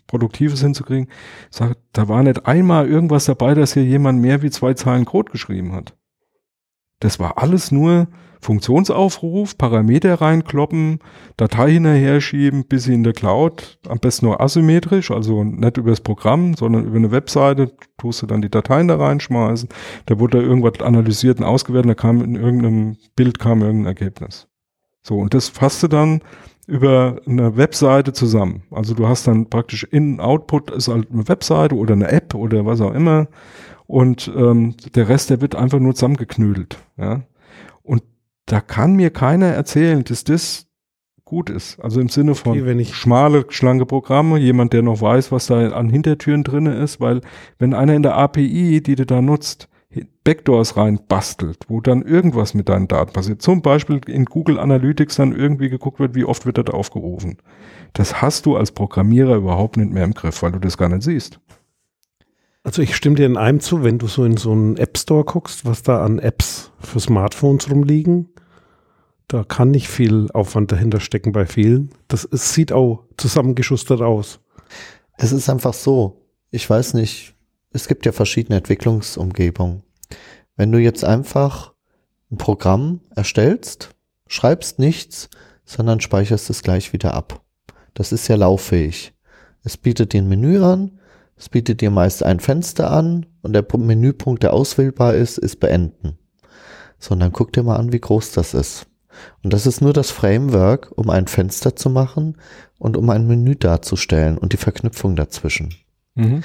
Produktives 0.07 0.61
hinzukriegen. 0.61 1.09
Sag, 1.49 1.75
da 1.91 2.07
war 2.07 2.23
nicht 2.23 2.45
einmal 2.45 2.87
irgendwas 2.87 3.25
dabei, 3.25 3.53
dass 3.53 3.73
hier 3.73 3.83
jemand 3.83 4.21
mehr 4.21 4.41
wie 4.41 4.49
zwei 4.49 4.73
Zeilen 4.73 5.03
Code 5.03 5.31
geschrieben 5.31 5.73
hat. 5.73 5.97
Das 6.99 7.19
war 7.19 7.37
alles 7.37 7.71
nur 7.71 8.07
Funktionsaufruf, 8.41 9.57
Parameter 9.57 10.15
reinkloppen, 10.15 10.99
Datei 11.37 11.73
hinterher 11.73 12.21
schieben, 12.21 12.65
bis 12.65 12.83
sie 12.83 12.93
in 12.93 13.03
der 13.03 13.13
Cloud, 13.13 13.79
am 13.87 13.99
besten 13.99 14.25
nur 14.25 14.41
asymmetrisch, 14.41 15.11
also 15.11 15.43
nicht 15.43 15.77
über 15.77 15.91
das 15.91 16.01
Programm, 16.01 16.55
sondern 16.55 16.85
über 16.85 16.97
eine 16.97 17.11
Webseite, 17.11 17.71
tust 17.97 18.21
du 18.21 18.25
dann 18.25 18.41
die 18.41 18.49
Dateien 18.49 18.87
da 18.87 18.95
reinschmeißen, 18.95 19.69
da 20.07 20.19
wurde 20.19 20.39
da 20.39 20.43
irgendwas 20.43 20.81
analysiert 20.81 21.39
und 21.39 21.45
ausgewertet, 21.45 21.91
da 21.91 21.95
kam 21.95 22.23
in 22.23 22.35
irgendeinem 22.35 22.97
Bild 23.15 23.39
kam 23.39 23.61
irgendein 23.61 23.87
Ergebnis. 23.87 24.47
So, 25.03 25.17
und 25.17 25.33
das 25.33 25.49
fasst 25.49 25.83
du 25.83 25.87
dann 25.87 26.21
über 26.67 27.21
eine 27.27 27.57
Webseite 27.57 28.13
zusammen. 28.13 28.63
Also 28.71 28.93
du 28.93 29.07
hast 29.07 29.27
dann 29.27 29.49
praktisch 29.49 29.83
In-Output 29.83 30.71
ist 30.71 30.87
halt 30.87 31.11
eine 31.11 31.27
Webseite 31.27 31.75
oder 31.75 31.93
eine 31.93 32.11
App 32.11 32.33
oder 32.35 32.65
was 32.65 32.81
auch 32.81 32.93
immer 32.93 33.27
und 33.91 34.31
ähm, 34.37 34.75
der 34.95 35.09
Rest, 35.09 35.31
der 35.31 35.41
wird 35.41 35.53
einfach 35.53 35.79
nur 35.79 35.93
zusammengeknödelt. 35.93 36.77
Ja? 36.97 37.23
Und 37.83 38.03
da 38.45 38.61
kann 38.61 38.95
mir 38.95 39.09
keiner 39.09 39.47
erzählen, 39.47 40.03
dass 40.03 40.23
das 40.23 40.67
gut 41.23 41.49
ist. 41.49 41.79
Also 41.79 42.01
im 42.01 42.09
Sinne 42.09 42.35
von 42.35 42.59
okay, 42.59 42.85
schmale, 42.85 43.45
schlanke 43.49 43.85
Programme, 43.85 44.37
jemand, 44.37 44.73
der 44.73 44.81
noch 44.81 45.01
weiß, 45.01 45.31
was 45.31 45.47
da 45.47 45.69
an 45.69 45.89
Hintertüren 45.89 46.43
drinne 46.43 46.75
ist, 46.75 46.99
weil 46.99 47.21
wenn 47.57 47.73
einer 47.73 47.93
in 47.93 48.03
der 48.03 48.17
API, 48.17 48.81
die 48.81 48.95
du 48.95 49.05
da 49.05 49.21
nutzt, 49.21 49.69
Backdoors 50.23 50.77
rein 50.77 50.99
bastelt, 51.07 51.65
wo 51.67 51.81
dann 51.81 52.01
irgendwas 52.01 52.53
mit 52.53 52.69
deinen 52.69 52.87
Daten 52.87 53.11
passiert, 53.13 53.41
zum 53.41 53.61
Beispiel 53.61 53.99
in 54.07 54.25
Google 54.25 54.59
Analytics 54.59 55.15
dann 55.15 55.35
irgendwie 55.35 55.69
geguckt 55.69 55.99
wird, 55.99 56.15
wie 56.15 56.25
oft 56.25 56.45
wird 56.45 56.57
das 56.57 56.69
aufgerufen. 56.69 57.37
Das 57.93 58.21
hast 58.21 58.45
du 58.45 58.55
als 58.55 58.71
Programmierer 58.71 59.35
überhaupt 59.35 59.77
nicht 59.77 59.91
mehr 59.91 60.03
im 60.03 60.13
Griff, 60.13 60.43
weil 60.43 60.51
du 60.51 60.59
das 60.59 60.77
gar 60.77 60.89
nicht 60.89 61.03
siehst. 61.03 61.39
Also 62.63 62.81
ich 62.81 62.95
stimme 62.95 63.15
dir 63.15 63.25
in 63.25 63.37
einem 63.37 63.59
zu, 63.59 63.83
wenn 63.83 63.97
du 63.97 64.07
so 64.07 64.23
in 64.23 64.37
so 64.37 64.51
einen 64.51 64.77
App 64.77 64.97
Store 64.97 65.25
guckst, 65.25 65.65
was 65.65 65.81
da 65.81 66.03
an 66.03 66.19
Apps 66.19 66.71
für 66.79 66.99
Smartphones 66.99 67.69
rumliegen, 67.71 68.29
da 69.27 69.43
kann 69.43 69.71
nicht 69.71 69.87
viel 69.87 70.29
Aufwand 70.33 70.71
dahinter 70.71 70.99
stecken 70.99 71.31
bei 71.31 71.45
vielen. 71.45 71.89
Das 72.07 72.27
es 72.29 72.53
sieht 72.53 72.71
auch 72.71 73.05
zusammengeschustert 73.17 74.01
aus. 74.01 74.41
Es 75.17 75.31
ist 75.31 75.49
einfach 75.49 75.73
so, 75.73 76.27
ich 76.51 76.69
weiß 76.69 76.93
nicht, 76.95 77.33
es 77.71 77.87
gibt 77.87 78.05
ja 78.05 78.11
verschiedene 78.11 78.57
Entwicklungsumgebungen. 78.57 79.83
Wenn 80.55 80.71
du 80.71 80.79
jetzt 80.79 81.05
einfach 81.05 81.73
ein 82.31 82.37
Programm 82.37 82.99
erstellst, 83.15 83.95
schreibst 84.27 84.79
nichts, 84.79 85.29
sondern 85.65 86.01
speicherst 86.01 86.49
es 86.49 86.61
gleich 86.61 86.93
wieder 86.93 87.13
ab. 87.13 87.41
Das 87.93 88.11
ist 88.11 88.27
ja 88.27 88.35
lauffähig. 88.35 89.13
Es 89.63 89.77
bietet 89.77 90.13
dir 90.13 90.21
ein 90.21 90.29
Menü 90.29 90.61
an, 90.61 90.99
es 91.41 91.49
bietet 91.49 91.81
dir 91.81 91.89
meist 91.89 92.21
ein 92.21 92.39
Fenster 92.39 92.91
an 92.91 93.25
und 93.41 93.53
der 93.53 93.65
Menüpunkt, 93.75 94.43
der 94.43 94.53
auswählbar 94.53 95.15
ist, 95.15 95.39
ist 95.39 95.59
beenden. 95.59 96.19
So, 96.99 97.15
und 97.15 97.19
dann 97.19 97.31
guck 97.31 97.51
dir 97.51 97.63
mal 97.63 97.77
an, 97.77 97.91
wie 97.91 97.99
groß 97.99 98.33
das 98.33 98.53
ist. 98.53 98.85
Und 99.43 99.51
das 99.51 99.65
ist 99.65 99.81
nur 99.81 99.91
das 99.91 100.11
Framework, 100.11 100.91
um 100.95 101.09
ein 101.09 101.25
Fenster 101.25 101.75
zu 101.75 101.89
machen 101.89 102.37
und 102.77 102.95
um 102.95 103.09
ein 103.09 103.25
Menü 103.25 103.55
darzustellen 103.55 104.37
und 104.37 104.53
die 104.53 104.57
Verknüpfung 104.57 105.15
dazwischen. 105.15 105.73
Mhm. 106.13 106.43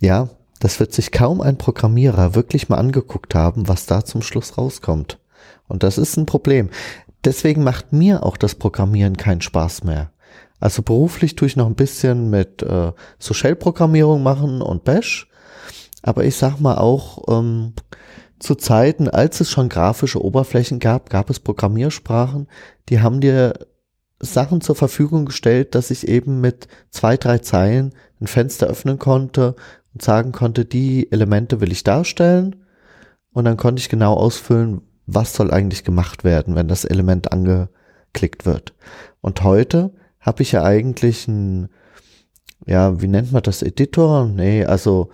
Ja, 0.00 0.28
das 0.58 0.80
wird 0.80 0.92
sich 0.92 1.12
kaum 1.12 1.40
ein 1.40 1.56
Programmierer 1.56 2.34
wirklich 2.34 2.68
mal 2.68 2.78
angeguckt 2.78 3.36
haben, 3.36 3.68
was 3.68 3.86
da 3.86 4.04
zum 4.04 4.22
Schluss 4.22 4.58
rauskommt. 4.58 5.20
Und 5.68 5.84
das 5.84 5.98
ist 5.98 6.16
ein 6.16 6.26
Problem. 6.26 6.70
Deswegen 7.24 7.62
macht 7.62 7.92
mir 7.92 8.26
auch 8.26 8.36
das 8.36 8.56
Programmieren 8.56 9.16
keinen 9.16 9.40
Spaß 9.40 9.84
mehr. 9.84 10.10
Also 10.60 10.82
beruflich 10.82 11.36
tue 11.36 11.46
ich 11.46 11.56
noch 11.56 11.66
ein 11.66 11.74
bisschen 11.74 12.30
mit 12.30 12.62
äh, 12.62 12.92
so 13.18 13.34
Shell-Programmierung 13.34 14.22
machen 14.22 14.60
und 14.60 14.84
Bash. 14.84 15.28
Aber 16.02 16.24
ich 16.24 16.36
sag 16.36 16.60
mal 16.60 16.78
auch, 16.78 17.22
ähm, 17.28 17.74
zu 18.38 18.54
Zeiten, 18.54 19.08
als 19.08 19.40
es 19.40 19.50
schon 19.50 19.68
grafische 19.68 20.22
Oberflächen 20.22 20.78
gab, 20.78 21.10
gab 21.10 21.28
es 21.28 21.40
Programmiersprachen, 21.40 22.46
die 22.88 23.00
haben 23.00 23.20
dir 23.20 23.54
Sachen 24.20 24.60
zur 24.60 24.74
Verfügung 24.74 25.26
gestellt, 25.26 25.74
dass 25.74 25.90
ich 25.90 26.08
eben 26.08 26.40
mit 26.40 26.68
zwei, 26.90 27.16
drei 27.16 27.38
Zeilen 27.38 27.94
ein 28.20 28.26
Fenster 28.26 28.66
öffnen 28.66 28.98
konnte 28.98 29.54
und 29.92 30.02
sagen 30.02 30.32
konnte, 30.32 30.64
die 30.64 31.10
Elemente 31.12 31.60
will 31.60 31.72
ich 31.72 31.84
darstellen. 31.84 32.64
Und 33.32 33.44
dann 33.44 33.56
konnte 33.56 33.80
ich 33.80 33.88
genau 33.88 34.14
ausfüllen, 34.14 34.80
was 35.06 35.34
soll 35.34 35.50
eigentlich 35.50 35.84
gemacht 35.84 36.24
werden, 36.24 36.54
wenn 36.56 36.68
das 36.68 36.84
Element 36.84 37.32
angeklickt 37.32 38.44
wird. 38.44 38.74
Und 39.20 39.42
heute 39.44 39.92
habe 40.20 40.42
ich 40.42 40.52
ja 40.52 40.62
eigentlich 40.62 41.28
ein, 41.28 41.68
ja, 42.66 43.00
wie 43.00 43.08
nennt 43.08 43.32
man 43.32 43.42
das, 43.42 43.62
Editor? 43.62 44.26
Nee, 44.26 44.64
also 44.64 45.10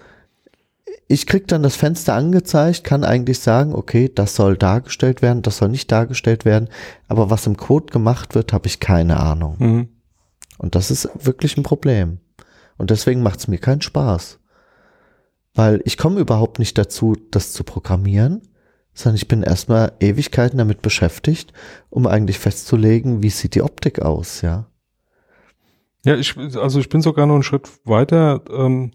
ich 1.07 1.27
krieg 1.27 1.47
dann 1.49 1.63
das 1.63 1.77
Fenster 1.77 2.15
angezeigt, 2.15 2.85
kann 2.85 3.05
eigentlich 3.05 3.39
sagen, 3.39 3.75
okay, 3.75 4.11
das 4.13 4.35
soll 4.37 4.57
dargestellt 4.57 5.23
werden, 5.23 5.43
das 5.43 5.59
soll 5.59 5.69
nicht 5.69 5.93
dargestellt 5.93 6.45
werden, 6.45 6.69
aber 7.09 7.31
was 7.31 7.47
im 7.47 7.57
Code 7.57 7.93
gemacht 7.93 8.35
wird, 8.35 8.53
habe 8.53 8.67
ich 8.67 8.81
keine 8.81 9.21
Ahnung. 9.21 9.57
Mhm. 9.59 9.89
Und 10.59 10.75
das 10.75 10.91
ist 10.91 11.09
wirklich 11.15 11.57
ein 11.57 11.63
Problem. 11.63 12.19
Und 12.79 12.91
deswegen 12.91 13.23
macht 13.23 13.41
es 13.41 13.49
mir 13.49 13.59
keinen 13.59 13.83
Spaß. 13.83 14.39
Weil 15.55 15.81
ich 15.85 15.97
komme 15.97 16.21
überhaupt 16.21 16.59
nicht 16.59 16.77
dazu, 16.79 17.17
das 17.31 17.53
zu 17.53 17.63
programmieren, 17.65 18.43
sondern 18.93 19.17
ich 19.17 19.29
bin 19.29 19.43
erstmal 19.43 19.93
Ewigkeiten 20.01 20.59
damit 20.59 20.83
beschäftigt, 20.83 21.53
um 21.91 22.07
eigentlich 22.07 22.39
festzulegen, 22.39 23.23
wie 23.23 23.31
sieht 23.31 23.55
die 23.55 23.63
Optik 23.63 24.01
aus, 24.01 24.41
ja. 24.41 24.67
Ja, 26.05 26.17
ich, 26.17 26.37
also 26.37 26.81
ich 26.81 26.89
bin 26.89 27.01
sogar 27.01 27.27
noch 27.27 27.35
einen 27.35 27.43
Schritt 27.43 27.69
weiter. 27.85 28.43
Ähm, 28.51 28.93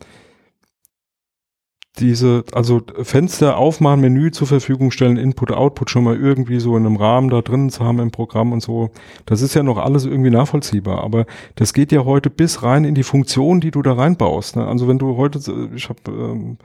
diese, 1.98 2.44
also 2.54 2.82
Fenster 3.02 3.58
aufmachen, 3.58 4.02
Menü 4.02 4.32
zur 4.32 4.48
Verfügung 4.48 4.92
stellen, 4.92 5.18
Input, 5.18 5.52
Output 5.52 5.90
schon 5.90 6.04
mal 6.04 6.16
irgendwie 6.16 6.60
so 6.60 6.78
in 6.78 6.86
einem 6.86 6.96
Rahmen 6.96 7.30
da 7.30 7.42
drin 7.42 7.70
zu 7.70 7.84
haben 7.84 8.00
im 8.00 8.12
Programm 8.12 8.54
und 8.54 8.62
so. 8.62 8.92
Das 9.26 9.42
ist 9.42 9.54
ja 9.54 9.64
noch 9.64 9.78
alles 9.78 10.06
irgendwie 10.06 10.30
nachvollziehbar. 10.30 11.04
Aber 11.04 11.26
das 11.56 11.74
geht 11.74 11.92
ja 11.92 12.06
heute 12.06 12.30
bis 12.30 12.64
rein 12.64 12.86
in 12.86 12.96
die 12.96 13.04
Funktion, 13.04 13.60
die 13.60 13.72
du 13.72 13.82
da 13.82 13.94
reinbaust. 13.94 14.56
Ne? 14.56 14.66
Also 14.66 14.88
wenn 14.88 15.00
du 15.00 15.18
heute, 15.18 15.40
ich 15.76 15.90
habe 15.90 16.00
ähm, 16.08 16.58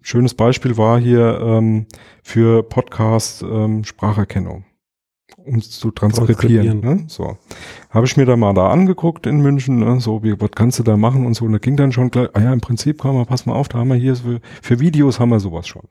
schönes 0.00 0.34
Beispiel 0.34 0.76
war 0.76 0.98
hier 0.98 1.40
ähm, 1.40 1.86
für 2.22 2.62
Podcast 2.62 3.42
ähm, 3.42 3.84
Spracherkennung 3.84 4.64
um 5.36 5.56
es 5.56 5.70
zu 5.70 5.90
transkribieren. 5.90 6.80
Ne? 6.80 7.04
So. 7.08 7.36
Habe 7.90 8.06
ich 8.06 8.16
mir 8.16 8.26
da 8.26 8.36
mal 8.36 8.54
da 8.54 8.70
angeguckt 8.70 9.26
in 9.26 9.40
München, 9.40 9.78
ne? 9.78 10.00
so, 10.00 10.22
wie, 10.22 10.40
was 10.40 10.50
kannst 10.52 10.78
du 10.78 10.82
da 10.82 10.96
machen 10.96 11.26
und 11.26 11.34
so. 11.34 11.44
Und 11.44 11.52
da 11.52 11.58
ging 11.58 11.76
dann 11.76 11.92
schon 11.92 12.10
gleich, 12.10 12.28
ah 12.34 12.40
ja, 12.40 12.52
im 12.52 12.60
Prinzip, 12.60 12.98
komm 12.98 13.16
mal, 13.16 13.24
pass 13.24 13.46
mal 13.46 13.54
auf, 13.54 13.68
da 13.68 13.78
haben 13.78 13.88
wir 13.88 13.96
hier, 13.96 14.16
für, 14.16 14.40
für 14.62 14.80
Videos 14.80 15.20
haben 15.20 15.30
wir 15.30 15.40
sowas 15.40 15.66
schon. 15.66 15.82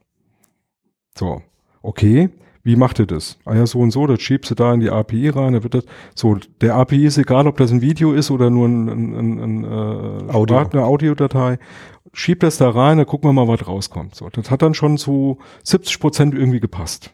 So, 1.16 1.42
okay, 1.82 2.30
wie 2.64 2.78
macht 2.78 3.00
ihr 3.00 3.06
das? 3.06 3.38
Ah 3.44 3.56
ja, 3.56 3.66
so 3.68 3.80
und 3.80 3.92
so, 3.92 4.08
das 4.08 4.22
schiebst 4.22 4.52
du 4.52 4.56
da 4.56 4.74
in 4.74 4.80
die 4.80 4.90
API 4.90 5.30
rein, 5.30 5.54
da 5.54 5.64
wird 5.64 5.74
das, 5.74 5.84
so, 6.16 6.38
der 6.62 6.76
API 6.76 7.06
ist 7.06 7.18
egal, 7.18 7.46
ob 7.46 7.58
das 7.58 7.72
ein 7.72 7.82
Video 7.82 8.14
ist 8.14 8.32
oder 8.32 8.50
nur 8.50 8.68
ein, 8.68 8.88
ein, 8.88 9.14
ein, 9.14 9.40
ein 9.40 9.64
äh, 9.66 10.32
Audio. 10.32 10.58
eine 10.58 10.86
Audiodatei. 10.86 11.60
Schieb 12.14 12.40
das 12.40 12.58
da 12.58 12.70
rein, 12.70 12.98
dann 12.98 13.08
gucken 13.08 13.28
wir 13.28 13.34
mal, 13.34 13.48
was 13.48 13.68
rauskommt. 13.68 14.16
So, 14.16 14.30
das 14.30 14.50
hat 14.50 14.62
dann 14.62 14.74
schon 14.74 14.98
zu 14.98 15.40
70 15.64 16.00
Prozent 16.00 16.36
irgendwie 16.36 16.60
gepasst. 16.60 17.14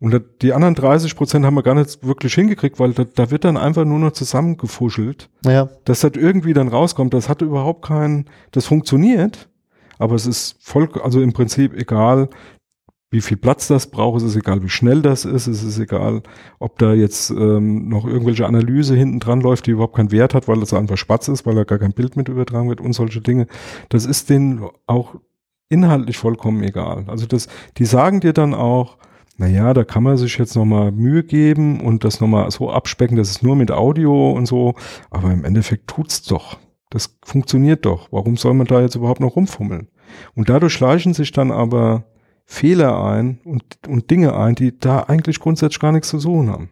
Und 0.00 0.20
die 0.42 0.52
anderen 0.52 0.74
30 0.74 1.16
Prozent 1.16 1.46
haben 1.46 1.54
wir 1.54 1.62
gar 1.62 1.74
nicht 1.74 2.04
wirklich 2.06 2.34
hingekriegt, 2.34 2.78
weil 2.78 2.92
da, 2.92 3.04
da 3.04 3.30
wird 3.30 3.44
dann 3.44 3.56
einfach 3.56 3.84
nur 3.84 3.98
noch 3.98 4.12
zusammengefuschelt, 4.12 5.30
Ja, 5.44 5.68
dass 5.84 6.00
das 6.00 6.12
irgendwie 6.14 6.52
dann 6.52 6.68
rauskommt. 6.68 7.14
Das 7.14 7.28
hat 7.28 7.42
überhaupt 7.42 7.86
keinen, 7.86 8.26
das 8.50 8.66
funktioniert, 8.66 9.48
aber 9.98 10.14
es 10.14 10.26
ist 10.26 10.56
voll, 10.60 10.88
also 11.02 11.20
im 11.20 11.32
Prinzip 11.32 11.74
egal, 11.74 12.28
wie 13.14 13.20
viel 13.20 13.36
Platz 13.36 13.68
das 13.68 13.86
braucht, 13.86 14.18
es 14.18 14.24
ist 14.24 14.36
egal, 14.36 14.64
wie 14.64 14.68
schnell 14.68 15.00
das 15.00 15.24
ist, 15.24 15.46
es 15.46 15.62
ist 15.62 15.78
egal, 15.78 16.22
ob 16.58 16.80
da 16.80 16.92
jetzt 16.92 17.30
ähm, 17.30 17.88
noch 17.88 18.06
irgendwelche 18.06 18.44
Analyse 18.44 18.96
hinten 18.96 19.20
dran 19.20 19.40
läuft, 19.40 19.66
die 19.66 19.70
überhaupt 19.70 19.94
keinen 19.94 20.10
Wert 20.10 20.34
hat, 20.34 20.48
weil 20.48 20.58
das 20.58 20.74
einfach 20.74 20.96
spatz 20.96 21.28
ist, 21.28 21.46
weil 21.46 21.54
da 21.54 21.62
gar 21.62 21.78
kein 21.78 21.92
Bild 21.92 22.16
mit 22.16 22.28
übertragen 22.28 22.68
wird 22.68 22.80
und 22.80 22.92
solche 22.92 23.20
Dinge. 23.20 23.46
Das 23.88 24.04
ist 24.04 24.30
denen 24.30 24.68
auch 24.88 25.14
inhaltlich 25.68 26.18
vollkommen 26.18 26.64
egal. 26.64 27.04
Also 27.06 27.26
das, 27.26 27.46
die 27.78 27.84
sagen 27.84 28.18
dir 28.18 28.32
dann 28.32 28.52
auch, 28.52 28.98
naja, 29.36 29.74
da 29.74 29.84
kann 29.84 30.02
man 30.02 30.16
sich 30.16 30.38
jetzt 30.38 30.54
nochmal 30.54 30.92
Mühe 30.92 31.24
geben 31.24 31.80
und 31.80 32.04
das 32.04 32.20
nochmal 32.20 32.50
so 32.50 32.70
abspecken, 32.70 33.16
das 33.16 33.30
ist 33.30 33.42
nur 33.42 33.56
mit 33.56 33.70
Audio 33.70 34.32
und 34.32 34.46
so, 34.46 34.74
aber 35.10 35.32
im 35.32 35.44
Endeffekt 35.44 35.88
tut's 35.88 36.22
doch. 36.22 36.58
Das 36.90 37.18
funktioniert 37.24 37.84
doch. 37.84 38.08
Warum 38.12 38.36
soll 38.36 38.54
man 38.54 38.68
da 38.68 38.80
jetzt 38.80 38.94
überhaupt 38.94 39.20
noch 39.20 39.34
rumfummeln? 39.34 39.88
Und 40.36 40.48
dadurch 40.48 40.72
schleichen 40.72 41.12
sich 41.12 41.32
dann 41.32 41.50
aber 41.50 42.04
Fehler 42.46 43.02
ein 43.02 43.40
und, 43.44 43.64
und 43.88 44.10
Dinge 44.10 44.36
ein, 44.36 44.54
die 44.54 44.78
da 44.78 45.00
eigentlich 45.00 45.40
grundsätzlich 45.40 45.80
gar 45.80 45.92
nichts 45.92 46.08
zu 46.08 46.20
suchen 46.20 46.50
haben. 46.50 46.70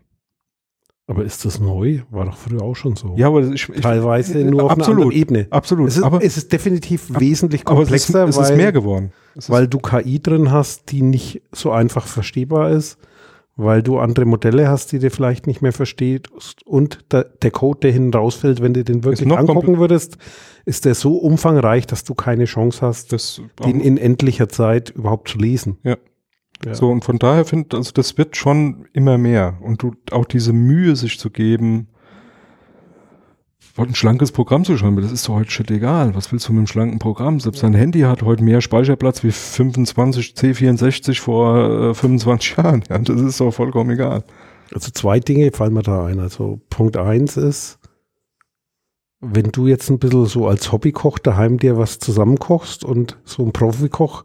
Aber 1.13 1.27
ist 1.27 1.45
das 1.45 1.61
neu? 1.61 2.01
War 2.11 2.25
doch 2.25 2.39
früher 2.39 2.63
auch 2.63 2.75
schon 2.75 2.97
so. 2.97 3.15
Ja, 3.19 3.27
aber 3.27 3.43
ich, 3.43 3.69
ich 3.69 3.81
Teilweise 3.83 4.39
nur 4.39 4.63
auf 4.63 4.71
einer 4.71 4.81
absolut, 4.81 5.03
anderen 5.03 5.21
Ebene. 5.21 5.47
absolut. 5.51 5.89
Es 5.89 5.99
ist, 5.99 6.03
aber 6.03 6.25
es 6.25 6.39
ist 6.39 6.51
definitiv 6.51 7.03
wesentlich 7.21 7.67
aber 7.67 7.83
es 7.83 7.91
ist, 7.91 8.07
komplexer, 8.07 8.29
es 8.29 8.37
weil, 8.39 8.51
ist 8.51 8.57
mehr 8.57 8.73
geworden. 8.73 9.13
Ist, 9.35 9.51
weil 9.51 9.69
du 9.69 9.79
KI 9.79 10.23
drin 10.23 10.51
hast, 10.51 10.91
die 10.91 11.03
nicht 11.03 11.43
so 11.53 11.71
einfach 11.71 12.07
verstehbar 12.07 12.71
ist, 12.71 12.97
weil 13.57 13.83
du 13.83 13.99
andere 13.99 14.25
Modelle 14.25 14.69
hast, 14.69 14.93
die 14.93 15.01
du 15.01 15.11
vielleicht 15.11 15.47
nicht 15.47 15.61
mehr 15.61 15.75
verstehst 15.75 16.31
und 16.65 17.01
der, 17.13 17.25
der 17.25 17.51
Code, 17.51 17.81
der 17.81 17.93
hinten 17.93 18.15
rausfällt, 18.15 18.63
wenn 18.63 18.73
du 18.73 18.83
den 18.83 19.05
wirklich 19.05 19.31
angucken 19.31 19.79
würdest, 19.79 20.17
ist 20.65 20.87
der 20.87 20.95
so 20.95 21.19
umfangreich, 21.19 21.87
dass 21.87 22.05
du 22.05 22.15
keine 22.15 22.47
Chance 22.47 22.81
hast, 22.81 23.13
das, 23.13 23.43
den 23.63 23.81
in 23.81 23.99
endlicher 23.99 24.49
Zeit 24.49 24.89
überhaupt 24.89 25.29
zu 25.29 25.37
lesen. 25.37 25.77
Ja. 25.83 25.99
Ja. 26.65 26.75
So, 26.75 26.91
und 26.91 27.05
von 27.05 27.19
daher 27.19 27.45
finde 27.45 27.77
also 27.77 27.93
das 27.93 28.17
wird 28.19 28.37
schon 28.37 28.87
immer 28.93 29.19
mehr. 29.19 29.59
Und 29.61 29.83
du 29.83 29.95
auch 30.11 30.25
diese 30.25 30.53
Mühe, 30.53 30.97
sich 30.97 31.19
zu 31.19 31.31
geben, 31.31 31.89
ein 33.77 33.95
schlankes 33.95 34.33
Programm 34.33 34.65
zu 34.65 34.77
schreiben, 34.77 35.01
das 35.01 35.13
ist 35.13 35.29
doch 35.29 35.35
heute 35.35 35.51
shit 35.51 35.71
egal. 35.71 36.15
Was 36.15 36.31
willst 36.31 36.49
du 36.49 36.53
mit 36.53 36.61
einem 36.61 36.67
schlanken 36.67 36.99
Programm? 36.99 37.41
Selbst 37.41 37.63
dein 37.63 37.75
Handy 37.75 38.01
hat 38.01 38.23
heute 38.23 38.45
mehr 38.45 38.61
Speicherplatz 38.61 39.25
wie 39.25 39.31
25 39.31 40.35
C64 40.37 41.21
vor 41.21 41.91
äh, 41.91 41.95
25 41.95 42.57
Jahren. 42.57 42.85
Ja, 42.89 42.99
das 42.99 43.21
ist 43.21 43.41
doch 43.41 43.51
vollkommen 43.51 43.91
egal. 43.91 44.25
Also 44.75 44.91
zwei 44.91 45.21
Dinge 45.21 45.51
fallen 45.53 45.75
mir 45.75 45.83
da 45.83 46.07
ein. 46.07 46.21
Also 46.21 46.61
Punkt 46.71 46.97
eins 46.97 47.37
ist, 47.37 47.79
wenn 49.21 49.53
du 49.53 49.69
jetzt 49.69 49.89
ein 49.89 49.99
bisschen 49.99 50.27
so 50.27 50.47
als 50.47 50.73
Hobbykoch 50.73 51.19
daheim 51.19 51.59
dir 51.59 51.79
was 51.79 51.99
zusammenkochst 51.99 52.85
und 52.85 53.19
so 53.25 53.43
ein 53.45 53.53
Profikoch 53.53 54.25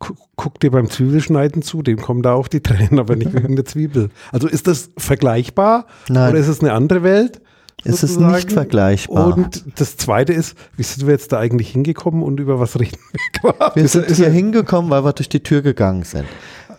gu- 0.00 0.14
guckt 0.36 0.62
dir 0.64 0.72
beim 0.72 0.90
Zwiebelschneiden 0.90 1.62
zu, 1.62 1.82
dem 1.82 1.98
kommen 2.00 2.22
da 2.22 2.32
auch 2.32 2.48
die 2.48 2.60
Tränen, 2.60 2.98
aber 2.98 3.14
nicht 3.14 3.32
wegen 3.32 3.54
der 3.54 3.64
Zwiebel. 3.64 4.08
Also 4.32 4.48
ist 4.48 4.66
das 4.66 4.90
vergleichbar 4.98 5.86
nein, 6.08 6.30
oder 6.30 6.40
ist 6.40 6.48
es 6.48 6.60
eine 6.60 6.72
andere 6.72 7.02
Welt? 7.04 7.40
es 7.82 8.02
ist 8.02 8.20
nicht 8.20 8.52
vergleichbar. 8.52 9.34
Und 9.38 9.64
das 9.80 9.96
zweite 9.96 10.34
ist, 10.34 10.54
wie 10.76 10.82
sind 10.82 11.06
wir 11.06 11.12
jetzt 11.14 11.32
da 11.32 11.38
eigentlich 11.38 11.70
hingekommen 11.70 12.22
und 12.22 12.38
über 12.38 12.60
was 12.60 12.78
reden 12.78 12.98
wir 13.12 13.52
gerade? 13.52 13.74
wir 13.80 13.88
sind 13.88 14.10
hier 14.10 14.28
hingekommen, 14.28 14.90
weil 14.90 15.02
wir 15.04 15.14
durch 15.14 15.30
die 15.30 15.42
Tür 15.42 15.62
gegangen 15.62 16.02
sind. 16.02 16.26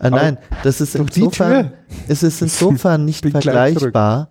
Äh, 0.00 0.10
nein, 0.10 0.38
das 0.62 0.80
ist 0.80 0.94
insofern, 0.94 1.72
es 2.06 2.22
ist 2.22 2.40
insofern 2.42 3.04
nicht 3.04 3.22
vergleichbar, 3.28 4.28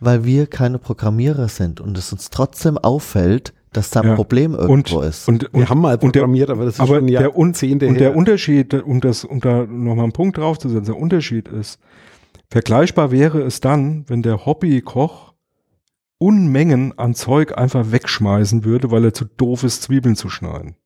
weil 0.00 0.24
wir 0.24 0.46
keine 0.46 0.78
Programmierer 0.78 1.48
sind 1.48 1.80
und 1.82 1.96
es 1.98 2.10
uns 2.12 2.30
trotzdem 2.30 2.78
auffällt, 2.78 3.52
dass 3.76 3.90
da 3.90 4.00
ein 4.00 4.08
Ja. 4.08 4.14
Problem 4.14 4.54
irgendwo 4.54 5.00
ist. 5.02 5.28
Und, 5.28 5.44
und, 5.52 5.60
Wir 5.60 5.68
haben 5.68 5.80
mal 5.80 5.94
und 5.94 6.14
der- 6.14 6.20
programmiert, 6.20 6.50
aber 6.50 6.64
das 6.64 6.74
ist 6.74 6.80
aber 6.80 6.96
schon 6.96 7.06
der, 7.06 7.20
Jahrzehnte 7.22 7.86
und 7.88 7.94
der 8.00 8.10
her. 8.10 8.16
Unterschied, 8.16 8.74
um 8.74 9.00
das, 9.00 9.24
um 9.24 9.40
da 9.40 9.66
nochmal 9.66 10.04
einen 10.04 10.12
Punkt 10.12 10.38
draufzusetzen, 10.38 10.86
der 10.94 10.96
Unterschied 10.96 11.48
ist, 11.48 11.78
vergleichbar 12.50 13.10
wäre 13.10 13.42
es 13.42 13.60
dann, 13.60 14.04
wenn 14.08 14.22
der 14.22 14.46
Hobbykoch 14.46 15.34
Unmengen 16.18 16.96
an 16.98 17.14
Zeug 17.14 17.58
einfach 17.58 17.90
wegschmeißen 17.92 18.64
würde, 18.64 18.90
weil 18.90 19.04
er 19.04 19.12
zu 19.12 19.24
doof 19.24 19.64
ist, 19.64 19.82
Zwiebeln 19.82 20.16
zu 20.16 20.30
schneiden. 20.30 20.76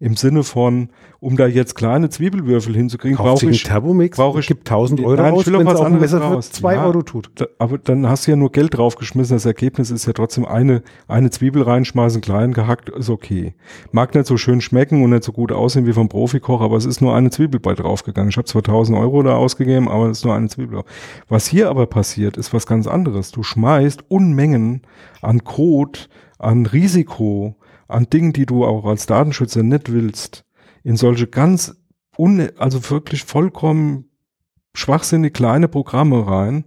Im 0.00 0.16
Sinne 0.16 0.42
von, 0.42 0.88
um 1.20 1.36
da 1.36 1.46
jetzt 1.46 1.74
kleine 1.74 2.10
Zwiebelwürfel 2.10 2.74
hinzukriegen, 2.74 3.16
brauche 3.16 3.48
ich, 3.48 3.62
Thermomix, 3.62 4.16
brauche 4.16 4.40
ich- 4.40 4.46
gibt 4.46 4.68
1000 4.68 5.00
Euro 5.00 5.14
Nein, 5.16 5.34
ich 5.34 5.40
aus, 5.40 5.46
wenn 5.46 5.66
es 5.66 5.74
auf 5.74 5.86
anderes 5.86 6.00
Messer 6.00 6.18
für 6.20 6.34
raus. 6.34 6.50
2 6.52 6.74
Ja. 6.74 6.84
Euro 6.86 7.02
tut. 7.02 7.30
Da- 7.36 7.46
aber 7.58 7.78
dann 7.78 8.06
hast 8.08 8.26
du 8.26 8.32
ja 8.32 8.36
nur 8.36 8.52
Geld 8.52 8.76
draufgeschmissen. 8.76 9.36
Das 9.36 9.46
Ergebnis 9.46 9.90
ist 9.90 10.06
ja 10.06 10.12
trotzdem 10.12 10.44
eine, 10.44 10.82
eine 11.08 11.30
Zwiebel 11.30 11.62
reinschmeißen, 11.62 12.20
klein 12.20 12.52
gehackt, 12.52 12.90
ist 12.90 13.08
okay. 13.10 13.54
Mag 13.92 14.14
nicht 14.14 14.26
so 14.26 14.36
schön 14.36 14.60
schmecken 14.60 15.02
und 15.02 15.10
nicht 15.10 15.24
so 15.24 15.32
gut 15.32 15.52
aussehen 15.52 15.86
wie 15.86 15.92
vom 15.92 16.08
Profikoch, 16.08 16.60
aber 16.60 16.76
es 16.76 16.84
ist 16.84 17.00
nur 17.00 17.14
eine 17.14 17.30
Zwiebel 17.30 17.60
bei 17.60 17.74
draufgegangen. 17.74 18.30
Ich 18.30 18.36
habe 18.36 18.46
zwar 18.46 18.62
1000 18.62 18.98
Euro 18.98 19.22
da 19.22 19.36
ausgegeben, 19.36 19.88
aber 19.88 20.10
es 20.10 20.18
ist 20.18 20.24
nur 20.24 20.34
eine 20.34 20.48
Zwiebel. 20.48 20.82
Was 21.28 21.46
hier 21.46 21.70
aber 21.70 21.86
passiert, 21.86 22.36
ist 22.36 22.52
was 22.52 22.66
ganz 22.66 22.86
anderes. 22.86 23.30
Du 23.30 23.42
schmeißt 23.42 24.04
Unmengen 24.08 24.82
an 25.22 25.44
Code, 25.44 26.00
an 26.38 26.66
Risiko, 26.66 27.56
an 27.88 28.08
Dingen, 28.10 28.32
die 28.32 28.46
du 28.46 28.64
auch 28.64 28.84
als 28.84 29.06
Datenschützer 29.06 29.62
nicht 29.62 29.92
willst, 29.92 30.44
in 30.82 30.96
solche 30.96 31.26
ganz, 31.26 31.76
un 32.16 32.48
also 32.58 32.90
wirklich 32.90 33.24
vollkommen 33.24 34.10
schwachsinnig 34.74 35.32
kleine 35.32 35.68
Programme 35.68 36.26
rein, 36.26 36.64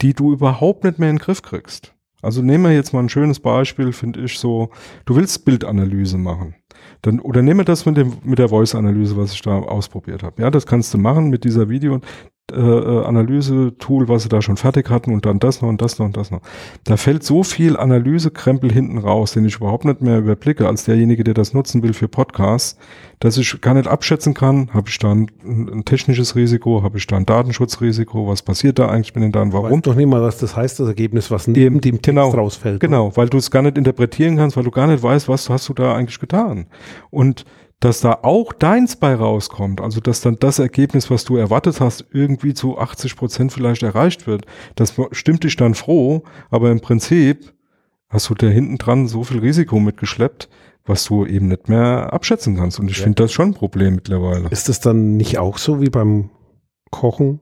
die 0.00 0.14
du 0.14 0.32
überhaupt 0.32 0.84
nicht 0.84 0.98
mehr 0.98 1.10
in 1.10 1.16
den 1.16 1.22
Griff 1.22 1.42
kriegst. 1.42 1.94
Also 2.22 2.42
nehmen 2.42 2.64
wir 2.64 2.72
jetzt 2.72 2.92
mal 2.92 3.00
ein 3.00 3.08
schönes 3.08 3.40
Beispiel, 3.40 3.92
finde 3.92 4.20
ich 4.20 4.38
so, 4.38 4.70
du 5.06 5.16
willst 5.16 5.44
Bildanalyse 5.44 6.18
machen. 6.18 6.54
Dann, 7.02 7.18
oder 7.18 7.40
nehmen 7.42 7.60
wir 7.60 7.64
das 7.64 7.86
mit, 7.86 7.96
dem, 7.96 8.18
mit 8.22 8.38
der 8.38 8.50
Voice-Analyse, 8.50 9.16
was 9.16 9.32
ich 9.32 9.40
da 9.40 9.58
ausprobiert 9.58 10.22
habe. 10.22 10.42
Ja, 10.42 10.50
das 10.50 10.66
kannst 10.66 10.92
du 10.92 10.98
machen 10.98 11.30
mit 11.30 11.44
dieser 11.44 11.68
Video. 11.68 12.00
Äh, 12.52 12.60
äh, 12.60 13.04
Analyse-Tool, 13.04 14.08
was 14.08 14.24
sie 14.24 14.28
da 14.28 14.42
schon 14.42 14.56
fertig 14.56 14.90
hatten 14.90 15.12
und 15.12 15.26
dann 15.26 15.38
das 15.38 15.62
noch 15.62 15.68
und 15.68 15.80
das 15.80 15.98
noch 15.98 16.06
und 16.06 16.16
das 16.16 16.30
noch. 16.30 16.40
Da 16.84 16.96
fällt 16.96 17.22
so 17.22 17.42
viel 17.42 17.76
Analysekrempel 17.76 18.72
hinten 18.72 18.98
raus, 18.98 19.32
den 19.32 19.44
ich 19.44 19.56
überhaupt 19.56 19.84
nicht 19.84 20.00
mehr 20.00 20.18
überblicke, 20.18 20.66
als 20.66 20.84
derjenige, 20.84 21.24
der 21.24 21.34
das 21.34 21.54
nutzen 21.54 21.82
will 21.82 21.92
für 21.92 22.08
Podcasts, 22.08 22.78
dass 23.20 23.36
ich 23.36 23.60
gar 23.60 23.74
nicht 23.74 23.86
abschätzen 23.86 24.34
kann, 24.34 24.70
habe 24.72 24.88
ich 24.88 24.98
da 24.98 25.12
ein, 25.12 25.30
ein 25.44 25.84
technisches 25.84 26.34
Risiko, 26.34 26.82
habe 26.82 26.98
ich 26.98 27.06
da 27.06 27.16
ein 27.16 27.26
Datenschutzrisiko, 27.26 28.26
was 28.26 28.42
passiert 28.42 28.78
da 28.78 28.88
eigentlich 28.88 29.14
mit 29.14 29.24
den 29.24 29.32
Daten, 29.32 29.52
Warum? 29.52 29.64
warum? 29.64 29.78
Weiß 29.78 29.82
doch 29.82 29.94
nicht 29.94 30.08
mal, 30.08 30.22
was 30.22 30.38
das 30.38 30.56
heißt, 30.56 30.80
das 30.80 30.88
Ergebnis, 30.88 31.30
was 31.30 31.46
neben 31.46 31.60
Eben, 31.60 31.80
dem 31.80 31.96
Text 31.96 32.04
genau, 32.04 32.30
rausfällt. 32.30 32.80
Genau, 32.80 33.16
weil 33.16 33.28
du 33.28 33.38
es 33.38 33.50
gar 33.50 33.62
nicht 33.62 33.76
interpretieren 33.76 34.36
kannst, 34.36 34.56
weil 34.56 34.64
du 34.64 34.70
gar 34.70 34.86
nicht 34.86 35.02
weißt, 35.02 35.28
was 35.28 35.50
hast 35.50 35.68
du 35.68 35.74
da 35.74 35.94
eigentlich 35.94 36.18
getan. 36.18 36.66
Und 37.10 37.44
dass 37.80 38.00
da 38.00 38.18
auch 38.22 38.52
deins 38.52 38.96
bei 38.96 39.14
rauskommt, 39.14 39.80
also 39.80 40.00
dass 40.00 40.20
dann 40.20 40.38
das 40.38 40.58
Ergebnis, 40.58 41.10
was 41.10 41.24
du 41.24 41.36
erwartet 41.36 41.80
hast, 41.80 42.04
irgendwie 42.12 42.52
zu 42.52 42.78
80 42.78 43.16
Prozent 43.16 43.52
vielleicht 43.52 43.82
erreicht 43.82 44.26
wird, 44.26 44.44
das 44.76 44.94
stimmt 45.12 45.44
dich 45.44 45.56
dann 45.56 45.74
froh, 45.74 46.22
aber 46.50 46.70
im 46.70 46.80
Prinzip 46.80 47.54
hast 48.10 48.28
du 48.28 48.34
da 48.34 48.48
hinten 48.48 48.76
dran 48.76 49.08
so 49.08 49.24
viel 49.24 49.38
Risiko 49.38 49.80
mitgeschleppt, 49.80 50.48
was 50.84 51.04
du 51.04 51.24
eben 51.24 51.48
nicht 51.48 51.68
mehr 51.68 52.12
abschätzen 52.12 52.56
kannst. 52.56 52.78
Und 52.80 52.90
ich 52.90 52.98
Ja. 52.98 53.04
finde 53.04 53.22
das 53.22 53.32
schon 53.32 53.50
ein 53.50 53.54
Problem 53.54 53.94
mittlerweile. 53.94 54.48
Ist 54.50 54.68
das 54.68 54.80
dann 54.80 55.16
nicht 55.16 55.38
auch 55.38 55.56
so 55.58 55.80
wie 55.80 55.90
beim 55.90 56.30
Kochen, 56.90 57.40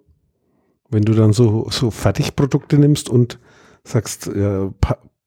wenn 0.91 1.03
du 1.03 1.14
dann 1.14 1.32
so, 1.32 1.66
so 1.70 1.91
Fertigprodukte 1.91 2.78
nimmst 2.78 3.09
und 3.09 3.39
sagst, 3.84 4.28
äh, 4.28 4.68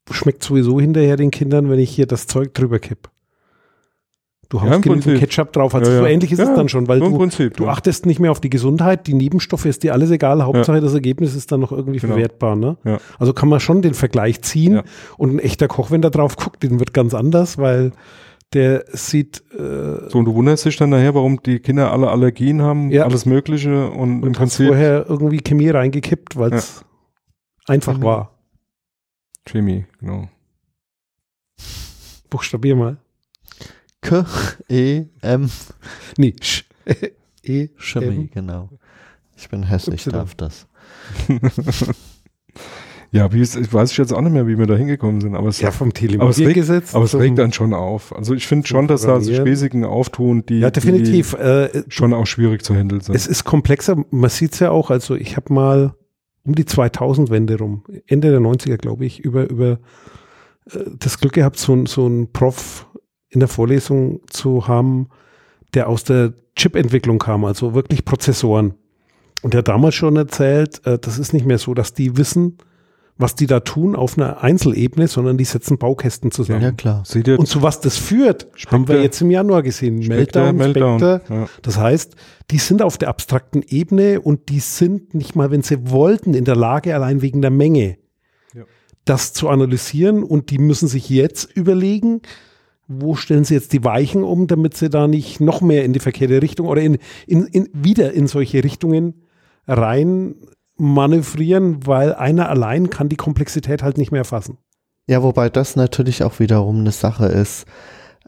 schmeckt 0.10 0.44
sowieso 0.44 0.80
hinterher 0.80 1.18
den 1.18 1.32
Kindern, 1.32 1.70
wenn 1.70 1.80
ich 1.80 1.90
hier 1.90 2.06
das 2.06 2.28
Zeug 2.28 2.54
drüber 2.54 2.80
kipp? 2.80 3.10
Du 4.52 4.58
Ja, 4.58 4.64
haust 4.64 4.76
im 4.76 4.82
genügend 4.82 5.04
Prinzip. 5.06 5.20
Ketchup 5.22 5.54
drauf, 5.54 5.74
also 5.74 5.90
Ja, 5.90 5.98
so 6.00 6.04
ja. 6.06 6.12
ähnlich 6.12 6.30
ist 6.34 6.40
Ja, 6.40 6.44
es 6.50 6.56
dann 6.56 6.68
schon, 6.68 6.86
weil 6.90 7.00
so 7.00 7.06
im 7.06 7.14
du, 7.14 7.18
Prinzip, 7.20 7.56
du 7.56 7.64
ja. 7.64 7.70
achtest 7.70 8.06
nicht 8.06 8.20
mehr 8.20 8.32
auf 8.32 8.42
die 8.42 8.50
Gesundheit, 8.50 9.08
die 9.08 9.14
Nebenstoffe 9.14 9.64
ist 9.66 9.82
dir 9.84 9.94
alles 9.94 10.12
egal, 10.12 10.44
Hauptsache 10.44 10.82
das 10.82 10.94
Ergebnis 10.94 11.36
ist 11.36 11.54
dann 11.54 11.62
noch 11.62 11.72
irgendwie 11.72 12.00
Genau. 12.00 12.14
verwertbar. 12.16 12.58
Ne? 12.58 12.76
Ja. 12.84 12.98
Also 13.18 13.32
kann 13.32 13.48
man 13.48 13.62
schon 13.62 13.82
den 13.82 13.94
Vergleich 13.94 14.42
ziehen 14.42 14.74
Ja. 14.74 14.84
und 15.18 15.34
ein 15.36 15.40
echter 15.40 15.70
Koch, 15.70 15.90
wenn 15.90 16.02
der 16.02 16.12
drauf 16.12 16.36
guckt, 16.36 16.64
den 16.64 16.80
wird 16.80 16.94
ganz 16.94 17.14
anders, 17.14 17.58
weil 17.60 17.94
der 18.54 18.84
sieht 18.92 19.42
äh, 19.58 20.10
So, 20.10 20.18
und 20.20 20.26
du 20.26 20.36
wunderst 20.36 20.66
dich 20.66 20.76
dann 20.76 20.90
nachher, 20.90 21.16
warum 21.16 21.42
die 21.42 21.60
Kinder 21.60 21.94
alle 21.94 22.10
Allergien 22.10 22.62
haben, 22.62 22.92
Ja. 22.92 23.06
alles 23.06 23.26
Mögliche 23.26 23.88
und, 23.90 24.18
im 24.18 24.24
und 24.24 24.30
hat 24.32 24.38
Prinzip 24.40 24.68
vorher 24.68 25.06
irgendwie 25.08 25.38
Chemie 25.40 25.70
reingekippt, 25.70 26.36
weil 26.38 26.52
es 26.54 26.84
einfach 27.68 27.98
Mhm. 27.98 28.04
war. 28.04 28.38
Chemie, 29.46 29.86
genau. 30.02 30.28
Buchstabier 32.30 32.76
mal. 32.76 32.98
K, 34.02 34.26
E, 34.70 35.06
M, 35.22 35.50
Nee, 36.18 36.36
Sch, 36.42 36.64
E, 37.44 37.70
M. 37.96 38.30
genau. 38.34 38.70
Ich 39.38 39.50
bin 39.50 39.64
hässlich, 39.64 40.06
Y. 40.08 40.14
darf 40.14 40.36
das. 40.36 40.68
Ja, 43.14 43.34
wie 43.34 43.42
es, 43.42 43.58
ich 43.58 43.74
weiß 43.74 43.98
jetzt 43.98 44.14
auch 44.14 44.22
nicht 44.22 44.32
mehr, 44.32 44.48
wie 44.48 44.58
wir 44.58 44.68
da 44.68 44.76
hingekommen 44.78 45.20
sind, 45.20 45.36
aber 45.36 45.50
es, 45.50 45.60
Ja, 45.60 45.72
vom 45.72 45.94
Telemetriegesetz. 45.94 46.96
aber 46.96 47.04
es 47.04 47.14
regt 47.14 47.38
dann 47.38 47.52
schon 47.52 47.74
auf. 47.74 48.16
Also 48.16 48.34
ich 48.34 48.48
finde 48.48 48.66
schon, 48.66 48.88
dass 48.88 49.02
da 49.02 49.20
sich 49.20 49.32
Programmieren. 49.36 49.48
Risiken 49.50 49.84
auftun, 49.84 50.46
die, 50.46 50.60
Ja, 50.60 50.72
definitiv. 50.72 51.34
Äh, 51.34 51.68
die 51.74 51.92
schon 51.92 52.14
auch 52.14 52.26
schwierig 52.26 52.64
zu 52.64 52.74
handeln 52.74 53.02
sind. 53.02 53.14
es 53.14 53.28
ist 53.28 53.44
komplexer. 53.44 53.98
Man 54.12 54.30
sieht 54.30 54.54
es 54.54 54.60
ja 54.60 54.72
auch. 54.72 54.92
Also 54.92 55.16
ich 55.16 55.36
habe 55.36 55.54
mal 55.54 55.94
um 56.46 56.56
die 56.56 56.64
2000-Wende 56.64 57.58
rum, 57.58 57.84
Ende 58.08 58.32
der 58.32 58.40
90er, 58.40 58.78
glaube 58.78 59.04
ich, 59.06 59.20
über, 59.20 59.50
über 59.50 59.80
äh, 60.72 60.80
das 60.98 61.20
Glück 61.20 61.34
gehabt, 61.34 61.58
so, 61.58 61.74
ein- 61.74 61.88
so 61.88 62.06
einen 62.06 62.32
Prof 62.32 62.88
in 63.32 63.40
der 63.40 63.50
Vorlesung 63.50 64.22
zu 64.28 64.68
haben, 64.68 65.08
der 65.74 65.90
aus 65.90 66.04
der 66.04 66.34
Chip-Entwicklung 66.56 67.18
kam, 67.18 67.46
also 67.46 67.74
wirklich 67.74 68.06
Prozessoren. 68.06 68.76
Und 69.42 69.54
der 69.54 69.60
hat 69.60 69.70
damals 69.70 69.96
schon 69.96 70.16
erzählt, 70.18 70.86
äh, 70.86 71.00
das 71.00 71.18
ist 71.18 71.34
nicht 71.34 71.46
mehr 71.46 71.58
so, 71.58 71.74
dass 71.74 71.94
die 71.94 72.18
wissen, 72.18 72.58
was 73.18 73.36
die 73.36 73.46
da 73.48 73.60
tun 73.60 73.96
auf 73.96 74.18
einer 74.18 74.42
Einzelebene, 74.44 75.08
sondern 75.08 75.38
die 75.38 75.46
setzen 75.46 75.78
Baukästen 75.78 76.32
zusammen. 76.32 76.62
Ja, 76.62 76.72
klar. 76.72 77.04
Und 77.38 77.46
zu 77.48 77.62
was 77.62 77.80
das 77.80 77.98
führt, 77.98 78.48
haben 78.68 78.88
wir 78.88 79.02
jetzt 79.02 79.22
im 79.22 79.30
Januar 79.32 79.62
gesehen. 79.64 80.02
Spectre, 80.02 80.52
Meltdown, 80.54 81.00
Spectre. 81.00 81.22
Ja. 81.30 81.48
Das 81.62 81.78
heißt, 81.78 82.16
die 82.50 82.58
sind 82.58 82.82
auf 82.82 82.98
der 82.98 83.10
abstrakten 83.10 83.64
Ebene 83.68 84.20
und 84.22 84.50
die 84.50 84.60
sind 84.60 85.14
nicht 85.14 85.36
mal, 85.36 85.52
wenn 85.52 85.62
sie 85.62 85.90
wollten, 85.92 86.34
in 86.34 86.46
der 86.46 86.56
Lage, 86.56 86.96
allein 86.96 87.22
wegen 87.22 87.42
der 87.42 87.52
Menge, 87.52 87.98
Ja. 88.56 88.64
das 89.06 89.34
zu 89.34 89.50
analysieren. 89.50 90.24
Und 90.24 90.50
die 90.50 90.58
müssen 90.58 90.88
sich 90.88 91.08
jetzt 91.10 91.56
überlegen, 91.56 92.22
wo 93.00 93.16
stellen 93.16 93.44
sie 93.44 93.54
jetzt 93.54 93.74
die 93.74 93.84
Weichen 93.84 94.24
um, 94.24 94.48
damit 94.48 94.76
sie 94.76 94.90
da 94.90 95.08
nicht 95.08 95.40
noch 95.40 95.62
mehr 95.62 95.86
in 95.86 95.94
die 95.94 96.00
verkehrte 96.00 96.42
Richtung 96.42 96.68
oder 96.68 96.82
in, 96.82 96.98
in, 97.28 97.46
in, 97.46 97.70
wieder 97.74 98.14
in 98.14 98.28
solche 98.28 98.64
Richtungen 98.64 99.24
rein 99.68 100.36
manövrieren, 100.78 101.86
weil 101.86 102.14
einer 102.14 102.50
allein 102.50 102.90
kann 102.90 103.10
die 103.10 103.16
Komplexität 103.16 103.84
halt 103.84 103.98
nicht 103.98 104.12
mehr 104.12 104.26
fassen. 104.26 104.58
Ja, 105.08 105.24
wobei 105.24 105.50
das 105.50 105.76
natürlich 105.76 106.24
auch 106.24 106.40
wiederum 106.40 106.80
eine 106.80 106.92
Sache 106.92 107.26
ist. 107.26 107.66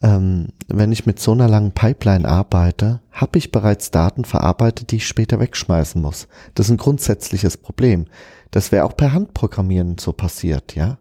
Ähm, 0.02 0.50
wenn 0.68 0.92
ich 0.92 1.06
mit 1.06 1.20
so 1.20 1.32
einer 1.32 1.48
langen 1.48 1.72
Pipeline 1.72 2.28
arbeite, 2.28 3.02
habe 3.12 3.38
ich 3.38 3.52
bereits 3.52 3.90
Daten 3.92 4.26
verarbeitet, 4.26 4.92
die 4.92 4.98
ich 4.98 5.08
später 5.08 5.40
wegschmeißen 5.40 6.02
muss. 6.02 6.28
Das 6.56 6.68
ist 6.68 6.72
ein 6.72 6.78
grundsätzliches 6.78 7.58
Problem. 7.58 8.06
Das 8.52 8.72
wäre 8.72 8.86
auch 8.86 8.98
per 8.98 9.14
Handprogrammieren 9.14 9.98
so 9.98 10.12
passiert, 10.14 10.76
ja. 10.76 10.98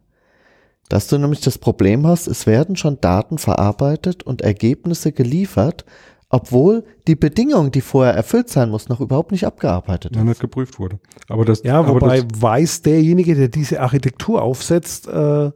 Dass 0.92 1.06
du 1.06 1.16
nämlich 1.16 1.40
das 1.40 1.56
Problem 1.56 2.06
hast, 2.06 2.26
es 2.28 2.46
werden 2.46 2.76
schon 2.76 3.00
Daten 3.00 3.38
verarbeitet 3.38 4.24
und 4.24 4.42
Ergebnisse 4.42 5.10
geliefert, 5.10 5.86
obwohl 6.28 6.84
die 7.08 7.14
Bedingung, 7.16 7.70
die 7.70 7.80
vorher 7.80 8.12
erfüllt 8.12 8.50
sein 8.50 8.68
muss, 8.68 8.90
noch 8.90 9.00
überhaupt 9.00 9.32
nicht 9.32 9.46
abgearbeitet 9.46 10.14
ja, 10.14 10.20
ist. 10.20 10.28
nicht 10.28 10.40
geprüft 10.42 10.78
wurde. 10.78 10.98
Aber 11.30 11.46
das, 11.46 11.62
Ja, 11.62 11.78
aber 11.78 11.94
wobei 11.94 12.20
das, 12.20 12.42
weiß 12.42 12.82
derjenige, 12.82 13.34
der 13.34 13.48
diese 13.48 13.80
Architektur 13.80 14.42
aufsetzt, 14.42 15.08
äh, 15.08 15.50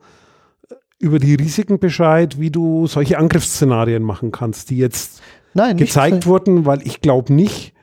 über 0.99 1.18
die 1.18 1.34
Risiken 1.34 1.78
Bescheid, 1.80 2.41
wie 2.41 2.51
du 2.51 2.87
solche 2.87 3.18
Angriffsszenarien 3.18 4.03
machen 4.03 4.32
kannst, 4.32 4.70
die 4.70 4.78
jetzt 4.78 5.20
Nein, 5.53 5.76
gezeigt 5.76 6.24
wurden, 6.24 6.64
weil 6.64 6.80
ich 6.87 7.03
glaube 7.03 7.30
nicht, 7.34 7.74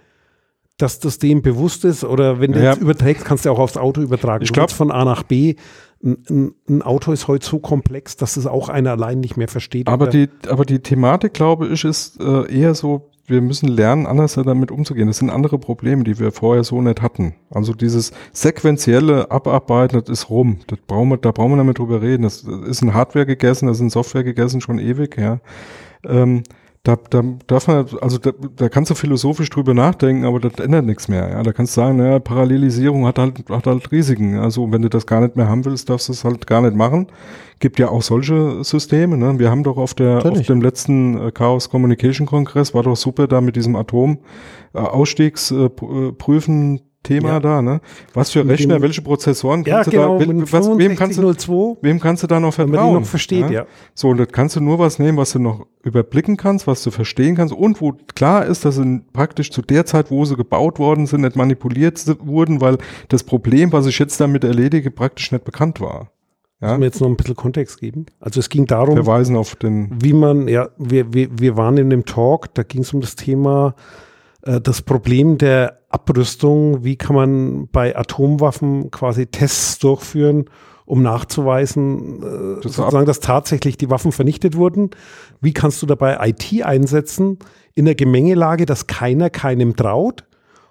dass 0.78 0.99
das 0.99 1.20
dem 1.20 1.43
bewusst 1.43 1.86
ist. 1.86 2.04
Oder 2.04 2.39
wenn 2.39 2.51
du 2.54 2.64
Ja. 2.64 2.72
jetzt 2.72 2.82
überträgst, 2.82 3.24
kannst 3.26 3.45
du 3.45 3.51
auch 3.51 3.60
aufs 3.60 3.78
Auto 3.78 4.01
übertragen. 4.01 4.41
Ich 4.43 4.49
Du 4.49 4.54
glaub- 4.56 4.70
willst 4.70 4.76
von 4.76 4.91
A 4.91 5.06
nach 5.06 5.22
B. 5.22 5.54
Ein, 6.04 6.18
ein, 6.30 6.56
ein 6.68 6.82
Auto 6.82 7.12
ist 7.12 7.28
heute 7.28 7.45
so 7.45 7.60
komplex, 7.60 8.18
dass 8.18 8.36
es 8.38 8.45
auch 8.45 8.70
einer 8.70 8.91
allein 8.91 9.20
nicht 9.20 9.38
mehr 9.38 9.47
versteht. 9.47 9.88
aber 9.88 10.08
die, 10.08 10.30
aber 10.49 10.66
die 10.66 10.80
Thematik, 10.80 11.34
glaube 11.34 11.68
ich, 11.68 11.86
ist 11.86 12.22
äh, 12.22 12.51
eher 12.54 12.76
so, 12.76 13.10
wir 13.26 13.41
müssen 13.41 13.70
lernen, 13.70 14.06
anders 14.06 14.34
damit 14.34 14.70
umzugehen. 14.70 15.08
Das 15.08 15.18
sind 15.18 15.30
andere 15.30 15.58
Probleme, 15.58 16.04
die 16.04 16.20
wir 16.20 16.32
vorher 16.32 16.64
so 16.64 16.82
nicht 16.82 17.01
hatten. 17.01 17.36
Also 17.49 17.74
dieses 17.74 18.12
sequentielle 18.34 19.32
Abarbeiten, 19.32 20.01
das 20.01 20.10
ist 20.10 20.30
rum. 20.30 20.60
Das 20.68 20.80
brauchen 20.86 21.10
wir, 21.10 21.18
da 21.18 21.32
brauchen 21.32 21.56
wir 21.56 21.64
mehr 21.64 21.74
drüber 21.74 22.01
reden. 22.01 22.24
Das 22.24 22.43
ist 22.43 22.82
in 22.82 22.93
Hardware 22.93 23.26
gegessen, 23.26 23.68
das 23.68 23.78
ist 23.78 23.82
in 23.82 23.89
Software 23.89 24.24
gegessen, 24.24 24.60
schon 24.60 24.80
ewig, 24.80 25.18
ja. 25.18 25.39
Ähm, 26.06 26.43
da, 26.84 26.98
da 27.10 27.24
darf 27.48 27.68
man, 27.68 27.86
also 28.02 28.18
da, 28.18 28.32
da 28.58 28.68
kannst 28.68 28.92
du 28.92 28.96
philosophisch 28.96 29.50
drüber 29.50 29.74
nachdenken, 29.74 30.26
aber 30.26 30.42
das 30.42 30.56
ändert 30.56 30.86
nichts 30.86 31.08
mehr. 31.08 31.30
Ja, 31.30 31.42
da 31.42 31.54
kannst 31.54 31.78
du 31.78 31.82
sagen, 31.82 31.96
naja, 31.96 32.20
Parallelisierung 32.20 33.06
hat 33.06 33.18
halt, 33.20 33.50
hat 33.50 33.68
halt 33.68 33.90
Risiken. 33.90 34.38
Also 34.38 34.70
wenn 34.70 34.82
du 34.82 34.90
das 34.90 35.08
gar 35.08 35.22
nicht 35.22 35.38
mehr 35.38 35.48
haben 35.48 35.64
willst, 35.64 35.90
darfst 35.90 36.10
du 36.10 36.12
es 36.12 36.26
halt 36.26 36.46
gar 36.46 36.62
nicht 36.62 36.76
machen. 36.76 37.08
Gibt 37.60 37.80
ja 37.80 37.88
auch 37.88 38.02
solche 38.02 38.66
Systeme. 38.66 39.16
Ne? 39.16 39.40
Wir 39.40 39.50
haben 39.50 39.64
doch 39.64 39.78
auf 39.78 39.94
der 39.94 40.18
auf 40.18 40.24
Natürlich. 40.26 40.48
dem 40.48 40.62
letzten 40.62 41.28
äh, 41.28 41.32
Chaos 41.32 41.70
Communication 41.70 42.28
Kongress 42.28 42.74
war 42.74 42.84
doch 42.84 42.98
super 42.98 43.28
da 43.28 43.40
mit 43.40 43.56
diesem 43.56 43.78
Atom 43.78 44.18
äh, 44.74 44.80
Ausstiegsprüfen. 44.80 46.10
Äh, 46.10 46.12
Prüfen. 46.12 46.82
Thema 47.04 47.30
Ja. 47.30 47.39
da, 47.39 47.62
ne? 47.62 47.82
Was 48.14 48.32
für 48.32 48.43
Mit 48.43 48.60
Rechner, 48.60 48.82
welche 48.82 49.01
Prozessoren 49.01 49.64
Ja, 49.66 49.76
kannst 49.76 49.91
genau, 49.91 50.18
du 50.18 50.26
da, 50.26 50.34
mit 50.34 50.54
was, 50.54 50.68
wem 50.68 50.95
kannst 50.95 51.18
du, 51.18 51.28
6502, 51.28 51.78
wem 51.82 51.99
kannst 51.99 52.24
du 52.24 52.28
da 52.28 52.39
noch 52.39 52.54
vertrauen? 52.54 52.93
die 52.93 52.99
noch 53.01 53.06
versteht, 53.06 53.49
ja. 53.49 53.66
So, 53.93 54.10
und 54.10 54.18
das 54.18 54.30
kannst 54.32 54.56
du 54.56 54.62
nur 54.62 54.80
was 54.80 54.99
nehmen, 54.99 55.18
was 55.18 55.34
du 55.34 55.39
noch 55.39 55.68
überblicken 55.84 56.38
kannst, 56.38 56.66
was 56.66 56.82
du 56.84 56.91
verstehen 56.91 57.36
kannst 57.36 57.54
und 57.54 57.82
wo 57.82 57.93
klar 58.16 58.45
ist, 58.45 58.66
dass 58.66 58.76
sie 58.76 59.01
praktisch 59.12 59.51
zu 59.51 59.62
der 59.62 59.86
Zeit, 59.86 60.10
wo 60.10 60.24
sie 60.26 60.36
gebaut 60.36 60.80
worden 60.80 61.06
sind, 61.06 61.22
nicht 61.22 61.36
manipuliert 61.36 62.01
wurden, 62.26 62.62
weil 62.62 62.78
das 63.10 63.24
Problem, 63.24 63.72
was 63.74 63.86
ich 63.86 63.99
jetzt 63.99 64.20
damit 64.20 64.43
erledige, 64.43 64.89
praktisch 64.89 65.32
nicht 65.32 65.43
bekannt 65.43 65.82
war. 65.82 66.10
Ja? 66.62 66.70
Müssen 66.70 66.80
wir 66.82 66.86
jetzt 66.88 67.01
noch 67.01 67.10
ein 67.10 67.18
bisschen 67.18 67.36
Kontext 67.36 67.80
geben. 67.82 68.06
Also 68.22 68.39
es 68.39 68.47
ging 68.47 68.66
darum, 68.66 68.95
Verweisen 68.95 69.36
auf 69.36 69.56
den, 69.58 69.89
wie 70.01 70.14
man, 70.14 70.47
ja, 70.47 70.70
wir, 70.78 71.14
wir, 71.14 71.28
wir 71.38 71.58
waren 71.58 71.78
in 71.78 71.89
dem 71.89 72.06
Talk, 72.06 72.54
da 72.54 72.64
ging 72.64 72.82
es 72.82 72.93
um 72.93 73.01
das 73.01 73.16
Thema, 73.18 73.76
das 74.62 74.82
Problem 74.82 75.38
der 75.38 75.80
Abrüstung, 75.89 76.84
wie 76.84 76.98
kann 76.98 77.16
man 77.16 77.68
bei 77.70 77.96
Atomwaffen 77.96 78.91
quasi 78.91 79.28
Tests 79.28 79.80
durchführen, 79.80 80.46
um 80.86 81.02
nachzuweisen, 81.02 82.18
äh, 82.18 82.62
Das 82.62 82.76
sozusagen, 82.76 83.06
dass 83.06 83.20
tatsächlich 83.20 83.78
die 83.78 83.89
Waffen 83.89 84.12
vernichtet 84.12 84.58
wurden. 84.58 84.89
Wie 85.39 85.54
kannst 85.54 85.82
du 85.82 85.86
dabei 85.86 86.18
IT 86.28 86.64
einsetzen 86.64 87.39
in 87.74 87.86
der 87.86 87.96
Gemengelage, 87.96 88.66
dass 88.66 88.88
keiner 88.88 89.30
keinem 89.30 89.76
traut 89.76 90.26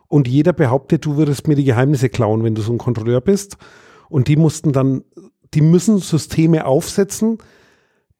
und 0.08 0.28
jeder 0.28 0.52
behauptet, 0.52 1.06
du 1.06 1.16
würdest 1.16 1.48
mir 1.48 1.54
die 1.54 1.64
Geheimnisse 1.64 2.10
klauen, 2.10 2.44
wenn 2.44 2.54
du 2.54 2.60
so 2.60 2.72
ein 2.72 2.78
Kontrolleur 2.78 3.22
bist. 3.22 3.56
Und 4.10 4.28
die 4.28 4.36
mussten 4.36 4.72
dann, 4.72 5.04
die 5.54 5.62
müssen 5.62 5.98
Systeme 5.98 6.66
aufsetzen, 6.66 7.38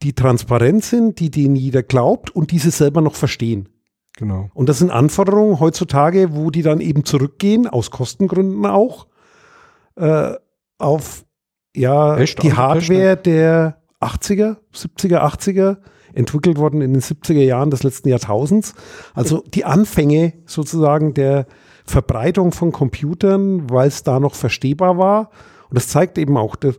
die 0.02 0.14
transparent 0.14 0.84
sind, 0.84 1.20
die 1.20 1.30
denen 1.30 1.54
jeder 1.54 1.82
glaubt 1.82 2.34
und 2.34 2.50
diese 2.50 2.70
selber 2.70 3.02
noch 3.02 3.14
verstehen. 3.14 3.68
Genau. 4.16 4.50
Und 4.54 4.68
das 4.68 4.78
sind 4.78 4.90
Anforderungen 4.90 5.60
heutzutage, 5.60 6.34
wo 6.34 6.50
die 6.50 6.62
dann 6.62 6.80
eben 6.80 7.04
zurückgehen, 7.04 7.66
aus 7.66 7.90
Kostengründen 7.90 8.66
auch, 8.66 9.06
äh, 9.96 10.34
auf 10.78 11.24
ja, 11.74 12.18
Echt? 12.18 12.42
die 12.42 12.52
Hardware 12.52 13.16
der 13.16 13.78
80er, 14.00 14.56
70er, 14.74 15.20
80er, 15.20 15.76
entwickelt 16.14 16.58
worden 16.58 16.82
in 16.82 16.92
den 16.92 17.02
70er 17.02 17.42
Jahren 17.42 17.70
des 17.70 17.82
letzten 17.82 18.08
Jahrtausends. 18.08 18.74
Also 19.14 19.42
die 19.46 19.64
Anfänge 19.64 20.34
sozusagen 20.44 21.14
der 21.14 21.46
Verbreitung 21.86 22.52
von 22.52 22.72
Computern, 22.72 23.70
weil 23.70 23.88
es 23.88 24.02
da 24.02 24.20
noch 24.20 24.34
verstehbar 24.34 24.98
war. 24.98 25.30
Und 25.70 25.76
das 25.76 25.88
zeigt 25.88 26.18
eben 26.18 26.36
auch, 26.36 26.56
dass, 26.56 26.78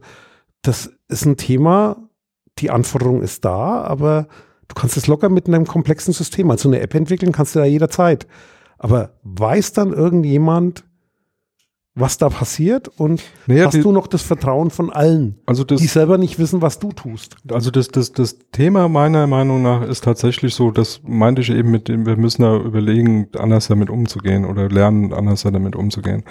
das 0.62 0.92
ist 1.08 1.26
ein 1.26 1.38
Thema, 1.38 2.10
die 2.60 2.70
Anforderung 2.70 3.22
ist 3.22 3.44
da, 3.44 3.82
aber 3.82 4.28
du 4.74 4.82
kannst 4.82 4.98
es 4.98 5.08
locker 5.08 5.30
mit 5.30 5.48
einem 5.48 5.66
komplexen 5.66 6.14
System, 6.14 6.50
also 6.52 6.70
eine 6.70 6.80
App 6.80 6.96
entwickeln 6.96 7.32
kannst 7.32 7.56
du 7.56 7.60
da 7.60 7.66
jederzeit. 7.66 8.28
Aber 8.78 9.12
weiß 9.24 9.74
dann 9.74 9.94
irgendjemand, 9.94 10.84
was 11.96 12.18
da 12.18 12.30
passiert 12.30 12.88
und 12.88 13.22
Naja, 13.46 13.66
hast 13.66 13.76
die, 13.76 13.82
du 13.82 13.92
noch 13.92 14.08
das 14.08 14.24
Vertrauen 14.24 14.72
von 14.72 14.92
allen, 14.92 15.40
also 15.46 15.64
das, 15.64 15.80
die 15.80 15.88
selber 15.88 16.18
nicht 16.18 16.40
wissen, 16.40 16.64
was 16.64 16.80
du 16.80 16.92
tust? 16.92 17.36
Also 17.52 17.70
das, 17.70 17.90
das, 17.90 18.12
das 18.12 18.40
Thema 18.52 18.90
meiner 18.90 19.28
Meinung 19.28 19.62
nach 19.62 19.84
ist 19.84 20.04
tatsächlich 20.04 20.56
so, 20.56 20.72
das 20.72 21.02
meinte 21.04 21.44
ich 21.44 21.52
eben 21.52 21.70
mit 21.70 21.88
dem, 21.88 22.08
wir 22.08 22.18
müssen 22.18 22.42
da 22.42 22.58
überlegen, 22.58 23.28
anders 23.38 23.68
damit 23.68 23.92
umzugehen 23.92 24.44
oder 24.46 24.70
lernen, 24.70 25.14
anders 25.14 25.44
damit 25.44 25.76
umzugehen. 25.76 26.24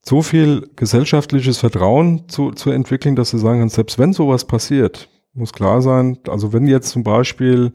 So 0.00 0.22
viel 0.22 0.70
gesellschaftliches 0.74 1.58
Vertrauen 1.58 2.26
zu, 2.28 2.52
zu 2.52 2.70
entwickeln, 2.70 3.14
dass 3.14 3.32
du 3.32 3.36
sagen 3.36 3.60
kannst, 3.60 3.74
selbst 3.74 3.98
wenn 3.98 4.14
sowas 4.14 4.46
passiert, 4.46 5.10
muss 5.38 5.52
klar 5.52 5.82
sein, 5.82 6.18
also 6.28 6.52
wenn 6.52 6.66
jetzt 6.66 6.90
zum 6.90 7.02
Beispiel 7.02 7.72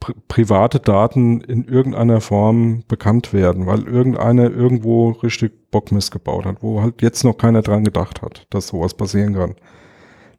pri 0.00 0.14
private 0.28 0.78
Daten 0.78 1.40
in 1.40 1.64
irgendeiner 1.64 2.20
Form 2.20 2.84
bekannt 2.86 3.32
werden, 3.32 3.66
weil 3.66 3.82
irgendeiner 3.82 4.50
irgendwo 4.50 5.10
richtig 5.10 5.70
Bockmist 5.72 6.12
gebaut 6.12 6.44
hat, 6.44 6.62
wo 6.62 6.82
halt 6.82 7.02
jetzt 7.02 7.24
noch 7.24 7.36
keiner 7.36 7.62
dran 7.62 7.82
gedacht 7.82 8.22
hat, 8.22 8.46
dass 8.50 8.68
sowas 8.68 8.94
passieren 8.94 9.34
kann 9.34 9.56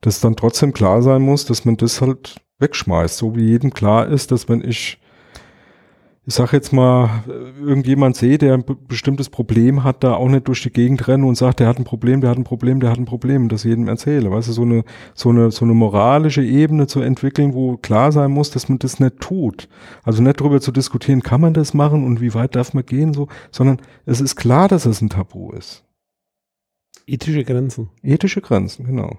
dass 0.02 0.22
dann 0.22 0.36
trotzdem 0.36 0.74
klar 0.74 1.02
sein 1.02 1.22
muss, 1.22 1.46
dass 1.46 1.66
man 1.66 1.78
das 1.78 2.02
halt 2.02 2.42
wegschmeißt. 2.60 3.18
So 3.18 3.36
wie 3.36 3.48
jedem 3.48 3.72
klar 3.72 4.08
ist, 4.08 4.32
dass 4.32 4.48
wenn 4.50 4.62
ich, 4.62 5.00
ich 6.30 6.36
sag 6.36 6.54
jetzt 6.54 6.72
mal, 6.72 7.24
irgendjemand 7.60 8.16
sehe, 8.16 8.38
der 8.38 8.54
ein 8.54 8.64
be- 8.64 8.76
bestimmtes 8.76 9.32
Problem 9.32 9.84
hat, 9.84 10.04
da 10.04 10.14
auch 10.14 10.30
nicht 10.30 10.48
durch 10.48 10.62
die 10.62 10.70
Gegend 10.70 11.08
rennen 11.08 11.24
und 11.24 11.34
sagt, 11.34 11.60
der 11.60 11.68
hat 11.68 11.80
ein 11.80 11.86
Problem, 11.86 12.22
der 12.22 12.30
hat 12.30 12.38
ein 12.38 12.44
Problem, 12.44 12.80
der 12.80 12.92
hat 12.92 13.00
ein 13.00 13.06
Problem 13.06 13.42
und 13.44 13.52
das 13.52 13.64
jedem 13.64 13.88
erzähle. 13.88 14.30
Weißt 14.30 14.48
du, 14.48 14.52
so 14.52 14.62
eine, 14.62 14.84
so 15.16 15.30
eine, 15.30 15.50
so 15.50 15.66
eine 15.66 15.74
moralische 15.74 16.44
Ebene 16.44 16.86
zu 16.86 17.02
entwickeln, 17.02 17.56
wo 17.56 17.78
klar 17.78 18.12
sein 18.12 18.30
muss, 18.30 18.52
dass 18.52 18.70
man 18.70 18.78
das 18.78 19.00
nicht 19.00 19.20
tut. 19.20 19.70
Also 20.04 20.22
nicht 20.22 20.40
darüber 20.40 20.62
zu 20.62 20.72
diskutieren, 20.72 21.24
kann 21.24 21.42
man 21.42 21.56
das 21.56 21.74
machen 21.74 22.06
und 22.06 22.22
wie 22.22 22.36
weit 22.36 22.56
darf 22.56 22.76
man 22.76 22.86
gehen, 22.86 23.12
so, 23.16 23.28
sondern 23.50 23.82
es 24.06 24.22
ist 24.22 24.36
klar, 24.36 24.68
dass 24.68 24.86
es 24.86 25.02
ein 25.02 25.10
Tabu 25.10 25.50
ist. 25.54 25.84
Ethische 27.08 27.44
Grenzen. 27.44 27.90
Ethische 28.04 28.42
Grenzen, 28.42 28.86
genau. 28.86 29.18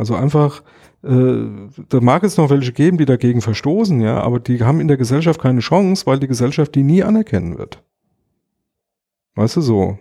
Also 0.00 0.14
einfach, 0.14 0.62
äh, 1.02 1.44
da 1.90 2.00
mag 2.00 2.24
es 2.24 2.38
noch 2.38 2.48
welche 2.48 2.72
geben, 2.72 2.96
die 2.96 3.04
dagegen 3.04 3.42
verstoßen, 3.42 4.00
ja, 4.00 4.18
aber 4.22 4.40
die 4.40 4.62
haben 4.64 4.80
in 4.80 4.88
der 4.88 4.96
Gesellschaft 4.96 5.42
keine 5.42 5.60
Chance, 5.60 6.06
weil 6.06 6.18
die 6.18 6.26
Gesellschaft 6.26 6.74
die 6.74 6.82
nie 6.82 7.04
anerkennen 7.04 7.58
wird. 7.58 7.82
Weißt 9.34 9.56
du 9.56 9.60
so? 9.60 9.98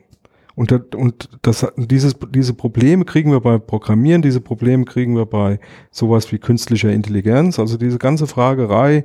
Und, 0.55 0.71
das, 0.71 0.81
und 0.95 1.29
das, 1.41 1.67
dieses, 1.75 2.15
diese 2.29 2.53
Probleme 2.53 3.03
kriegen 3.03 3.29
wir 3.29 3.41
bei 3.41 3.57
Programmieren, 3.57 4.21
diese 4.21 4.39
Probleme 4.39 4.85
kriegen 4.85 5.17
wir 5.17 5.25
bei 5.25 5.59
sowas 5.91 6.31
wie 6.31 6.39
künstlicher 6.39 6.93
Intelligenz, 6.93 7.59
also 7.59 7.75
diese 7.75 7.97
ganze 7.97 8.25
Fragerei, 8.25 9.03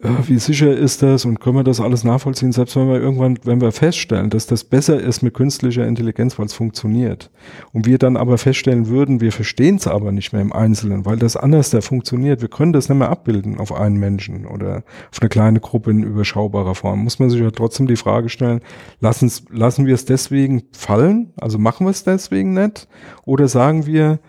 wie 0.00 0.38
sicher 0.38 0.76
ist 0.76 1.02
das 1.02 1.24
und 1.24 1.40
können 1.40 1.56
wir 1.56 1.64
das 1.64 1.80
alles 1.80 2.04
nachvollziehen, 2.04 2.52
selbst 2.52 2.76
wenn 2.76 2.88
wir 2.88 3.00
irgendwann, 3.00 3.36
wenn 3.42 3.60
wir 3.60 3.72
feststellen, 3.72 4.30
dass 4.30 4.46
das 4.46 4.62
besser 4.62 5.00
ist 5.00 5.22
mit 5.22 5.34
künstlicher 5.34 5.88
Intelligenz, 5.88 6.38
weil 6.38 6.46
es 6.46 6.54
funktioniert. 6.54 7.32
Und 7.72 7.84
wir 7.84 7.98
dann 7.98 8.16
aber 8.16 8.38
feststellen 8.38 8.86
würden, 8.86 9.20
wir 9.20 9.32
verstehen 9.32 9.74
es 9.74 9.88
aber 9.88 10.12
nicht 10.12 10.32
mehr 10.32 10.42
im 10.42 10.52
Einzelnen, 10.52 11.04
weil 11.04 11.16
das 11.16 11.36
anders 11.36 11.70
da 11.70 11.80
funktioniert. 11.80 12.42
Wir 12.42 12.48
können 12.48 12.72
das 12.72 12.88
nicht 12.88 12.98
mehr 12.98 13.10
abbilden 13.10 13.58
auf 13.58 13.72
einen 13.72 13.96
Menschen 13.96 14.46
oder 14.46 14.84
auf 15.10 15.20
eine 15.20 15.28
kleine 15.30 15.58
Gruppe 15.58 15.90
in 15.90 16.04
überschaubarer 16.04 16.76
Form. 16.76 17.02
Muss 17.02 17.18
man 17.18 17.28
sich 17.28 17.40
ja 17.40 17.50
trotzdem 17.50 17.88
die 17.88 17.96
Frage 17.96 18.28
stellen, 18.28 18.60
lassen's, 19.00 19.46
lassen 19.50 19.86
wir 19.86 19.94
es 19.94 20.04
deswegen 20.04 20.62
fallen? 20.70 21.32
Also 21.40 21.58
machen 21.58 21.86
wir 21.86 21.90
es 21.90 22.04
deswegen 22.04 22.54
nicht? 22.54 22.86
Oder 23.24 23.48
sagen 23.48 23.84
wir, 23.84 24.20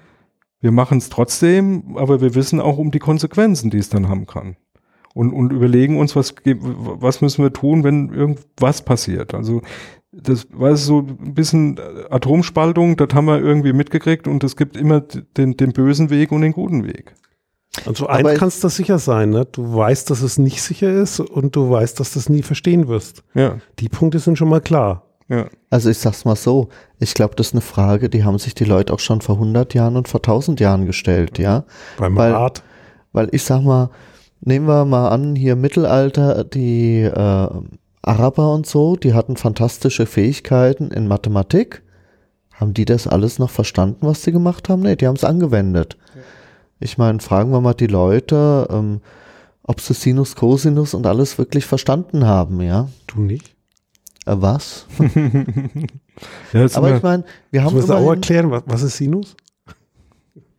wir 0.61 0.71
machen 0.71 0.97
es 0.97 1.09
trotzdem, 1.09 1.95
aber 1.95 2.21
wir 2.21 2.33
wissen 2.33 2.59
auch 2.59 2.79
um 2.79 2.89
die 2.89 2.99
Konsequenzen, 2.99 3.69
die 3.69 3.77
es 3.77 3.89
dann 3.89 4.09
haben 4.09 4.25
kann 4.25 4.55
und, 5.13 5.31
und 5.33 5.51
überlegen 5.51 5.97
uns, 5.99 6.15
was, 6.15 6.33
was 6.45 7.21
müssen 7.21 7.43
wir 7.43 7.53
tun, 7.53 7.83
wenn 7.83 8.09
irgendwas 8.13 8.81
passiert. 8.83 9.33
Also 9.33 9.61
das 10.11 10.47
war 10.51 10.75
so 10.75 10.99
ein 10.99 11.33
bisschen 11.33 11.79
Atomspaltung, 12.09 12.97
das 12.97 13.09
haben 13.13 13.25
wir 13.25 13.39
irgendwie 13.39 13.73
mitgekriegt 13.73 14.27
und 14.27 14.43
es 14.43 14.55
gibt 14.55 14.75
immer 14.75 15.01
den, 15.01 15.55
den 15.57 15.71
bösen 15.71 16.09
Weg 16.09 16.31
und 16.31 16.41
den 16.41 16.51
guten 16.53 16.85
Weg. 16.85 17.13
Also 17.85 18.07
eins 18.07 18.37
kannst 18.39 18.63
du 18.63 18.67
sicher 18.69 18.97
sein, 18.97 19.29
ne? 19.29 19.45
du 19.45 19.75
weißt, 19.75 20.09
dass 20.09 20.21
es 20.23 20.39
nicht 20.39 20.61
sicher 20.61 20.91
ist 20.91 21.19
und 21.19 21.55
du 21.55 21.69
weißt, 21.69 21.99
dass 21.99 22.13
du 22.13 22.19
es 22.19 22.27
nie 22.27 22.41
verstehen 22.41 22.87
wirst. 22.87 23.23
Ja, 23.35 23.57
Die 23.79 23.89
Punkte 23.89 24.17
sind 24.19 24.37
schon 24.37 24.49
mal 24.49 24.59
klar. 24.61 25.05
ja. 25.29 25.45
Also 25.69 25.91
ich 25.91 25.99
sag's 25.99 26.25
mal 26.25 26.35
so, 26.35 26.69
ich 26.99 27.13
glaube, 27.13 27.35
das 27.35 27.47
ist 27.49 27.53
eine 27.53 27.61
Frage, 27.61 28.09
die 28.09 28.23
haben 28.23 28.39
sich 28.39 28.55
die 28.55 28.63
Leute 28.65 28.91
auch 28.91 28.99
schon 28.99 29.21
vor 29.21 29.35
100 29.35 29.75
Jahren 29.75 29.95
und 29.95 30.07
vor 30.07 30.19
1000 30.19 30.59
Jahren 30.59 30.87
gestellt, 30.87 31.37
ja. 31.37 31.65
Beim 31.97 32.15
Weil- 32.15 32.31
Rat. 32.33 32.63
Weil 33.13 33.29
ich 33.31 33.43
sag 33.43 33.61
mal, 33.63 33.91
nehmen 34.41 34.67
wir 34.67 34.85
mal 34.85 35.09
an, 35.09 35.35
hier 35.35 35.55
Mittelalter, 35.55 36.43
die 36.43 37.01
äh, 37.01 37.49
Araber 38.01 38.53
und 38.53 38.65
so, 38.65 38.95
die 38.95 39.13
hatten 39.13 39.37
fantastische 39.37 40.05
Fähigkeiten 40.05 40.91
in 40.91 41.07
Mathematik. 41.07 41.83
Haben 42.53 42.73
die 42.73 42.85
das 42.85 43.07
alles 43.07 43.39
noch 43.39 43.49
verstanden, 43.49 44.05
was 44.05 44.23
sie 44.23 44.31
gemacht 44.31 44.67
haben? 44.67 44.81
Nee, 44.81 44.95
die 44.95 45.07
haben 45.07 45.15
es 45.15 45.23
angewendet. 45.23 45.97
Ich 46.79 46.97
meine, 46.97 47.19
fragen 47.19 47.51
wir 47.51 47.61
mal 47.61 47.73
die 47.73 47.87
Leute, 47.87 48.67
ähm, 48.69 49.01
ob 49.63 49.81
sie 49.81 49.93
Sinus, 49.93 50.35
Cosinus 50.35 50.93
und 50.93 51.05
alles 51.05 51.37
wirklich 51.37 51.65
verstanden 51.65 52.25
haben, 52.25 52.61
ja? 52.61 52.89
Du 53.07 53.21
nicht? 53.21 53.55
Äh, 54.25 54.35
was? 54.37 54.87
ja 56.53 56.67
Aber 56.73 56.95
ich 56.95 57.03
meine, 57.03 57.23
wir 57.51 57.63
haben 57.63 57.75
Musst 57.75 57.89
du 57.89 57.93
auch 57.93 57.99
immerhin 57.99 58.21
erklären, 58.21 58.51
was, 58.51 58.63
was 58.65 58.81
ist 58.81 58.97
Sinus? 58.97 59.35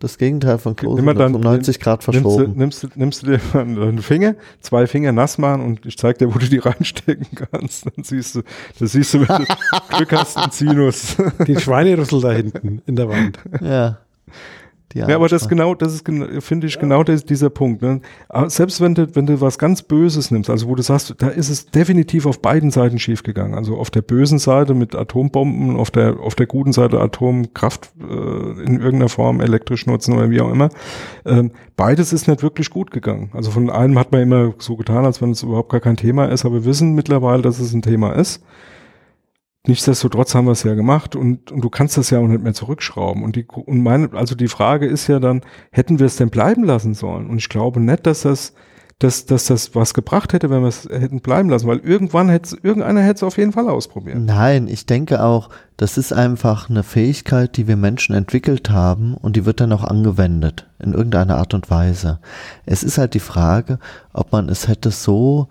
Das 0.00 0.18
Gegenteil 0.18 0.58
von 0.58 0.74
Nimm 0.82 0.90
mal 1.04 1.14
Cosinus 1.14 1.18
dann- 1.18 1.34
um 1.36 1.40
90 1.42 1.78
Grad 1.78 2.00
nimmst, 2.08 2.24
du, 2.24 2.30
verschoben. 2.30 2.58
nimmst, 2.58 2.82
du- 2.82 2.88
nimmst 2.96 3.22
du 3.22 3.26
dir 3.28 3.40
einen 3.54 4.02
Finger, 4.02 4.34
zwei 4.60 4.86
Finger 4.88 5.12
nass 5.12 5.38
machen 5.38 5.62
und 5.64 5.86
ich 5.86 5.96
zeig 5.96 6.18
dir, 6.18 6.34
wo 6.34 6.38
du 6.38 6.46
die 6.48 6.58
reinstecken 6.58 7.26
kannst. 7.52 7.86
Dann 7.86 8.02
siehst 8.02 8.34
du, 8.34 8.42
das 8.78 8.92
siehst 8.92 9.14
du, 9.14 9.20
wenn 9.20 9.44
du 9.44 9.44
Glück 9.96 10.12
hast, 10.12 10.36
einen 10.36 10.50
Sinus. 10.52 11.16
Den 11.46 11.60
Schweinerüssel 11.60 12.20
da 12.20 12.32
hinten 12.32 12.82
in 12.86 12.96
der 12.96 13.08
Wand. 13.08 13.38
Ja. 13.60 13.98
Ja, 14.94 15.14
aber 15.14 15.28
das 15.28 15.48
genau, 15.48 15.74
das 15.76 15.94
ist, 15.94 16.04
finde 16.40 16.66
ich, 16.66 16.78
genau 16.78 17.04
das, 17.04 17.24
dieser 17.24 17.48
Punkt. 17.48 17.80
Ne? 17.80 18.00
Selbst 18.46 18.80
wenn 18.80 18.96
du, 18.96 19.14
wenn 19.14 19.26
du 19.26 19.40
was 19.40 19.56
ganz 19.58 19.82
Böses 19.82 20.32
nimmst, 20.32 20.50
also 20.50 20.68
wo 20.68 20.74
du 20.74 20.82
sagst, 20.82 21.14
da 21.18 21.28
ist 21.28 21.48
es 21.48 21.66
definitiv 21.66 22.26
auf 22.26 22.42
beiden 22.42 22.72
Seiten 22.72 22.98
schiefgegangen. 22.98 23.54
Also 23.54 23.76
auf 23.76 23.90
der 23.90 24.02
bösen 24.02 24.40
Seite 24.40 24.74
mit 24.74 24.96
Atombomben, 24.96 25.76
auf 25.76 25.92
der, 25.92 26.18
auf 26.18 26.34
der 26.34 26.46
guten 26.46 26.72
Seite 26.72 27.00
Atomkraft 27.00 27.92
äh, 28.00 28.62
in 28.64 28.80
irgendeiner 28.80 29.08
Form 29.08 29.40
elektrisch 29.40 29.86
nutzen 29.86 30.14
oder 30.14 30.28
wie 30.30 30.40
auch 30.40 30.50
immer. 30.50 30.70
Ähm, 31.24 31.52
beides 31.76 32.12
ist 32.12 32.26
nicht 32.26 32.42
wirklich 32.42 32.70
gut 32.70 32.90
gegangen. 32.90 33.30
Also 33.32 33.52
von 33.52 33.70
einem 33.70 33.96
hat 33.96 34.10
man 34.10 34.22
immer 34.22 34.54
so 34.58 34.76
getan, 34.76 35.04
als 35.04 35.22
wenn 35.22 35.30
es 35.30 35.44
überhaupt 35.44 35.70
gar 35.70 35.80
kein 35.80 35.96
Thema 35.96 36.26
ist, 36.26 36.44
aber 36.44 36.56
wir 36.56 36.64
wissen 36.64 36.94
mittlerweile, 36.96 37.42
dass 37.42 37.60
es 37.60 37.72
ein 37.72 37.82
Thema 37.82 38.12
ist. 38.16 38.42
Nichtsdestotrotz 39.66 40.34
haben 40.34 40.46
wir 40.46 40.52
es 40.52 40.62
ja 40.62 40.74
gemacht 40.74 41.16
und, 41.16 41.52
und 41.52 41.62
du 41.62 41.70
kannst 41.70 41.96
das 41.96 42.10
ja 42.10 42.18
auch 42.18 42.26
nicht 42.26 42.42
mehr 42.42 42.54
zurückschrauben. 42.54 43.22
Und 43.22 43.36
die, 43.36 43.46
und 43.46 43.82
meine, 43.82 44.10
also 44.14 44.34
die 44.34 44.48
Frage 44.48 44.86
ist 44.86 45.06
ja 45.06 45.18
dann, 45.18 45.42
hätten 45.70 45.98
wir 45.98 46.06
es 46.06 46.16
denn 46.16 46.30
bleiben 46.30 46.64
lassen 46.64 46.94
sollen? 46.94 47.28
Und 47.28 47.38
ich 47.38 47.48
glaube 47.48 47.80
nicht, 47.80 48.06
dass 48.06 48.22
das, 48.22 48.54
dass, 48.98 49.24
dass 49.24 49.46
das 49.46 49.74
was 49.74 49.94
gebracht 49.94 50.32
hätte, 50.32 50.50
wenn 50.50 50.60
wir 50.60 50.68
es 50.68 50.84
hätten 50.84 51.20
bleiben 51.20 51.48
lassen, 51.48 51.66
weil 51.66 51.78
irgendwann 51.78 52.28
hätte 52.28 52.56
irgendeiner 52.62 53.00
hätte 53.00 53.16
es 53.16 53.22
auf 53.22 53.38
jeden 53.38 53.52
Fall 53.52 53.68
ausprobiert. 53.68 54.18
Nein, 54.18 54.68
ich 54.68 54.86
denke 54.86 55.22
auch, 55.22 55.48
das 55.76 55.96
ist 55.96 56.12
einfach 56.12 56.68
eine 56.68 56.82
Fähigkeit, 56.82 57.56
die 57.56 57.66
wir 57.66 57.76
Menschen 57.76 58.14
entwickelt 58.14 58.70
haben 58.70 59.14
und 59.14 59.36
die 59.36 59.46
wird 59.46 59.60
dann 59.60 59.72
auch 59.72 59.84
angewendet 59.84 60.68
in 60.78 60.92
irgendeiner 60.92 61.36
Art 61.36 61.54
und 61.54 61.70
Weise. 61.70 62.20
Es 62.66 62.82
ist 62.82 62.98
halt 62.98 63.14
die 63.14 63.20
Frage, 63.20 63.78
ob 64.12 64.32
man 64.32 64.50
es 64.50 64.68
hätte 64.68 64.90
so 64.90 65.48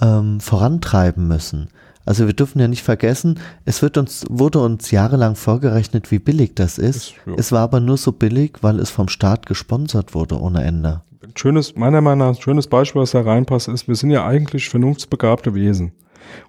ähm, 0.00 0.40
vorantreiben 0.40 1.28
müssen. 1.28 1.68
Also 2.08 2.26
wir 2.26 2.32
dürfen 2.32 2.58
ja 2.58 2.68
nicht 2.68 2.84
vergessen, 2.84 3.38
es 3.66 3.82
wird 3.82 3.98
uns, 3.98 4.24
wurde 4.30 4.60
uns 4.60 4.90
jahrelang 4.90 5.34
vorgerechnet, 5.34 6.10
wie 6.10 6.18
billig 6.18 6.54
das 6.54 6.78
ist. 6.78 6.96
Ist, 6.96 7.14
ja. 7.26 7.34
Es 7.36 7.52
war 7.52 7.60
aber 7.60 7.80
nur 7.80 7.98
so 7.98 8.12
billig, 8.12 8.52
weil 8.62 8.78
es 8.80 8.88
vom 8.88 9.08
Staat 9.08 9.44
gesponsert 9.44 10.14
wurde 10.14 10.40
ohne 10.40 10.64
Ende. 10.64 11.02
Ein 11.22 11.34
schönes, 11.36 11.76
meiner 11.76 12.00
Meinung 12.00 12.26
nach, 12.26 12.36
ein 12.36 12.40
schönes 12.40 12.66
Beispiel, 12.66 13.02
was 13.02 13.10
da 13.10 13.20
reinpasst, 13.20 13.68
ist, 13.68 13.88
wir 13.88 13.94
sind 13.94 14.08
ja 14.08 14.26
eigentlich 14.26 14.70
vernunftsbegabte 14.70 15.54
Wesen. 15.54 15.92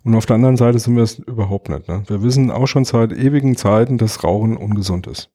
Und 0.06 0.16
auf 0.16 0.26
der 0.26 0.38
anderen 0.38 0.56
Seite 0.56 0.80
sind 0.80 0.96
wir 0.96 1.04
es 1.04 1.20
überhaupt 1.20 1.68
nicht. 1.68 1.90
Ne? 1.90 2.04
Wir 2.08 2.24
wissen 2.24 2.52
auch 2.52 2.68
schon 2.68 2.86
seit 2.86 3.12
ewigen 3.12 3.58
Zeiten, 3.58 3.98
dass 3.98 4.24
Rauchen 4.24 4.56
ungesund 4.56 5.08
ist. 5.08 5.30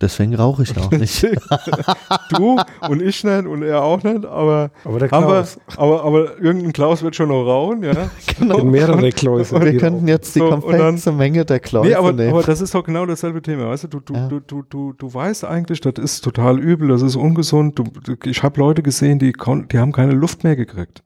Deswegen 0.00 0.34
rauche 0.34 0.62
ich 0.62 0.76
auch 0.78 0.90
nicht. 0.90 1.22
du 2.30 2.56
und 2.88 3.02
ich 3.02 3.22
nicht 3.22 3.46
und 3.46 3.62
er 3.62 3.82
auch 3.82 4.02
nicht, 4.02 4.24
aber, 4.24 4.70
Aber 4.84 4.98
der 4.98 5.08
Klaus. 5.08 5.58
aber, 5.76 6.04
aber 6.04 6.40
irgendein 6.40 6.72
Klaus 6.72 7.02
wird 7.02 7.14
schon 7.16 7.28
noch 7.28 7.44
rauchen, 7.44 7.82
ja. 7.84 7.92
In 8.40 8.70
mehrere 8.70 9.10
Kläuse. 9.10 9.60
Wir 9.60 9.76
könnten 9.76 10.08
jetzt 10.08 10.34
die 10.34 10.38
So, 10.38 10.48
komplette 10.48 11.12
Menge 11.12 11.44
der 11.44 11.60
Kläuse 11.60 11.88
Nee, 11.88 11.94
aber, 11.94 12.12
nehmen. 12.12 12.30
aber 12.30 12.42
das 12.42 12.60
ist 12.60 12.74
doch 12.74 12.82
genau 12.84 13.04
dasselbe 13.04 13.42
Thema, 13.42 13.68
weißt 13.68 13.84
du, 13.84 13.88
du, 13.88 14.00
du, 14.00 14.14
Ja. 14.14 14.28
du, 14.28 14.40
du, 14.40 14.62
du, 14.62 14.92
du 14.94 15.12
weißt 15.14 15.44
eigentlich, 15.44 15.80
das 15.82 15.94
ist 16.02 16.22
total 16.22 16.58
übel, 16.58 16.88
das 16.88 17.02
ist 17.02 17.16
ungesund. 17.16 17.78
Du, 17.78 17.84
ich 18.24 18.42
habe 18.42 18.58
Leute 18.58 18.82
gesehen, 18.82 19.18
die, 19.18 19.32
die 19.34 19.78
haben 19.78 19.92
keine 19.92 20.12
Luft 20.12 20.44
mehr 20.44 20.56
gekriegt. 20.56 21.02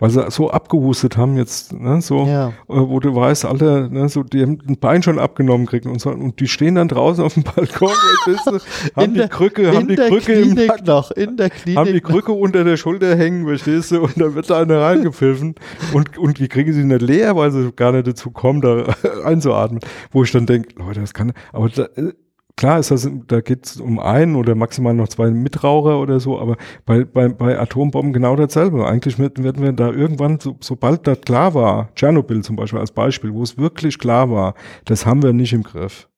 Weil 0.00 0.10
sie 0.10 0.30
so 0.30 0.50
abgehustet 0.50 1.16
haben 1.16 1.36
jetzt, 1.36 1.72
ne, 1.72 2.00
so, 2.00 2.24
Ja. 2.26 2.48
äh, 2.48 2.52
wo 2.68 2.98
du 3.00 3.14
weißt, 3.14 3.44
alle, 3.44 3.88
ne, 3.90 4.08
so, 4.08 4.22
die 4.22 4.42
haben 4.42 4.58
ein 4.66 4.78
Bein 4.78 5.02
schon 5.02 5.18
abgenommen 5.18 5.66
gekriegt 5.66 5.86
und 5.86 6.00
so, 6.00 6.10
und 6.10 6.40
die 6.40 6.48
stehen 6.48 6.74
dann 6.74 6.88
draußen 6.88 7.22
auf 7.22 7.34
dem 7.34 7.42
Balkon, 7.54 7.90
weißt 8.26 8.46
du, 8.46 8.52
haben 8.96 9.04
In 9.04 9.12
die 9.12 9.18
der- 9.18 9.28
Krücke, 9.28 9.72
haben 9.76 9.86
die 9.88 9.96
der 9.96 10.08
Krücke 10.08 10.32
im 10.32 10.54
Klinik 10.54 10.68
Nacken, 10.68 10.86
noch, 10.86 11.10
in 11.12 11.36
der 11.36 11.50
Klinik 11.50 11.78
haben 11.78 11.86
die 11.92 12.00
noch. 12.00 12.08
Krücke 12.10 12.32
unter 12.32 12.64
der 12.64 12.76
Schulter 12.76 13.14
hängen, 13.16 13.46
verstehst 13.46 13.90
du, 13.92 14.00
und 14.02 14.18
dann 14.20 14.34
wird 14.34 14.48
da 14.50 14.60
einer 14.60 14.80
reingepfiffen 14.80 15.54
und, 15.92 16.16
und 16.18 16.38
die 16.38 16.48
kriegen 16.48 16.72
sie 16.72 16.84
nicht 16.84 17.02
leer, 17.02 17.36
weil 17.36 17.50
sie 17.52 17.70
gar 17.72 17.92
nicht 17.92 18.06
dazu 18.06 18.30
kommen, 18.30 18.62
da 18.62 18.84
einzuatmen. 19.24 19.80
Wo 20.12 20.22
ich 20.24 20.32
dann 20.32 20.46
denke, 20.46 20.70
Leute, 20.78 21.00
das 21.00 21.12
kann, 21.14 21.32
aber 21.52 21.68
da, 21.68 21.82
äh, 21.96 22.12
klar 22.60 22.78
ist 22.78 22.90
das, 22.90 23.08
da 23.26 23.40
geht 23.40 23.64
es 23.64 23.80
um 23.80 23.98
einen 23.98 24.36
oder 24.36 24.54
maximal 24.54 24.92
noch 24.92 25.08
zwei 25.08 25.30
Mitraucher 25.30 25.98
oder 25.98 26.20
so, 26.20 26.38
aber 26.38 26.58
bei, 26.84 27.04
bei, 27.04 27.28
bei 27.30 27.58
Atombomben 27.58 28.12
genau 28.12 28.36
dasselbe. 28.36 28.86
Eigentlich 28.86 29.18
werden 29.18 29.62
wir 29.62 29.72
da 29.72 29.90
irgendwann, 29.90 30.38
so, 30.38 30.58
sobald 30.60 31.06
das 31.06 31.22
klar 31.22 31.54
war, 31.54 31.88
Tschernobyl 31.94 32.44
zum 32.44 32.56
Beispiel 32.56 32.78
als 32.78 32.92
Beispiel, 32.92 33.32
wo 33.32 33.42
es 33.42 33.56
wirklich 33.56 33.98
klar 33.98 34.30
war, 34.30 34.54
das 34.84 35.06
haben 35.06 35.22
wir 35.22 35.32
nicht 35.32 35.54
im 35.54 35.62
Griff. 35.62 36.10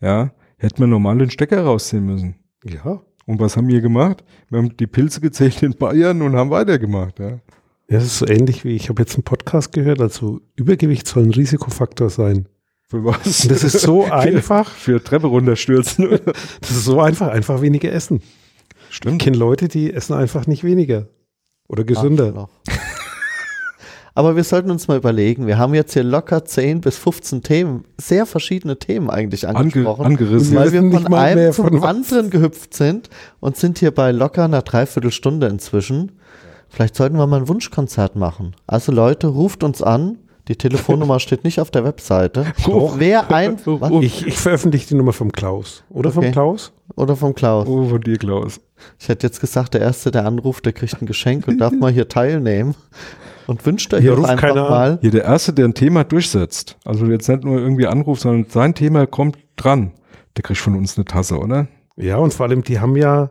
Ja, 0.00 0.30
hätten 0.56 0.78
wir 0.78 0.86
normal 0.86 1.18
den 1.18 1.30
Stecker 1.30 1.62
rausziehen 1.62 2.06
müssen. 2.06 2.36
Ja. 2.64 3.02
Und 3.26 3.40
was 3.40 3.56
haben 3.56 3.66
wir 3.66 3.80
gemacht? 3.80 4.22
Wir 4.48 4.58
haben 4.58 4.76
die 4.76 4.86
Pilze 4.86 5.20
gezählt 5.20 5.64
in 5.64 5.74
Bayern 5.74 6.22
und 6.22 6.36
haben 6.36 6.50
weitergemacht. 6.50 7.18
Ja. 7.18 7.40
Ja, 7.88 7.98
das 7.98 8.04
ist 8.04 8.18
so 8.18 8.28
ähnlich 8.28 8.64
wie, 8.64 8.76
ich 8.76 8.88
habe 8.88 9.02
jetzt 9.02 9.16
einen 9.16 9.24
Podcast 9.24 9.72
gehört, 9.72 10.00
also 10.00 10.40
Übergewicht 10.54 11.08
soll 11.08 11.24
ein 11.24 11.32
Risikofaktor 11.32 12.08
sein. 12.08 12.48
Für 12.88 13.04
was? 13.04 13.46
Das 13.48 13.64
ist 13.64 13.80
so 13.80 14.04
einfach, 14.10 14.70
Für 14.70 15.02
Treppe 15.02 15.26
runterstürzen. 15.26 16.08
das 16.60 16.70
ist 16.70 16.84
so 16.84 17.00
einfach, 17.00 17.28
einfach 17.28 17.60
weniger 17.60 17.92
essen. 17.92 18.22
Ich 18.90 18.96
Stimmt. 18.96 19.20
kenne 19.20 19.36
Leute, 19.36 19.68
die 19.68 19.92
essen 19.92 20.14
einfach 20.14 20.46
nicht 20.46 20.62
weniger. 20.62 21.08
Oder 21.68 21.82
gesünder. 21.84 22.26
Arschloch. 22.26 22.48
Aber 24.14 24.34
wir 24.34 24.44
sollten 24.44 24.70
uns 24.70 24.88
mal 24.88 24.96
überlegen, 24.96 25.46
wir 25.46 25.58
haben 25.58 25.74
jetzt 25.74 25.92
hier 25.92 26.02
locker 26.04 26.42
10 26.44 26.80
bis 26.80 26.96
15 26.96 27.42
Themen, 27.42 27.84
sehr 27.98 28.24
verschiedene 28.24 28.78
Themen 28.78 29.10
eigentlich 29.10 29.46
Ange 29.46 29.58
angesprochen. 29.58 30.06
angerissen. 30.06 30.52
Wir 30.52 30.60
weil 30.60 30.72
wir 30.72 30.80
nicht 30.80 31.02
von 31.02 31.12
einem 31.14 31.38
mehr 31.38 31.52
zum 31.52 31.66
von 31.66 31.82
was. 31.82 31.88
anderen 31.88 32.30
gehüpft 32.30 32.72
sind 32.72 33.10
und 33.40 33.58
sind 33.58 33.78
hier 33.78 33.90
bei 33.90 34.12
locker 34.12 34.44
einer 34.44 34.62
Dreiviertelstunde 34.62 35.48
inzwischen. 35.48 36.12
Vielleicht 36.70 36.94
sollten 36.96 37.18
wir 37.18 37.26
mal 37.26 37.40
ein 37.40 37.48
Wunschkonzert 37.48 38.16
machen. 38.16 38.54
Also 38.66 38.90
Leute, 38.90 39.26
ruft 39.26 39.62
uns 39.62 39.82
an. 39.82 40.16
Die 40.48 40.56
Telefonnummer 40.56 41.18
steht 41.20 41.44
nicht 41.44 41.60
auf 41.60 41.70
der 41.70 41.84
Webseite. 41.84 42.46
Doch. 42.64 42.94
Wer 42.98 43.30
ein 43.32 43.58
was? 43.64 43.90
Ich, 44.02 44.26
ich 44.26 44.38
veröffentliche 44.38 44.88
die 44.88 44.94
Nummer 44.94 45.12
vom 45.12 45.32
Klaus. 45.32 45.82
Oder 45.90 46.10
vom 46.12 46.24
Okay. 46.24 46.32
Klaus? 46.32 46.72
oder 46.94 47.16
vom 47.16 47.34
Klaus. 47.34 47.66
Oh, 47.68 47.84
von 47.88 48.00
dir, 48.00 48.16
Klaus. 48.16 48.60
Ich 48.98 49.08
hätte 49.08 49.26
jetzt 49.26 49.40
gesagt, 49.40 49.74
der 49.74 49.80
Erste, 49.82 50.10
der 50.10 50.24
anruft, 50.24 50.64
der 50.64 50.72
kriegt 50.72 51.00
ein 51.02 51.06
Geschenk 51.06 51.46
und 51.48 51.58
darf 51.58 51.72
mal 51.72 51.90
hier 51.92 52.08
teilnehmen. 52.08 52.74
Und 53.46 53.64
wünscht 53.66 53.92
euch 53.94 54.00
Hier 54.02 54.12
einfach 54.16 54.36
keiner 54.36 54.64
an. 54.64 54.70
mal. 54.70 54.98
Hier 55.02 55.10
der 55.10 55.24
Erste, 55.24 55.52
der 55.52 55.66
ein 55.66 55.74
Thema 55.74 56.04
durchsetzt. 56.04 56.76
Also 56.84 57.06
jetzt 57.06 57.28
nicht 57.28 57.44
nur 57.44 57.58
irgendwie 57.58 57.86
anruft, 57.86 58.22
sondern 58.22 58.46
sein 58.50 58.74
Thema 58.74 59.06
kommt 59.06 59.36
dran. 59.56 59.92
Der 60.36 60.42
kriegt 60.42 60.60
von 60.60 60.74
uns 60.76 60.96
eine 60.96 61.04
Tasse, 61.04 61.38
oder? 61.38 61.66
Ja, 61.96 62.16
und 62.16 62.32
vor 62.34 62.46
allem, 62.46 62.62
die 62.62 62.80
haben 62.80 62.96
ja, 62.96 63.30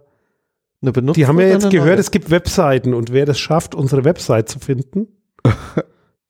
Eine 0.82 0.92
Benutzer 0.92 1.16
die 1.16 1.28
haben 1.28 1.40
ja 1.40 1.48
jetzt 1.48 1.70
gehört, 1.70 1.90
neue? 1.90 1.98
es 2.00 2.12
gibt 2.12 2.30
Webseiten 2.32 2.94
und 2.94 3.12
wer 3.12 3.26
das 3.26 3.40
schafft, 3.40 3.74
unsere 3.76 4.04
Website 4.06 4.48
zu 4.50 4.60
finden, 4.60 5.08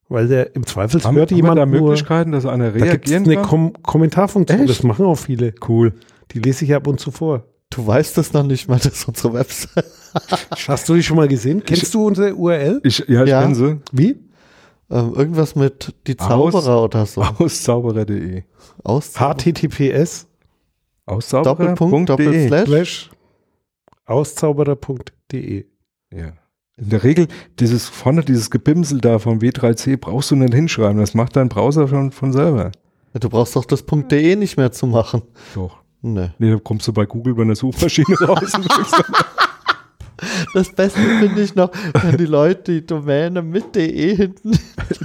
weil 0.10 0.28
der 0.28 0.56
im 0.56 0.66
Zweifel 0.66 1.04
Haben, 1.04 1.16
hört 1.18 1.32
haben 1.32 1.36
jemand 1.38 1.58
da 1.60 1.66
nur, 1.66 1.82
Möglichkeiten, 1.82 2.32
dass 2.32 2.46
einer 2.46 2.72
da 2.72 2.80
gibt 2.92 3.06
es 3.06 3.12
reagieren 3.12 3.38
eine? 3.40 3.48
Kom 3.48 3.74
Kommentarfunktion, 3.84 4.60
Echt? 4.62 4.70
das 4.70 4.84
machen 4.84 5.06
auch 5.06 5.16
viele. 5.16 5.54
Cool. 5.68 5.94
Die 6.32 6.40
lese 6.40 6.66
ich 6.66 6.74
ab 6.76 6.88
und 6.88 7.00
zu 7.00 7.12
vor. 7.12 7.44
Du 7.72 7.86
weißt 7.86 8.18
das 8.18 8.32
noch 8.34 8.44
nicht 8.44 8.68
mal, 8.70 8.76
das 8.78 8.94
ist 8.94 9.08
unsere 9.08 9.34
Website. 9.34 9.86
Hast 10.68 10.88
du 10.88 10.94
die 10.96 11.04
schon 11.04 11.18
mal 11.18 11.28
gesehen? 11.28 11.64
Kennst 11.66 11.94
du 11.94 12.06
unsere 12.08 12.36
URL? 12.36 12.80
Ich, 12.84 13.00
ja, 13.08 13.24
ich 13.24 13.30
Ja. 13.30 13.42
kenne 13.42 13.56
sie. 13.56 13.80
Wie? 13.92 14.20
Ähm, 14.90 15.14
irgendwas 15.16 15.56
mit 15.56 15.94
die 16.08 16.18
Aus- 16.20 16.28
Zauberer 16.28 16.84
oder 16.84 17.06
so. 17.06 17.22
Aus 17.22 17.64
zauberer.de. 17.64 18.44
Aus 18.84 19.14
https 19.20 20.28
Aus 21.08 21.30
Doppelpunkt, 21.30 22.12
slash 22.48 23.10
auszauberer.de. 24.06 25.66
Ja. 26.14 26.34
In 26.78 26.90
der 26.90 27.04
Regel, 27.04 27.28
dieses 27.60 27.88
vorne, 27.88 28.24
dieses 28.24 28.52
Gebimsel 28.52 29.00
da 29.00 29.18
vom 29.20 29.40
W3C 29.40 29.98
brauchst 29.98 30.32
du 30.32 30.36
nicht 30.36 30.54
hinschreiben. 30.54 30.98
Das 30.98 31.14
macht 31.14 31.36
dein 31.38 31.48
Browser 31.48 31.88
schon 31.88 32.12
von 32.12 32.34
selber. 32.34 32.72
Du 33.14 33.30
brauchst 33.30 33.56
doch 33.56 33.64
das 33.64 33.86
.de 33.86 34.36
nicht 34.36 34.58
mehr 34.58 34.72
zu 34.74 34.86
machen. 34.86 35.22
Doch. 35.54 35.78
Nee. 36.02 36.32
Nee, 36.38 36.52
da 36.52 36.60
kommst 36.62 36.86
du 36.88 36.94
bei 36.94 37.06
Google 37.06 37.34
bei 37.36 37.44
einer 37.44 37.56
Suchmaschine 37.56 38.18
raus. 38.22 38.52
Das 40.54 40.72
Beste 40.72 41.00
finde 41.00 41.42
ich 41.42 41.56
noch, 41.56 41.72
wenn 42.02 42.18
die 42.18 42.26
Leute 42.26 42.72
die 42.74 42.86
Domäne 42.86 43.42
mit 43.42 43.76
de 43.76 44.16
hinten 44.16 44.52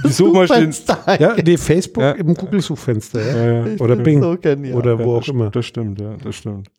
Die 0.05 0.09
Suchmaschinen. 0.09 0.73
Ja, 1.19 1.35
nee, 1.35 1.57
Facebook 1.57 2.01
Ja. 2.03 2.11
im 2.11 2.33
Google-Suchfenster. 2.33 3.21
Ja. 3.21 3.35
Ja, 3.35 3.67
ja. 3.67 3.79
Oder 3.79 3.95
Bing. 3.97 4.21
So. 4.21 4.29
Oder 4.29 4.99
wo 4.99 5.11
Ja, 5.11 5.17
auch 5.17 5.19
das, 5.19 5.27
immer. 5.27 5.49
Das 5.49 5.65
stimmt, 5.65 5.99
ja, 5.99 6.15
das 6.23 6.35
stimmt. 6.35 6.69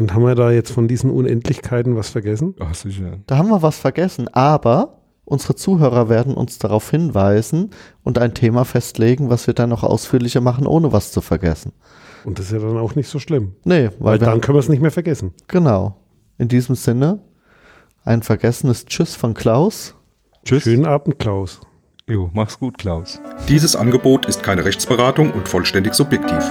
Und 0.00 0.14
haben 0.14 0.24
wir 0.24 0.34
da 0.34 0.50
jetzt 0.50 0.72
von 0.72 0.88
diesen 0.88 1.10
Unendlichkeiten 1.10 1.94
was 1.94 2.08
vergessen? 2.08 2.54
Ach, 2.58 2.74
sicher. 2.74 3.18
Da 3.26 3.36
haben 3.36 3.50
wir 3.50 3.60
was 3.60 3.78
vergessen, 3.78 4.28
aber 4.28 4.96
unsere 5.26 5.54
Zuhörer 5.56 6.08
werden 6.08 6.32
uns 6.34 6.58
darauf 6.58 6.90
hinweisen 6.90 7.70
und 8.02 8.18
ein 8.18 8.32
Thema 8.32 8.64
festlegen, 8.64 9.28
was 9.28 9.46
wir 9.46 9.52
dann 9.52 9.68
noch 9.68 9.84
ausführlicher 9.84 10.40
machen, 10.40 10.66
ohne 10.66 10.90
was 10.92 11.12
zu 11.12 11.20
vergessen. 11.20 11.72
Und 12.24 12.38
das 12.38 12.46
ist 12.46 12.52
ja 12.52 12.58
dann 12.60 12.78
auch 12.78 12.94
nicht 12.94 13.08
so 13.08 13.18
schlimm. 13.18 13.56
Nee, 13.64 13.90
weil, 13.98 14.12
Weil 14.12 14.18
dann 14.20 14.40
können 14.40 14.56
wir 14.56 14.60
es 14.60 14.70
nicht 14.70 14.80
mehr 14.82 14.90
vergessen. 14.90 15.34
genau. 15.48 15.96
In 16.38 16.48
diesem 16.48 16.74
Sinne, 16.74 17.18
ein 18.02 18.22
vergessenes 18.22 18.86
Tschüss 18.86 19.14
von 19.14 19.34
Klaus. 19.34 19.94
Tschüss. 20.46 20.62
Schönen 20.62 20.86
Abend, 20.86 21.18
Klaus. 21.18 21.60
Jo, 22.08 22.30
mach's 22.32 22.58
gut, 22.58 22.78
Klaus. 22.78 23.20
Dieses 23.50 23.76
Angebot 23.76 24.24
ist 24.24 24.42
keine 24.42 24.64
Rechtsberatung 24.64 25.30
und 25.32 25.46
vollständig 25.46 25.92
subjektiv. 25.92 26.50